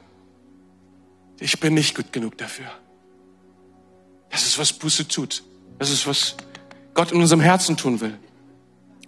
Ich 1.41 1.61
bin 1.61 1.75
nicht 1.75 1.97
gut 1.97 2.13
genug 2.13 2.37
dafür. 2.37 2.67
Das 4.31 4.45
ist, 4.45 4.59
was 4.59 4.73
Buße 4.73 5.09
tut. 5.09 5.45
Das 5.79 5.91
ist, 5.91 6.07
was 6.07 6.37
Gott 6.95 7.13
in 7.13 7.21
unserem 7.21 7.41
Herzen 7.41 7.77
tun 7.77 8.01
will. 8.01 8.19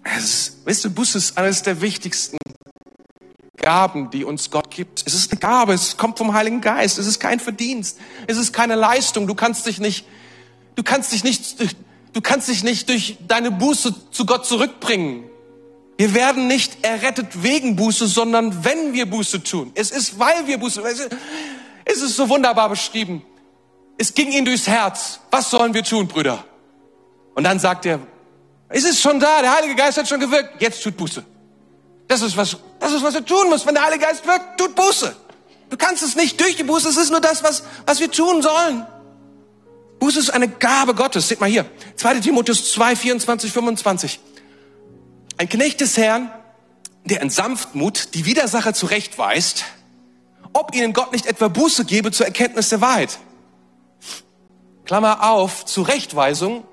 Es 0.04 0.24
ist, 0.24 0.66
weißt 0.66 0.84
du, 0.84 0.90
Buße 0.90 1.18
ist 1.18 1.36
eines 1.36 1.62
der 1.62 1.80
wichtigsten 1.80 2.38
Gaben, 3.60 4.10
die 4.10 4.24
uns 4.24 4.50
Gott 4.50 4.70
gibt. 4.70 5.02
Es 5.06 5.14
ist 5.14 5.30
eine 5.30 5.40
Gabe, 5.40 5.74
es 5.74 5.96
kommt 5.96 6.18
vom 6.18 6.32
Heiligen 6.34 6.60
Geist, 6.60 6.98
es 6.98 7.06
ist 7.06 7.20
kein 7.20 7.40
Verdienst, 7.40 7.98
es 8.26 8.36
ist 8.36 8.52
keine 8.52 8.74
Leistung. 8.74 9.26
Du 9.26 9.34
kannst 9.34 9.66
dich 9.66 9.78
nicht 9.78 10.04
Du 10.80 10.82
kannst 10.82 11.12
dich 11.12 11.24
nicht, 11.24 11.60
du 12.14 12.20
kannst 12.22 12.48
dich 12.48 12.64
nicht 12.64 12.88
durch 12.88 13.18
deine 13.26 13.50
Buße 13.50 13.94
zu 14.10 14.24
Gott 14.26 14.46
zurückbringen. 14.46 15.24
Wir 15.98 16.14
werden 16.14 16.46
nicht 16.46 16.82
errettet 16.82 17.42
wegen 17.42 17.76
Buße, 17.76 18.06
sondern 18.06 18.64
wenn 18.64 18.94
wir 18.94 19.04
Buße 19.04 19.42
tun. 19.42 19.72
Es 19.74 19.90
ist, 19.90 20.18
weil 20.18 20.46
wir 20.46 20.58
Buße, 20.58 20.82
es 21.84 22.00
ist 22.00 22.16
so 22.16 22.30
wunderbar 22.30 22.70
beschrieben. 22.70 23.22
Es 23.98 24.14
ging 24.14 24.32
ihm 24.32 24.46
durchs 24.46 24.66
Herz. 24.66 25.20
Was 25.30 25.50
sollen 25.50 25.74
wir 25.74 25.84
tun, 25.84 26.08
Brüder? 26.08 26.42
Und 27.34 27.44
dann 27.44 27.58
sagt 27.58 27.84
er, 27.84 28.00
es 28.70 28.84
ist 28.84 29.02
schon 29.02 29.20
da, 29.20 29.42
der 29.42 29.54
Heilige 29.54 29.74
Geist 29.74 29.98
hat 29.98 30.08
schon 30.08 30.20
gewirkt, 30.20 30.62
jetzt 30.62 30.82
tut 30.82 30.96
Buße. 30.96 31.22
Das 32.10 32.22
ist 32.22 32.36
was, 32.36 32.56
das 32.80 32.92
ist 32.92 33.04
was 33.04 33.14
wir 33.14 33.24
tun 33.24 33.48
müssen. 33.50 33.68
Wenn 33.68 33.74
der 33.74 33.84
Heilige 33.84 34.04
Geist 34.04 34.26
wirkt, 34.26 34.58
tut 34.58 34.74
Buße. 34.74 35.14
Du 35.68 35.76
kannst 35.76 36.02
es 36.02 36.16
nicht 36.16 36.40
durch 36.40 36.56
die 36.56 36.64
Buße, 36.64 36.88
es 36.88 36.96
ist 36.96 37.10
nur 37.10 37.20
das, 37.20 37.44
was, 37.44 37.62
was 37.86 38.00
wir 38.00 38.10
tun 38.10 38.42
sollen. 38.42 38.84
Buße 40.00 40.18
ist 40.18 40.30
eine 40.30 40.48
Gabe 40.48 40.94
Gottes. 40.94 41.28
Seht 41.28 41.40
mal 41.40 41.48
hier. 41.48 41.66
2 41.94 42.18
Timotheus 42.18 42.72
2, 42.72 42.96
24, 42.96 43.52
25. 43.52 44.18
Ein 45.36 45.48
Knecht 45.48 45.80
des 45.80 45.96
Herrn, 45.98 46.32
der 47.04 47.20
in 47.20 47.30
Sanftmut 47.30 48.12
die 48.14 48.26
Widersacher 48.26 48.74
zurechtweist, 48.74 49.62
ob 50.52 50.74
ihnen 50.74 50.92
Gott 50.92 51.12
nicht 51.12 51.26
etwa 51.26 51.46
Buße 51.46 51.84
gebe 51.84 52.10
zur 52.10 52.26
Erkenntnis 52.26 52.70
der 52.70 52.80
Wahrheit. 52.80 53.20
Klammer 54.84 55.30
auf, 55.30 55.64
Zurechtweisung 55.64 56.64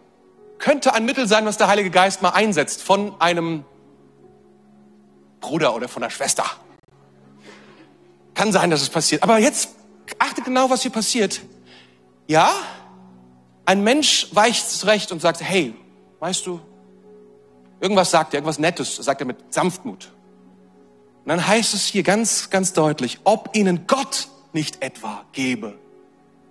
könnte 0.57 0.95
ein 0.95 1.05
Mittel 1.05 1.27
sein, 1.27 1.45
was 1.45 1.57
der 1.57 1.67
Heilige 1.67 1.91
Geist 1.91 2.23
mal 2.23 2.31
einsetzt 2.31 2.81
von 2.81 3.21
einem 3.21 3.65
Bruder 5.39 5.75
oder 5.75 5.87
von 5.87 6.03
einer 6.03 6.09
Schwester. 6.09 6.45
Kann 8.33 8.51
sein, 8.51 8.69
dass 8.69 8.81
es 8.81 8.89
passiert. 8.89 9.23
Aber 9.23 9.39
jetzt 9.39 9.69
achte 10.19 10.41
genau, 10.41 10.69
was 10.69 10.81
hier 10.81 10.91
passiert. 10.91 11.41
Ja, 12.27 12.51
ein 13.65 13.83
Mensch 13.83 14.27
weicht 14.31 14.69
zurecht 14.69 15.11
und 15.11 15.21
sagt, 15.21 15.41
hey, 15.41 15.73
weißt 16.19 16.45
du, 16.45 16.61
irgendwas 17.79 18.11
sagt 18.11 18.33
er, 18.33 18.37
irgendwas 18.37 18.59
Nettes, 18.59 18.95
sagt 18.95 19.21
er 19.21 19.27
mit 19.27 19.53
Sanftmut. 19.53 20.11
Und 21.23 21.29
dann 21.29 21.45
heißt 21.45 21.73
es 21.73 21.85
hier 21.85 22.03
ganz, 22.03 22.49
ganz 22.49 22.73
deutlich, 22.73 23.19
ob 23.23 23.55
ihnen 23.55 23.87
Gott 23.87 24.29
nicht 24.53 24.81
etwa 24.81 25.25
gebe. 25.33 25.77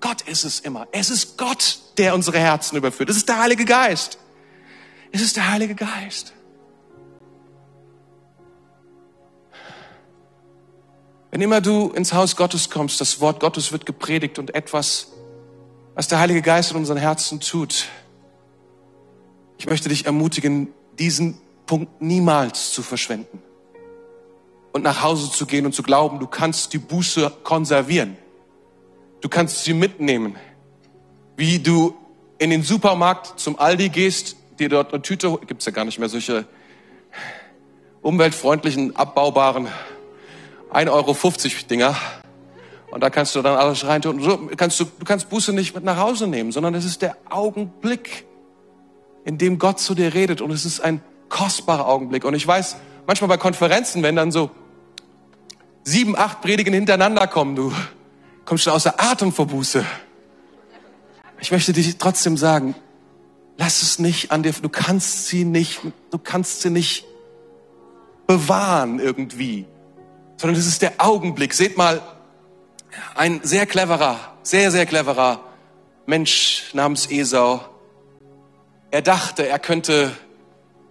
Gott 0.01 0.23
ist 0.23 0.45
es 0.45 0.61
immer. 0.61 0.87
Es 0.93 1.09
ist 1.09 1.39
Gott, 1.39 1.79
der 1.97 2.15
unsere 2.15 2.39
Herzen 2.39 2.77
überführt. 2.77 3.09
Es 3.09 3.17
ist 3.17 3.29
der 3.29 3.39
Heilige 3.39 3.65
Geist. 3.65 4.19
Es 5.13 5.23
ist 5.23 5.37
der 5.37 5.51
Heilige 5.51 5.75
Geist. 5.75 6.35
Wenn 11.37 11.43
immer 11.43 11.61
du 11.61 11.91
ins 11.91 12.15
Haus 12.15 12.35
Gottes 12.35 12.71
kommst, 12.71 12.99
das 12.99 13.21
Wort 13.21 13.41
Gottes 13.41 13.71
wird 13.71 13.85
gepredigt 13.85 14.39
und 14.39 14.55
etwas 14.55 15.09
was 15.95 16.09
der 16.09 16.19
Heilige 16.19 16.41
Geist 16.41 16.71
in 16.71 16.79
unseren 16.79 16.97
Herzen 16.97 17.41
tut. 17.41 17.89
Ich 19.59 19.67
möchte 19.67 19.91
dich 19.91 20.07
ermutigen, 20.07 20.69
diesen 20.99 21.39
Punkt 21.67 22.01
niemals 22.01 22.73
zu 22.73 22.83
verschwenden 22.83 23.43
und 24.73 24.83
nach 24.83 25.03
Hause 25.03 25.31
zu 25.31 25.45
gehen 25.45 25.67
und 25.67 25.75
zu 25.75 25.83
glauben, 25.83 26.21
du 26.21 26.27
kannst 26.27 26.73
die 26.73 26.79
Buße 26.79 27.31
konservieren. 27.43 28.17
Du 29.21 29.29
kannst 29.29 29.63
sie 29.63 29.75
mitnehmen. 29.75 30.37
Wie 31.37 31.59
du 31.59 31.95
in 32.39 32.49
den 32.49 32.63
Supermarkt 32.63 33.39
zum 33.39 33.59
Aldi 33.59 33.91
gehst, 33.91 34.37
dir 34.59 34.71
dort 34.71 34.95
eine 34.95 35.03
Tüte, 35.03 35.39
gibt's 35.47 35.67
ja 35.67 35.73
gar 35.73 35.85
nicht 35.85 35.99
mehr 35.99 36.09
solche 36.09 36.47
umweltfreundlichen, 38.01 38.97
abbaubaren 38.97 39.69
1,50 40.73 40.91
Euro 40.91 41.17
Dinger, 41.71 41.97
und 42.91 43.03
da 43.03 43.11
kannst 43.11 43.35
du 43.35 43.43
dann 43.43 43.57
alles 43.57 43.87
reintun. 43.87 44.23
So 44.23 44.49
kannst 44.57 44.81
du, 44.81 44.85
du 44.85 45.05
kannst 45.05 45.29
Buße 45.29 45.53
nicht 45.53 45.75
mit 45.75 45.85
nach 45.85 45.99
Hause 45.99 46.27
nehmen, 46.27 46.53
sondern 46.53 46.75
es 46.75 46.85
ist 46.85 47.03
der 47.03 47.17
Augenblick, 47.29 48.25
in 49.25 49.39
dem 49.39 49.59
Gott 49.59 49.81
zu 49.81 49.95
dir 49.95 50.15
redet. 50.15 50.41
Und 50.41 50.51
es 50.51 50.65
ist 50.65 50.81
ein 50.81 51.03
kostbarer 51.29 51.87
Augenblick. 51.87 52.25
Und 52.25 52.35
ich 52.35 52.47
weiß, 52.47 52.77
manchmal 53.07 53.29
bei 53.29 53.37
Konferenzen, 53.37 54.03
wenn 54.03 54.17
dann 54.17 54.31
so 54.31 54.51
sieben, 55.83 56.17
acht 56.17 56.41
Predigen 56.41 56.73
hintereinander 56.73 57.27
kommen, 57.27 57.57
du 57.57 57.73
kommst 58.45 58.65
schon 58.65 58.73
außer 58.73 58.95
Atem 58.99 59.33
vor 59.33 59.47
Buße. 59.47 59.85
Ich 61.41 61.51
möchte 61.51 61.73
dir 61.73 61.99
trotzdem 61.99 62.37
sagen, 62.37 62.75
lass 63.59 63.83
es 63.83 63.99
nicht 63.99 64.31
an 64.31 64.43
dir, 64.43 64.53
du 64.53 64.69
kannst 64.69 65.27
sie 65.27 65.45
nicht, 65.45 65.81
du 66.11 66.19
kannst 66.19 66.63
sie 66.63 66.71
nicht 66.71 67.05
bewahren 68.27 69.01
irgendwie, 69.01 69.67
sondern 70.37 70.59
es 70.59 70.67
ist 70.67 70.83
der 70.83 70.95
Augenblick. 70.99 71.55
Seht 71.55 71.77
mal, 71.77 72.03
ein 73.15 73.41
sehr 73.43 73.67
cleverer, 73.67 74.19
sehr, 74.43 74.71
sehr 74.71 74.87
cleverer 74.87 75.41
Mensch 76.07 76.71
namens 76.73 77.11
Esau. 77.11 77.61
Er 78.91 79.03
dachte, 79.03 79.49
er 79.49 79.59
könnte, 79.59 80.13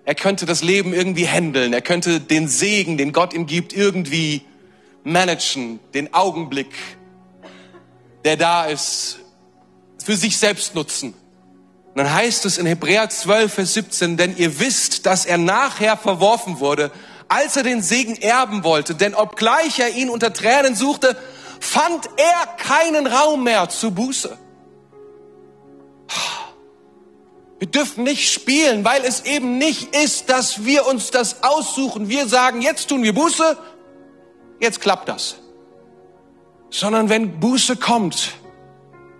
er 0.03 0.15
könnte 0.15 0.45
das 0.45 0.61
Leben 0.61 0.93
irgendwie 0.93 1.27
handeln. 1.27 1.73
Er 1.73 1.81
könnte 1.81 2.19
den 2.19 2.47
Segen, 2.47 2.97
den 2.97 3.13
Gott 3.13 3.33
ihm 3.33 3.45
gibt, 3.45 3.73
irgendwie 3.73 4.43
managen, 5.03 5.79
den 5.93 6.13
Augenblick, 6.13 6.73
der 8.23 8.37
da 8.37 8.65
ist, 8.65 9.19
für 10.03 10.17
sich 10.17 10.37
selbst 10.37 10.75
nutzen. 10.75 11.13
Und 11.13 11.97
dann 12.03 12.13
heißt 12.13 12.45
es 12.45 12.57
in 12.57 12.65
Hebräer 12.65 13.09
12, 13.09 13.53
Vers 13.53 13.73
17, 13.73 14.17
denn 14.17 14.35
ihr 14.35 14.59
wisst, 14.59 15.05
dass 15.05 15.25
er 15.25 15.37
nachher 15.37 15.95
verworfen 15.95 16.59
wurde, 16.59 16.91
als 17.27 17.55
er 17.55 17.63
den 17.63 17.81
Segen 17.81 18.15
erben 18.15 18.63
wollte. 18.63 18.95
Denn 18.95 19.15
obgleich 19.15 19.79
er 19.79 19.89
ihn 19.89 20.09
unter 20.09 20.33
Tränen 20.33 20.75
suchte, 20.75 21.17
fand 21.59 22.09
er 22.17 22.47
keinen 22.57 23.07
Raum 23.07 23.43
mehr 23.43 23.69
zu 23.69 23.91
Buße. 23.91 24.37
Wir 27.59 27.67
dürfen 27.67 28.03
nicht 28.03 28.31
spielen, 28.31 28.83
weil 28.83 29.03
es 29.05 29.25
eben 29.25 29.57
nicht 29.57 29.95
ist, 29.95 30.29
dass 30.29 30.65
wir 30.65 30.85
uns 30.87 31.11
das 31.11 31.43
aussuchen. 31.43 32.09
Wir 32.09 32.27
sagen, 32.27 32.61
jetzt 32.61 32.89
tun 32.89 33.01
wir 33.01 33.13
Buße, 33.13 33.57
jetzt 34.59 34.81
klappt 34.81 35.07
das. 35.07 35.37
Sondern 36.69 37.09
wenn 37.09 37.39
Buße 37.39 37.77
kommt, 37.77 38.33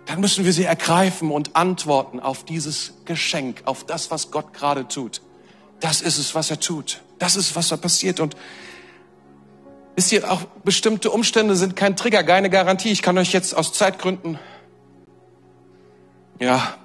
dann 0.04 0.20
müssen 0.20 0.44
wir 0.44 0.52
sie 0.52 0.64
ergreifen 0.64 1.30
und 1.30 1.56
antworten 1.56 2.20
auf 2.20 2.44
dieses 2.44 2.92
Geschenk, 3.06 3.62
auf 3.64 3.84
das, 3.84 4.10
was 4.10 4.30
Gott 4.30 4.52
gerade 4.52 4.86
tut. 4.86 5.22
Das 5.80 6.00
ist 6.00 6.18
es, 6.18 6.34
was 6.34 6.50
er 6.50 6.60
tut. 6.60 7.00
Das 7.18 7.36
ist, 7.36 7.56
was 7.56 7.68
da 7.68 7.76
passiert. 7.76 8.20
Und 8.20 8.36
Wisst 9.96 10.12
ihr, 10.12 10.30
auch 10.30 10.42
bestimmte 10.62 11.10
Umstände 11.10 11.56
sind 11.56 11.74
kein 11.74 11.96
Trigger, 11.96 12.22
keine 12.22 12.50
Garantie. 12.50 12.92
Ich 12.92 13.00
kann 13.00 13.16
euch 13.16 13.32
jetzt 13.32 13.56
aus 13.56 13.72
Zeitgründen, 13.72 14.38
ja, 16.38 16.76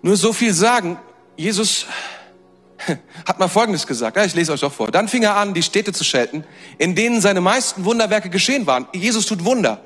nur 0.00 0.16
so 0.16 0.32
viel 0.32 0.54
sagen. 0.54 0.96
Jesus 1.36 1.86
hat 3.26 3.40
mal 3.40 3.48
Folgendes 3.48 3.84
gesagt. 3.86 4.16
Ich 4.16 4.34
lese 4.34 4.52
euch 4.52 4.60
doch 4.60 4.72
vor. 4.72 4.92
Dann 4.92 5.08
fing 5.08 5.24
er 5.24 5.36
an, 5.36 5.54
die 5.54 5.62
Städte 5.64 5.92
zu 5.92 6.04
schelten, 6.04 6.44
in 6.78 6.94
denen 6.94 7.20
seine 7.20 7.40
meisten 7.40 7.84
Wunderwerke 7.84 8.30
geschehen 8.30 8.68
waren. 8.68 8.86
Jesus 8.94 9.26
tut 9.26 9.44
Wunder. 9.44 9.80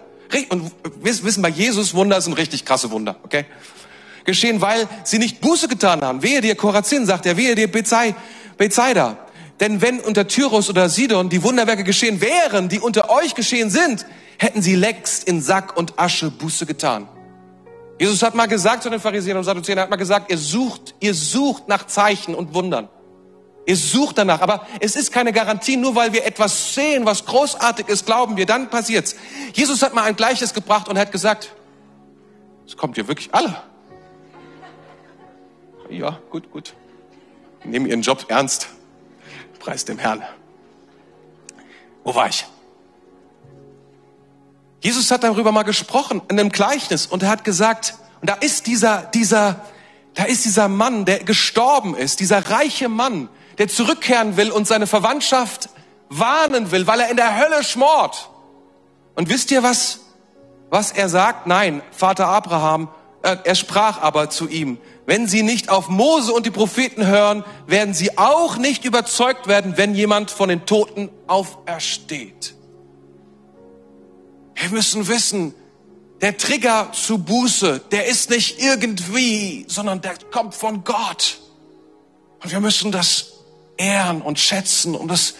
Und 0.51 0.71
wissen 1.03 1.43
bei 1.43 1.49
Jesus, 1.49 1.95
Wunder 1.95 2.21
sind 2.21 2.35
richtig 2.35 2.67
krasse 2.67 2.91
Wunder, 2.91 3.17
okay? 3.23 3.47
Geschehen, 4.25 4.61
weil 4.61 4.89
sie 5.05 5.19
nicht 5.19 5.41
Buße 5.41 5.69
getan 5.69 6.01
haben. 6.03 6.23
Wehe 6.23 6.41
dir 6.41 6.55
Korazin, 6.55 7.07
sagt 7.07 7.27
er, 7.27 7.37
wehe 7.37 7.55
dir 7.55 7.71
Bethsaida. 7.71 9.19
Denn 9.61 9.81
wenn 9.83 10.01
unter 10.01 10.27
Tyrus 10.27 10.69
oder 10.69 10.89
Sidon 10.89 11.29
die 11.29 11.43
Wunderwerke 11.43 11.85
geschehen 11.85 12.21
wären, 12.21 12.69
die 12.69 12.81
unter 12.81 13.11
euch 13.11 13.35
geschehen 13.35 13.71
sind, 13.71 14.07
hätten 14.39 14.63
sie 14.63 14.75
längst 14.75 15.25
in 15.25 15.41
Sack 15.41 15.77
und 15.77 15.99
Asche 15.99 16.31
Buße 16.31 16.67
getan. 16.67 17.09
Jesus 18.01 18.23
hat 18.23 18.35
mal 18.35 18.47
gesagt 18.47 18.83
zu 18.83 18.91
den 18.91 18.99
Pharisäern 18.99 19.39
und 19.39 19.45
Sadduzäern, 19.45 19.79
er 19.79 19.83
hat 19.85 19.91
mal 19.91 19.97
gesagt, 19.97 20.31
ihr 20.31 20.39
sucht, 20.39 20.95
ihr 20.99 21.15
sucht 21.15 21.69
nach 21.69 21.87
Zeichen 21.87 22.35
und 22.35 22.53
Wundern. 22.55 22.89
Ihr 23.67 23.77
sucht 23.77 24.19
danach, 24.19 24.41
aber 24.41 24.67
es 24.81 24.97
ist 24.97 25.13
keine 25.13 25.33
Garantie, 25.33 25.77
nur 25.77 25.95
weil 25.95 26.13
wir 26.13 26.27
etwas 26.27 26.75
sehen, 26.75 27.07
was 27.07 27.25
großartig 27.25 27.89
ist, 27.89 28.05
glauben 28.05 28.37
wir, 28.37 28.47
dann 28.47 28.69
passiert's. 28.69 29.15
Jesus 29.55 29.83
hat 29.83 29.95
mal 29.95 30.03
ein 30.03 30.17
Gleiches 30.17 30.53
gebracht 30.53 30.89
und 30.89 30.99
hat 30.99 31.13
gesagt, 31.13 31.55
es 32.67 32.77
kommt 32.77 32.99
ihr 32.99 33.09
wirklich 33.09 33.33
alle. 33.33 33.57
Ja, 35.95 36.19
gut, 36.31 36.51
gut. 36.51 36.75
Nehmen 37.63 37.87
ihren 37.87 38.03
Job 38.03 38.27
ernst. 38.29 38.69
Preis 39.61 39.85
dem 39.85 39.99
Herrn. 39.99 40.25
Wo 42.03 42.15
war 42.15 42.29
ich? 42.29 42.45
Jesus 44.81 45.11
hat 45.11 45.23
darüber 45.23 45.53
mal 45.53 45.63
gesprochen 45.63 46.21
in 46.29 46.39
einem 46.39 46.51
Gleichnis 46.51 47.07
und 47.07 47.23
er 47.23 47.31
hat 47.31 47.45
gesagt, 47.45 47.95
und 48.21 48.29
da 48.29 48.35
ist 48.35 48.67
dieser, 48.67 49.03
dieser, 49.15 49.65
da 50.15 50.25
ist 50.25 50.45
dieser 50.45 50.69
Mann, 50.69 51.05
der 51.05 51.21
gestorben 51.21 51.95
ist, 51.95 52.21
dieser 52.21 52.51
reiche 52.51 52.89
Mann, 52.89 53.29
der 53.59 53.69
zurückkehren 53.69 54.37
will 54.37 54.51
und 54.51 54.67
seine 54.67 54.89
Verwandtschaft 54.89 55.69
warnen 56.09 56.73
will, 56.73 56.87
weil 56.89 57.01
er 57.01 57.11
in 57.11 57.17
der 57.17 57.39
Hölle 57.39 57.63
schmort. 57.63 58.29
Und 59.15 59.29
wisst 59.29 59.53
ihr 59.53 59.63
was, 59.63 60.01
was 60.71 60.91
er 60.91 61.09
sagt? 61.09 61.47
Nein, 61.47 61.83
Vater 61.93 62.27
Abraham, 62.27 62.89
äh, 63.23 63.37
er 63.45 63.55
sprach 63.55 64.03
aber 64.03 64.29
zu 64.29 64.49
ihm, 64.49 64.79
wenn 65.07 65.29
sie 65.29 65.43
nicht 65.43 65.69
auf 65.69 65.89
Mose 65.89 66.33
und 66.33 66.47
die 66.47 66.51
Propheten 66.51 67.07
hören, 67.07 67.45
werden 67.67 67.95
sie 67.95 68.17
auch 68.17 68.57
nicht 68.57 68.85
überzeugt 68.85 69.47
werden, 69.47 69.77
wenn 69.77 69.95
jemand 69.95 70.31
von 70.31 70.49
den 70.49 70.65
Toten 70.67 71.11
aufersteht. 71.27 72.55
Wir 74.55 74.71
müssen 74.71 75.09
wissen, 75.09 75.55
der 76.21 76.39
Trigger 76.39 76.91
zu 76.93 77.19
Buße, 77.19 77.83
der 77.91 78.07
ist 78.07 78.31
nicht 78.31 78.61
irgendwie, 78.63 79.67
sondern 79.69 80.01
der 80.01 80.15
kommt 80.31 80.55
von 80.55 80.85
Gott. 80.85 81.39
Und 82.43 82.51
wir 82.51 82.61
müssen 82.61 82.93
das 82.93 83.33
ehren 83.77 84.23
und 84.23 84.39
schätzen 84.39 84.95
und 84.95 85.09
das, 85.09 85.35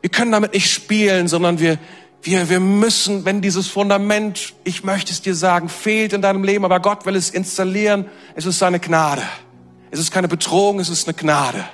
wir 0.00 0.10
können 0.10 0.32
damit 0.32 0.52
nicht 0.52 0.70
spielen, 0.70 1.28
sondern 1.28 1.58
wir, 1.58 1.78
wir, 2.22 2.48
wir 2.48 2.60
müssen, 2.60 3.24
wenn 3.24 3.40
dieses 3.40 3.68
Fundament, 3.68 4.54
ich 4.64 4.82
möchte 4.82 5.12
es 5.12 5.22
dir 5.22 5.34
sagen, 5.34 5.68
fehlt 5.68 6.12
in 6.12 6.22
deinem 6.22 6.42
Leben, 6.42 6.64
aber 6.64 6.80
Gott 6.80 7.06
will 7.06 7.14
es 7.14 7.30
installieren, 7.30 8.06
es 8.34 8.46
ist 8.46 8.58
seine 8.58 8.80
Gnade. 8.80 9.22
Es 9.90 10.00
ist 10.00 10.10
keine 10.10 10.28
Bedrohung, 10.28 10.80
es 10.80 10.88
ist 10.88 11.06
eine 11.06 11.16
Gnade. 11.16 11.64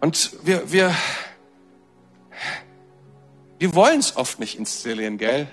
Und 0.00 0.32
wir, 0.42 0.72
wir, 0.72 0.94
wir 3.58 3.74
wollen 3.74 4.00
es 4.00 4.16
oft 4.16 4.40
nicht 4.40 4.58
installieren, 4.58 5.18
gell? 5.18 5.46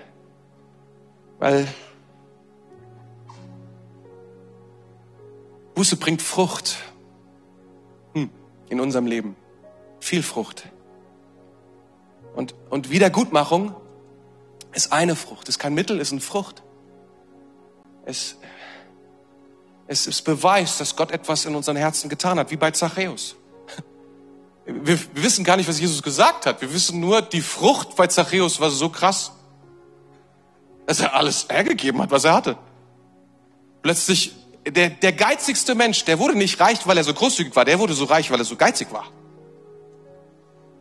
Weil 1.39 1.67
Buße 5.75 5.97
bringt 5.97 6.23
Frucht 6.23 6.78
hm, 8.13 8.32
in 8.69 8.80
unserem 8.80 9.05
Leben. 9.05 9.36
Viel 9.99 10.23
Frucht. 10.23 10.67
Und, 12.38 12.53
und 12.69 12.91
Wiedergutmachung 12.91 13.75
ist 14.71 14.93
eine 14.93 15.15
Frucht, 15.15 15.49
ist 15.49 15.57
kein 15.57 15.73
Mittel, 15.73 15.99
ist 15.99 16.11
eine 16.11 16.21
Frucht. 16.21 16.61
Es, 18.05 18.35
es 19.88 20.05
ist 20.05 20.21
Beweis, 20.21 20.77
dass 20.77 20.95
Gott 20.95 21.09
etwas 21.09 21.45
in 21.45 21.55
unseren 21.55 21.77
Herzen 21.77 22.09
getan 22.09 22.38
hat, 22.38 22.51
wie 22.51 22.55
bei 22.55 22.69
Zachäus. 22.69 23.35
Wir, 24.67 24.99
wir 24.99 25.23
wissen 25.23 25.43
gar 25.43 25.57
nicht, 25.57 25.67
was 25.67 25.79
Jesus 25.79 26.03
gesagt 26.03 26.45
hat. 26.45 26.61
Wir 26.61 26.71
wissen 26.71 26.99
nur, 26.99 27.23
die 27.23 27.41
Frucht 27.41 27.95
bei 27.95 28.05
Zachäus 28.05 28.59
war 28.59 28.69
so 28.69 28.89
krass, 28.89 29.31
dass 30.85 30.99
er 30.99 31.15
alles 31.15 31.47
hergegeben 31.49 31.99
hat, 32.03 32.11
was 32.11 32.23
er 32.23 32.35
hatte. 32.35 32.55
Plötzlich, 33.81 34.35
der, 34.67 34.91
der 34.91 35.13
geizigste 35.13 35.73
Mensch, 35.73 36.05
der 36.05 36.19
wurde 36.19 36.35
nicht 36.35 36.59
reich, 36.59 36.85
weil 36.85 36.97
er 36.97 37.03
so 37.03 37.15
großzügig 37.15 37.55
war, 37.55 37.65
der 37.65 37.79
wurde 37.79 37.93
so 37.93 38.05
reich, 38.05 38.29
weil 38.29 38.38
er 38.38 38.45
so 38.45 38.57
geizig 38.57 38.91
war. 38.91 39.05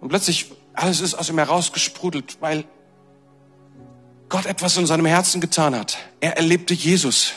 Und 0.03 0.11
plötzlich 0.11 0.51
alles 0.77 1.01
ist 1.01 1.15
aus 1.15 1.29
ihm 1.29 1.39
herausgesprudelt, 1.39 2.39
weil 2.41 2.65
Gott 4.29 4.47
etwas 4.47 4.77
in 4.77 4.87
seinem 4.87 5.07
Herzen 5.07 5.41
getan 5.41 5.75
hat. 5.75 5.99
Er 6.21 6.37
erlebte 6.37 6.75
Jesus. 6.75 7.33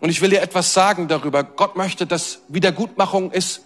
Und 0.00 0.08
ich 0.08 0.20
will 0.20 0.30
dir 0.30 0.42
etwas 0.42 0.72
sagen 0.72 1.08
darüber. 1.08 1.42
Gott 1.42 1.76
möchte, 1.76 2.06
dass 2.06 2.40
Wiedergutmachung 2.48 3.32
ist, 3.32 3.62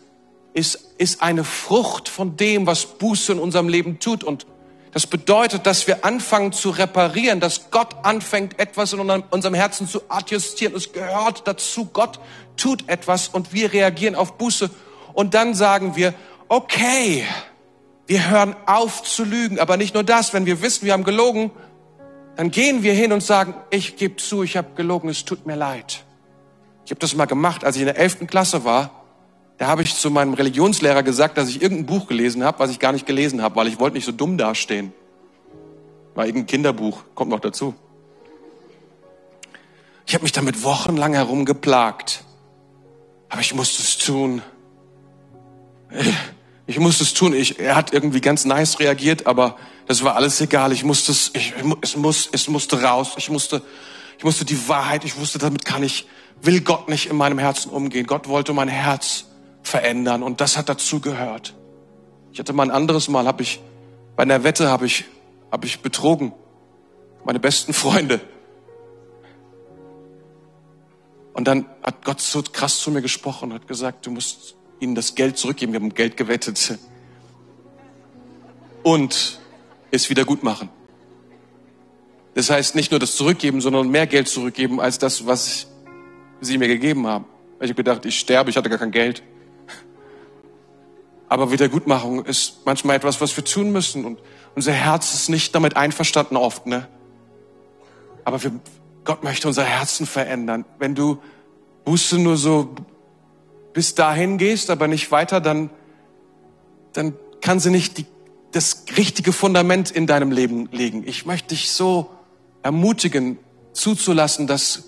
ist, 0.53 0.95
ist 0.99 1.23
eine 1.23 1.45
Frucht 1.45 2.09
von 2.09 2.37
dem, 2.37 2.67
was 2.67 2.87
Buße 2.87 3.33
in 3.33 3.39
unserem 3.39 3.69
Leben 3.69 3.99
tut. 3.99 4.25
Und 4.25 4.47
das 4.93 5.07
bedeutet, 5.07 5.67
dass 5.67 5.87
wir 5.87 6.05
anfangen 6.05 6.53
zu 6.53 6.71
reparieren, 6.71 7.41
dass 7.41 7.71
Gott 7.71 7.95
anfängt, 8.05 8.59
etwas 8.59 8.93
in 8.93 9.01
unserem 9.01 9.55
Herzen 9.55 9.89
zu 9.89 10.03
adjustieren. 10.09 10.75
Es 10.75 10.93
gehört 10.93 11.47
dazu. 11.47 11.87
Gott 11.87 12.21
tut 12.57 12.89
etwas 12.89 13.29
und 13.29 13.53
wir 13.53 13.73
reagieren 13.73 14.15
auf 14.15 14.39
Buße. 14.39 14.71
Und 15.13 15.35
dann 15.35 15.55
sagen 15.55 15.97
wir, 15.97 16.15
okay, 16.49 17.25
wir 18.07 18.31
hören 18.31 18.55
auf 18.67 19.03
zu 19.03 19.25
lügen, 19.25 19.59
aber 19.59 19.77
nicht 19.77 19.95
nur 19.95 20.05
das, 20.05 20.33
wenn 20.35 20.47
wir 20.47 20.61
wissen, 20.63 20.85
wir 20.85 20.93
haben 20.93 21.05
gelogen, 21.05 21.51
dann 22.37 22.51
gehen 22.51 22.83
wir 22.83 22.93
hin 22.93 23.13
und 23.13 23.23
sagen, 23.23 23.55
ich 23.71 23.97
gebe 23.97 24.17
zu, 24.17 24.43
ich 24.43 24.57
habe 24.57 24.69
gelogen, 24.75 25.09
es 25.09 25.25
tut 25.25 25.47
mir 25.47 25.55
leid. 25.55 26.05
Ich 26.85 26.91
habe 26.91 27.01
das 27.01 27.15
mal 27.15 27.27
gemacht, 27.27 27.65
als 27.65 27.77
ich 27.77 27.83
in 27.83 27.87
der 27.87 27.97
elften 27.97 28.27
Klasse 28.27 28.65
war. 28.65 29.05
Da 29.57 29.69
habe 29.69 29.83
ich 29.83 29.95
zu 29.95 30.11
meinem 30.11 30.35
Religionslehrer 30.35 31.03
gesagt, 31.03 31.39
dass 31.39 31.49
ich 31.49 31.63
irgendein 31.63 31.87
Buch 31.87 32.09
gelesen 32.09 32.45
habe, 32.45 32.59
was 32.59 32.71
ich 32.71 32.79
gar 32.81 32.93
nicht 32.93 33.07
gelesen 33.07 33.41
habe, 33.41 33.57
weil 33.57 33.69
ich 33.69 33.79
wollte 33.79 33.95
nicht 33.95 34.05
so 34.05 34.13
dumm 34.13 34.37
dastehen. 34.37 34.93
War 36.15 36.27
irgendein 36.27 36.47
Kinderbuch, 36.47 37.05
kommt 37.15 37.31
noch 37.31 37.41
dazu. 37.41 37.75
Ich 40.07 40.15
habe 40.15 40.25
mich 40.25 40.33
damit 40.33 40.63
wochenlang 40.63 41.15
herumgeplagt. 41.15 42.25
Aber 43.29 43.41
ich 43.41 43.55
musste 43.55 43.83
es 43.83 43.97
tun. 43.97 44.43
Ich 46.67 46.79
musste 46.79 47.05
es 47.05 47.13
tun. 47.13 47.35
Ich, 47.35 47.59
er 47.59 47.77
hat 47.77 47.93
irgendwie 47.93 48.21
ganz 48.21 48.45
nice 48.45 48.81
reagiert, 48.81 49.27
aber 49.27 49.57
das 49.87 50.03
war 50.03 50.17
alles 50.17 50.41
egal. 50.41 50.73
Ich 50.73 50.85
musste 50.85 51.13
es, 51.13 51.31
ich, 51.35 51.53
es 51.83 51.97
muss, 51.97 52.29
es 52.33 52.49
musste 52.49 52.83
raus. 52.83 53.15
Ich 53.17 53.31
musste, 53.31 53.63
ich 54.19 54.25
musste 54.25 54.45
die 54.45 54.69
Wahrheit. 54.69 55.05
Ich 55.05 55.19
wusste, 55.19 55.39
damit 55.39 55.65
kann 55.65 55.83
ich, 55.83 56.07
will 56.41 56.61
Gott 56.63 56.89
nicht 56.89 57.07
in 57.07 57.17
meinem 57.17 57.39
Herzen 57.39 57.71
umgehen. 57.71 58.07
Gott 58.07 58.29
wollte 58.29 58.53
mein 58.53 58.69
Herz 58.69 59.27
verändern 59.63 60.23
und 60.23 60.41
das 60.41 60.57
hat 60.57 60.69
dazu 60.69 61.01
gehört. 61.01 61.55
Ich 62.33 62.39
hatte 62.39 62.53
mal 62.53 62.65
ein 62.65 62.71
anderes 62.71 63.09
Mal, 63.09 63.27
habe 63.27 63.43
ich 63.43 63.61
bei 64.17 64.23
einer 64.23 64.45
Wette 64.45 64.69
habe 64.69 64.87
ich, 64.87 65.05
habe 65.51 65.67
ich 65.67 65.81
betrogen. 65.81 66.33
Meine 67.25 67.41
besten 67.41 67.73
Freunde. 67.73 68.21
Und 71.33 71.49
dann 71.49 71.67
hat 71.83 72.05
Gott 72.05 72.21
so 72.21 72.43
krass 72.43 72.79
zu 72.79 72.91
mir 72.91 73.03
gesprochen 73.03 73.53
hat 73.53 73.67
gesagt, 73.67 74.07
du 74.07 74.11
musst 74.11 74.55
ihnen 74.81 74.95
das 74.95 75.15
Geld 75.15 75.39
zurückgeben. 75.39 75.73
Wir 75.73 75.81
haben 75.81 75.95
Geld 75.95 76.17
gewettet. 76.17 76.79
Und 78.83 79.41
es 79.91 80.11
wieder 80.11 80.25
gut 80.25 80.43
machen. 80.43 80.69
Das 82.35 82.51
heißt 82.51 82.75
nicht 82.75 82.91
nur 82.91 83.01
das 83.01 83.17
zurückgeben, 83.17 83.61
sondern 83.61 83.89
mehr 83.89 84.07
Geld 84.07 84.29
zurückgeben 84.29 84.81
als 84.81 84.99
das, 84.99 85.27
was 85.27 85.69
sie 86.41 86.59
mir 86.59 86.69
gegeben 86.69 87.07
haben. 87.07 87.27
Ich 87.61 87.71
habe 87.71 87.75
gedacht, 87.75 88.05
ich 88.05 88.19
sterbe, 88.19 88.51
ich 88.51 88.57
hatte 88.57 88.69
gar 88.69 88.79
kein 88.79 88.91
Geld. 88.91 89.23
Aber 91.29 91.51
Wiedergutmachung 91.51 92.25
ist 92.25 92.61
manchmal 92.65 92.97
etwas, 92.97 93.21
was 93.21 93.37
wir 93.37 93.45
tun 93.45 93.73
müssen. 93.73 94.05
Und 94.05 94.21
unser 94.55 94.73
Herz 94.73 95.15
ist 95.15 95.29
nicht 95.29 95.55
damit 95.55 95.77
einverstanden 95.77 96.37
oft, 96.37 96.67
ne? 96.67 96.89
Aber 98.25 98.43
wir, 98.43 98.53
Gott 99.05 99.23
möchte 99.23 99.49
unser 99.49 99.65
Herzen 99.65 100.07
verändern. 100.07 100.65
Wenn 100.79 100.95
du 100.95 101.19
Buße 101.85 102.19
nur 102.19 102.37
so 102.37 102.75
bis 103.75 103.95
dahin 103.95 104.39
gehst, 104.39 104.71
aber 104.71 104.89
nicht 104.89 105.11
weiter, 105.11 105.41
dann, 105.41 105.69
dann 106.95 107.15
kann 107.43 107.61
sie 107.61 107.71
nicht 107.71 107.99
die, 107.99 108.07
das 108.53 108.85
richtige 108.97 109.33
Fundament 109.33 109.91
in 109.91 110.07
deinem 110.07 110.31
Leben 110.31 110.69
legen. 110.73 111.03
Ich 111.07 111.27
möchte 111.27 111.49
dich 111.49 111.73
so 111.73 112.11
ermutigen, 112.63 113.39
zuzulassen, 113.73 114.47
dass, 114.47 114.85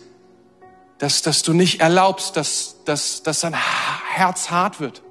dass, 0.99 1.21
dass 1.23 1.43
du 1.43 1.53
nicht 1.53 1.81
erlaubst, 1.81 2.37
dass, 2.37 2.77
dass, 2.85 3.23
dass 3.25 3.41
dein 3.41 3.55
Herz 3.55 4.51
hart 4.51 4.81
wird, 4.81 5.03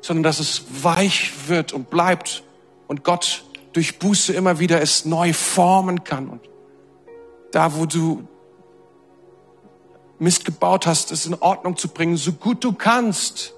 sondern 0.00 0.24
dass 0.24 0.40
es 0.40 0.64
weich 0.82 1.30
wird 1.46 1.72
und 1.72 1.88
bleibt 1.88 2.42
und 2.88 3.04
Gott 3.04 3.44
durch 3.72 4.00
Buße 4.00 4.32
immer 4.32 4.58
wieder 4.58 4.82
es 4.82 5.04
neu 5.04 5.32
formen 5.32 6.04
kann. 6.04 6.28
Und 6.28 6.40
da, 7.52 7.76
wo 7.76 7.86
du 7.86 8.26
Mist 10.22 10.44
gebaut 10.44 10.86
hast, 10.86 11.10
es 11.10 11.26
in 11.26 11.34
Ordnung 11.34 11.76
zu 11.76 11.88
bringen, 11.88 12.16
so 12.16 12.32
gut 12.32 12.62
du 12.62 12.72
kannst. 12.72 13.54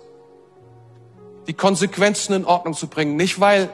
die 1.46 1.52
Konsequenzen 1.52 2.32
in 2.32 2.46
Ordnung 2.46 2.72
zu 2.72 2.86
bringen. 2.86 3.16
Nicht 3.16 3.38
weil, 3.38 3.68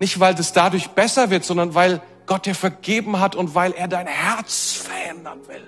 nicht 0.00 0.18
weil 0.18 0.34
das 0.34 0.52
dadurch 0.52 0.90
besser 0.90 1.30
wird, 1.30 1.44
sondern 1.44 1.74
weil 1.74 2.02
Gott 2.26 2.46
dir 2.46 2.54
vergeben 2.56 3.20
hat 3.20 3.36
und 3.36 3.54
weil 3.54 3.72
er 3.72 3.86
dein 3.86 4.08
Herz 4.08 4.72
verändern 4.72 5.38
will. 5.46 5.66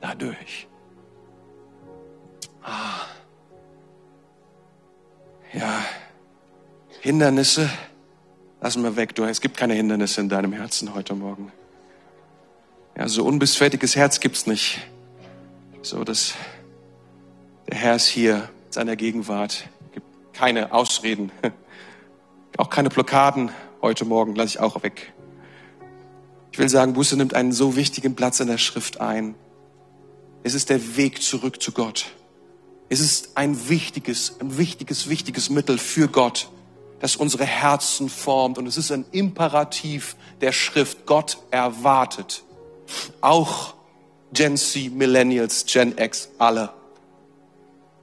Dadurch. 0.00 0.66
Ah. 2.62 3.02
Ja, 5.52 5.84
Hindernisse 7.00 7.68
lassen 8.62 8.82
wir 8.82 8.96
weg. 8.96 9.14
Du, 9.14 9.24
es 9.24 9.42
gibt 9.42 9.58
keine 9.58 9.74
Hindernisse 9.74 10.22
in 10.22 10.30
deinem 10.30 10.54
Herzen 10.54 10.94
heute 10.94 11.14
Morgen. 11.14 11.52
Ja, 12.96 13.08
so 13.08 13.24
unbisfertiges 13.24 13.94
Herz 13.94 14.20
gibt's 14.20 14.46
nicht. 14.46 14.78
So, 15.82 16.04
dass 16.04 16.34
der 17.66 17.78
Herr 17.78 17.96
ist 17.96 18.06
hier, 18.06 18.50
seiner 18.68 18.96
Gegenwart. 18.96 19.64
Gibt 19.92 20.06
keine 20.34 20.72
Ausreden, 20.72 21.32
auch 22.58 22.68
keine 22.68 22.90
Blockaden 22.90 23.50
heute 23.80 24.04
Morgen, 24.04 24.34
lasse 24.34 24.56
ich 24.56 24.60
auch 24.60 24.82
weg. 24.82 25.14
Ich 26.52 26.58
will 26.58 26.68
sagen, 26.68 26.92
Buße 26.92 27.16
nimmt 27.16 27.32
einen 27.32 27.52
so 27.52 27.76
wichtigen 27.76 28.14
Platz 28.14 28.40
in 28.40 28.48
der 28.48 28.58
Schrift 28.58 29.00
ein. 29.00 29.34
Es 30.42 30.52
ist 30.52 30.68
der 30.68 30.96
Weg 30.96 31.22
zurück 31.22 31.62
zu 31.62 31.72
Gott. 31.72 32.10
Es 32.90 33.00
ist 33.00 33.36
ein 33.36 33.70
wichtiges, 33.70 34.36
ein 34.38 34.58
wichtiges, 34.58 35.08
wichtiges 35.08 35.48
Mittel 35.48 35.78
für 35.78 36.08
Gott, 36.08 36.50
das 36.98 37.16
unsere 37.16 37.46
Herzen 37.46 38.10
formt. 38.10 38.58
Und 38.58 38.66
es 38.66 38.76
ist 38.76 38.92
ein 38.92 39.06
Imperativ 39.12 40.16
der 40.42 40.52
Schrift. 40.52 41.06
Gott 41.06 41.38
erwartet. 41.50 42.42
Auch 43.22 43.74
Gen 44.32 44.56
Z, 44.56 44.92
Millennials, 44.92 45.64
Gen 45.66 45.96
X, 45.98 46.28
alle. 46.38 46.70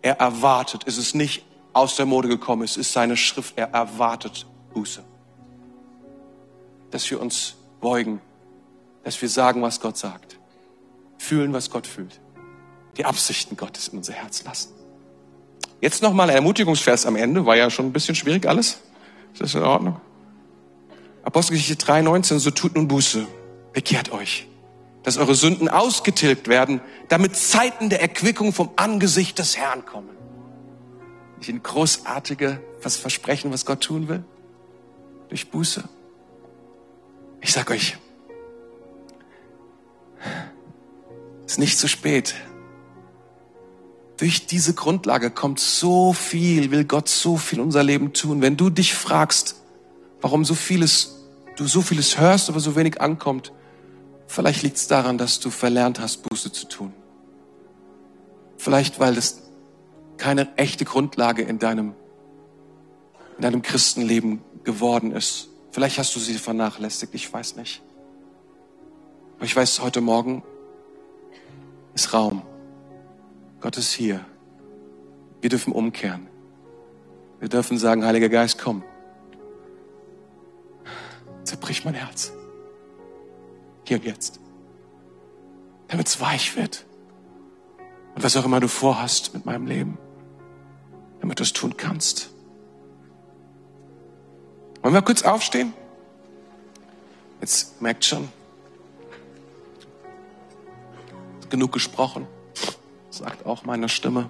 Er 0.02 0.20
erwartet. 0.20 0.84
Es 0.86 0.98
ist 0.98 1.16
nicht 1.16 1.46
aus 1.74 1.96
der 1.96 2.06
Mode 2.06 2.28
gekommen. 2.28 2.64
Es 2.64 2.78
ist 2.78 2.92
seine 2.92 3.18
Schrift. 3.18 3.58
Er 3.58 3.70
erwartet 3.74 4.46
Buße. 4.74 5.04
Dass 6.92 7.10
wir 7.10 7.22
uns 7.22 7.56
beugen. 7.82 8.22
Dass 9.04 9.22
wir 9.22 9.30
sagen, 9.30 9.62
was 9.62 9.80
Gott 9.80 9.98
sagt. 9.98 10.38
Fühlen, 11.18 11.54
was 11.54 11.70
Gott 11.70 11.88
fühlt. 11.88 12.20
Die 12.98 13.06
Absichten 13.06 13.58
Gottes 13.58 13.90
in 13.90 14.00
unser 14.00 14.14
Herz 14.14 14.44
lassen. 14.44 14.74
Jetzt 15.82 16.02
nochmal 16.02 16.30
ein 16.30 16.36
Ermutigungsvers 16.36 17.06
am 17.06 17.16
Ende. 17.16 17.46
War 17.46 17.56
ja 17.56 17.70
schon 17.70 17.86
ein 17.88 17.94
bisschen 17.94 18.16
schwierig 18.16 18.48
alles. 18.48 18.80
Ist 19.34 19.42
das 19.42 19.56
in 19.56 19.64
Ordnung? 19.64 20.02
Apostelgeschichte 21.24 21.86
3,19. 21.86 22.40
So 22.40 22.52
tut 22.52 22.76
nun 22.76 22.88
Buße. 22.88 23.28
Bekehrt 23.74 24.12
euch. 24.12 24.48
Dass 25.08 25.18
eure 25.18 25.36
Sünden 25.36 25.70
ausgetilgt 25.70 26.49
werden, 26.49 26.82
damit 27.08 27.38
Zeiten 27.38 27.89
der 27.89 28.01
Erquickung 28.01 28.51
vom 28.51 28.72
Angesicht 28.76 29.39
des 29.39 29.55
Herrn 29.55 29.86
kommen. 29.86 30.10
Nicht 31.38 31.47
ein 31.47 31.64
großartige, 31.64 32.60
Versprechen, 32.82 33.49
was 33.49 33.66
Gott 33.66 33.80
tun 33.80 34.10
will? 34.10 34.26
Durch 35.30 35.49
Buße. 35.49 35.86
Ich 37.39 37.53
sag 37.53 37.72
euch, 37.72 37.97
es 41.45 41.53
ist 41.53 41.60
nicht 41.60 41.80
zu 41.80 41.88
spät. 41.88 42.36
Durch 44.18 44.45
diese 44.45 44.74
Grundlage 44.74 45.32
kommt 45.32 45.62
so 45.62 46.12
viel, 46.12 46.70
will 46.70 46.84
Gott 46.84 47.08
so 47.08 47.38
viel 47.38 47.60
in 47.60 47.64
unser 47.64 47.84
Leben 47.84 48.12
tun. 48.12 48.41
Wenn 48.41 48.58
du 48.58 48.70
dich 48.70 48.93
fragst, 48.93 49.55
warum 50.20 50.43
so 50.43 50.53
vieles, 50.53 51.26
du 51.55 51.66
so 51.66 51.82
vieles 51.82 52.20
hörst, 52.20 52.49
aber 52.49 52.60
so 52.60 52.76
wenig 52.76 52.99
ankommt, 52.99 53.53
vielleicht 54.28 54.64
liegt 54.64 54.78
es 54.78 54.88
daran, 54.88 55.18
dass 55.18 55.40
du 55.40 55.50
verlernt 55.50 56.00
hast, 56.00 56.24
Buße 56.24 56.52
zu 56.52 56.68
tun. 56.68 56.94
Vielleicht, 58.58 59.00
weil 59.00 59.18
es 59.18 59.44
keine 60.18 60.56
echte 60.58 60.86
Grundlage 60.86 61.44
in 61.44 61.60
deinem, 61.60 61.94
in 63.38 63.44
deinem 63.44 63.62
Christenleben 63.62 64.42
geworden 64.64 65.12
ist. 65.12 65.50
Vielleicht 65.72 66.00
hast 66.00 66.16
du 66.16 66.20
sie 66.20 66.34
vernachlässigt, 66.36 67.14
ich 67.14 67.32
weiß 67.32 67.56
nicht. 67.56 67.82
Aber 69.36 69.46
ich 69.46 69.56
weiß, 69.56 69.82
heute 69.82 70.02
Morgen 70.02 70.44
ist 71.94 72.14
Raum. 72.14 72.42
Gott 73.62 73.78
ist 73.78 73.94
hier. 73.94 74.26
Wir 75.42 75.50
dürfen 75.50 75.74
umkehren. 75.74 76.28
Wir 77.40 77.50
dürfen 77.50 77.78
sagen, 77.78 78.04
Heiliger 78.04 78.30
Geist, 78.30 78.58
komm. 78.58 78.84
Zerbrich 81.44 81.86
mein 81.86 81.94
Herz. 81.94 82.32
Hier 83.88 83.98
und 83.98 84.04
jetzt. 84.04 84.42
Damit 85.88 86.08
es 86.08 86.20
weich 86.20 86.58
wird. 86.58 86.86
Und 88.16 88.24
was 88.24 88.36
auch 88.36 88.44
immer 88.44 88.60
du 88.60 88.68
vorhast 88.68 89.34
mit 89.34 89.46
meinem 89.46 89.66
Leben. 89.66 89.98
Damit 91.22 91.40
du 91.40 91.44
es 91.44 91.54
tun 91.54 91.78
kannst. 91.78 92.30
Wollen 94.82 94.94
wir 94.94 95.02
kurz 95.02 95.22
aufstehen? 95.22 95.72
Jetzt 97.40 97.82
merkt 97.82 98.04
schon. 98.04 98.28
Genug 101.50 101.72
gesprochen 101.72 102.28
sagt 103.10 103.46
auch 103.46 103.64
meine 103.64 103.88
Stimme. 103.88 104.30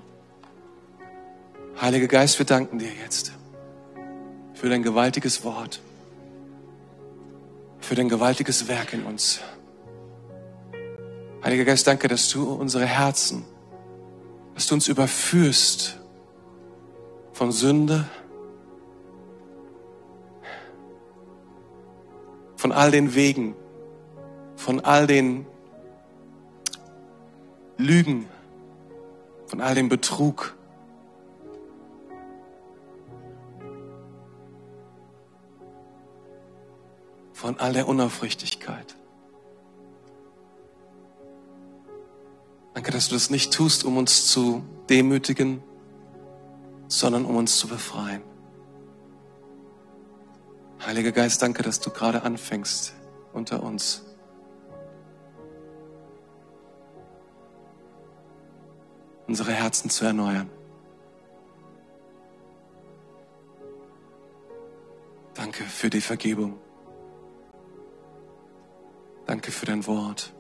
Heiliger 1.81 2.07
Geist, 2.07 2.37
wir 2.37 2.45
danken 2.45 2.77
dir 2.77 2.91
jetzt 3.03 3.31
für 4.53 4.69
dein 4.69 4.83
gewaltiges 4.83 5.43
Wort, 5.43 5.81
für 7.87 7.95
dein 7.95 8.09
gewaltiges 8.09 8.67
Werk 8.67 8.91
in 8.91 9.05
uns. 9.05 9.39
Heiliger 11.41 11.63
Geist, 11.63 11.87
danke, 11.87 12.09
dass 12.09 12.29
du 12.29 12.51
unsere 12.51 12.85
Herzen, 12.85 13.45
dass 14.55 14.67
du 14.67 14.73
uns 14.73 14.89
überführst 14.89 15.97
von 17.31 17.53
Sünde, 17.53 18.03
von 22.57 22.73
all 22.73 22.91
den 22.91 23.15
Wegen, 23.15 23.55
von 24.57 24.81
all 24.81 25.07
den 25.07 25.45
Lügen, 27.77 28.27
von 29.45 29.61
all 29.61 29.75
dem 29.75 29.87
Betrug. 29.87 30.56
Von 37.37 37.59
all 37.59 37.71
der 37.71 37.87
Unaufrichtigkeit. 37.87 38.95
Danke, 42.73 42.89
dass 42.89 43.09
du 43.09 43.13
das 43.13 43.29
nicht 43.29 43.53
tust, 43.53 43.83
um 43.83 43.95
uns 43.97 44.25
zu 44.25 44.63
demütigen, 44.89 45.61
sondern 46.87 47.25
um 47.25 47.35
uns 47.35 47.59
zu 47.59 47.67
befreien. 47.67 48.23
Heiliger 50.83 51.11
Geist, 51.11 51.43
danke, 51.43 51.61
dass 51.61 51.79
du 51.79 51.91
gerade 51.91 52.23
anfängst 52.23 52.95
unter 53.33 53.61
uns. 53.61 54.03
unsere 59.27 59.51
Herzen 59.51 59.89
zu 59.89 60.05
erneuern. 60.05 60.49
Danke 65.33 65.65
für 65.65 65.89
die 65.89 65.99
Vergebung. 65.99 66.57
Danke 69.27 69.51
für 69.51 69.65
dein 69.65 69.85
Wort. 69.85 70.33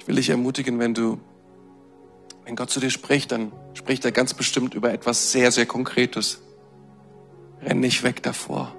Ich 0.00 0.08
will 0.08 0.16
dich 0.16 0.30
ermutigen, 0.30 0.80
wenn 0.80 0.94
du, 0.94 1.20
wenn 2.44 2.56
Gott 2.56 2.70
zu 2.70 2.80
dir 2.80 2.90
spricht, 2.90 3.30
dann 3.30 3.52
spricht 3.74 4.04
er 4.04 4.10
ganz 4.10 4.34
bestimmt 4.34 4.74
über 4.74 4.92
etwas 4.92 5.30
sehr, 5.30 5.52
sehr 5.52 5.64
Konkretes. 5.64 6.42
Renn 7.62 7.78
nicht 7.78 8.02
weg 8.02 8.20
davor, 8.24 8.74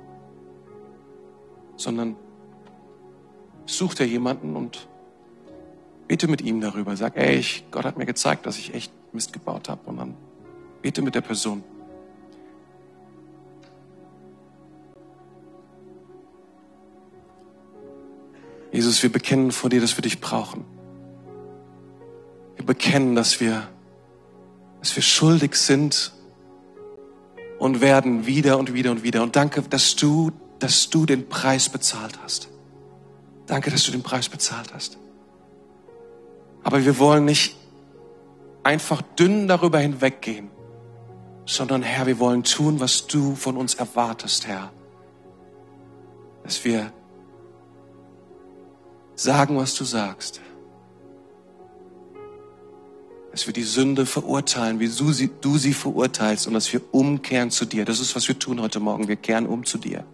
sondern 1.77 2.17
such 3.65 3.93
dir 3.95 4.05
jemanden 4.05 4.57
und 4.57 4.89
Bete 6.07 6.27
mit 6.27 6.41
ihm 6.41 6.59
darüber. 6.59 6.97
Sag, 6.97 7.15
ey, 7.15 7.37
ich, 7.37 7.63
Gott 7.71 7.85
hat 7.85 7.97
mir 7.97 8.05
gezeigt, 8.05 8.45
dass 8.45 8.57
ich 8.57 8.73
echt 8.73 8.91
Mist 9.13 9.31
gebaut 9.31 9.69
habe. 9.69 9.81
Und 9.89 9.97
dann 9.97 10.15
bete 10.81 11.01
mit 11.01 11.15
der 11.15 11.21
Person. 11.21 11.63
Jesus, 18.73 19.03
wir 19.03 19.11
bekennen 19.11 19.51
vor 19.51 19.69
dir, 19.69 19.79
dass 19.79 19.95
wir 19.95 20.01
dich 20.01 20.19
brauchen. 20.19 20.65
Wir 22.55 22.65
bekennen, 22.65 23.13
dass 23.13 23.39
wir, 23.39 23.69
dass 24.79 24.95
wir 24.95 25.03
schuldig 25.03 25.55
sind 25.55 26.11
und 27.59 27.81
werden 27.81 28.25
wieder 28.25 28.57
und 28.57 28.73
wieder 28.73 28.89
und 28.89 29.03
wieder. 29.03 29.21
Und 29.21 29.35
danke, 29.35 29.61
dass 29.61 29.95
du, 29.95 30.31
dass 30.57 30.89
du 30.89 31.05
den 31.05 31.29
Preis 31.29 31.69
bezahlt 31.69 32.17
hast. 32.23 32.49
Danke, 33.45 33.69
dass 33.69 33.83
du 33.83 33.91
den 33.91 34.01
Preis 34.01 34.27
bezahlt 34.27 34.73
hast. 34.73 34.97
Aber 36.63 36.83
wir 36.83 36.97
wollen 36.97 37.25
nicht 37.25 37.55
einfach 38.63 39.03
dünn 39.03 39.47
darüber 39.47 39.77
hinweggehen, 39.77 40.49
sondern 41.45 41.83
Herr, 41.83 42.07
wir 42.07 42.17
wollen 42.17 42.43
tun, 42.43 42.79
was 42.79 43.05
du 43.05 43.35
von 43.35 43.55
uns 43.55 43.75
erwartest, 43.75 44.47
Herr. 44.47 44.71
Dass 46.43 46.65
wir 46.65 46.91
sagen, 49.23 49.57
was 49.57 49.75
du 49.75 49.83
sagst. 49.83 50.41
dass 53.33 53.45
wir 53.47 53.53
die 53.53 53.63
Sünde 53.63 54.05
verurteilen, 54.05 54.79
wie 54.79 54.87
du 54.87 55.11
sie, 55.11 55.31
du 55.41 55.57
sie 55.57 55.73
verurteilst 55.73 56.45
und 56.45 56.53
dass 56.53 56.71
wir 56.71 56.81
umkehren 56.91 57.49
zu 57.49 57.65
dir. 57.65 57.83
Das 57.83 57.99
ist, 57.99 58.15
was 58.15 58.27
wir 58.27 58.37
tun 58.37 58.61
heute 58.61 58.79
Morgen. 58.79 59.07
Wir 59.07 59.15
kehren 59.15 59.47
um 59.47 59.65
zu 59.65 59.79
dir. 59.79 60.05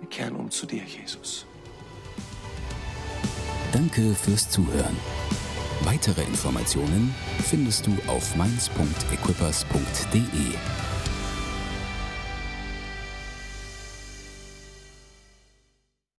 Wir 0.00 0.08
kehren 0.08 0.34
um 0.34 0.50
zu 0.50 0.64
dir, 0.64 0.82
Jesus. 0.82 1.44
Danke 3.70 4.14
fürs 4.14 4.48
Zuhören. 4.48 4.96
Weitere 5.84 6.22
Informationen 6.22 7.14
findest 7.44 7.86
du 7.86 7.94
auf 8.06 8.34
mainz.equippers.de. 8.34 10.75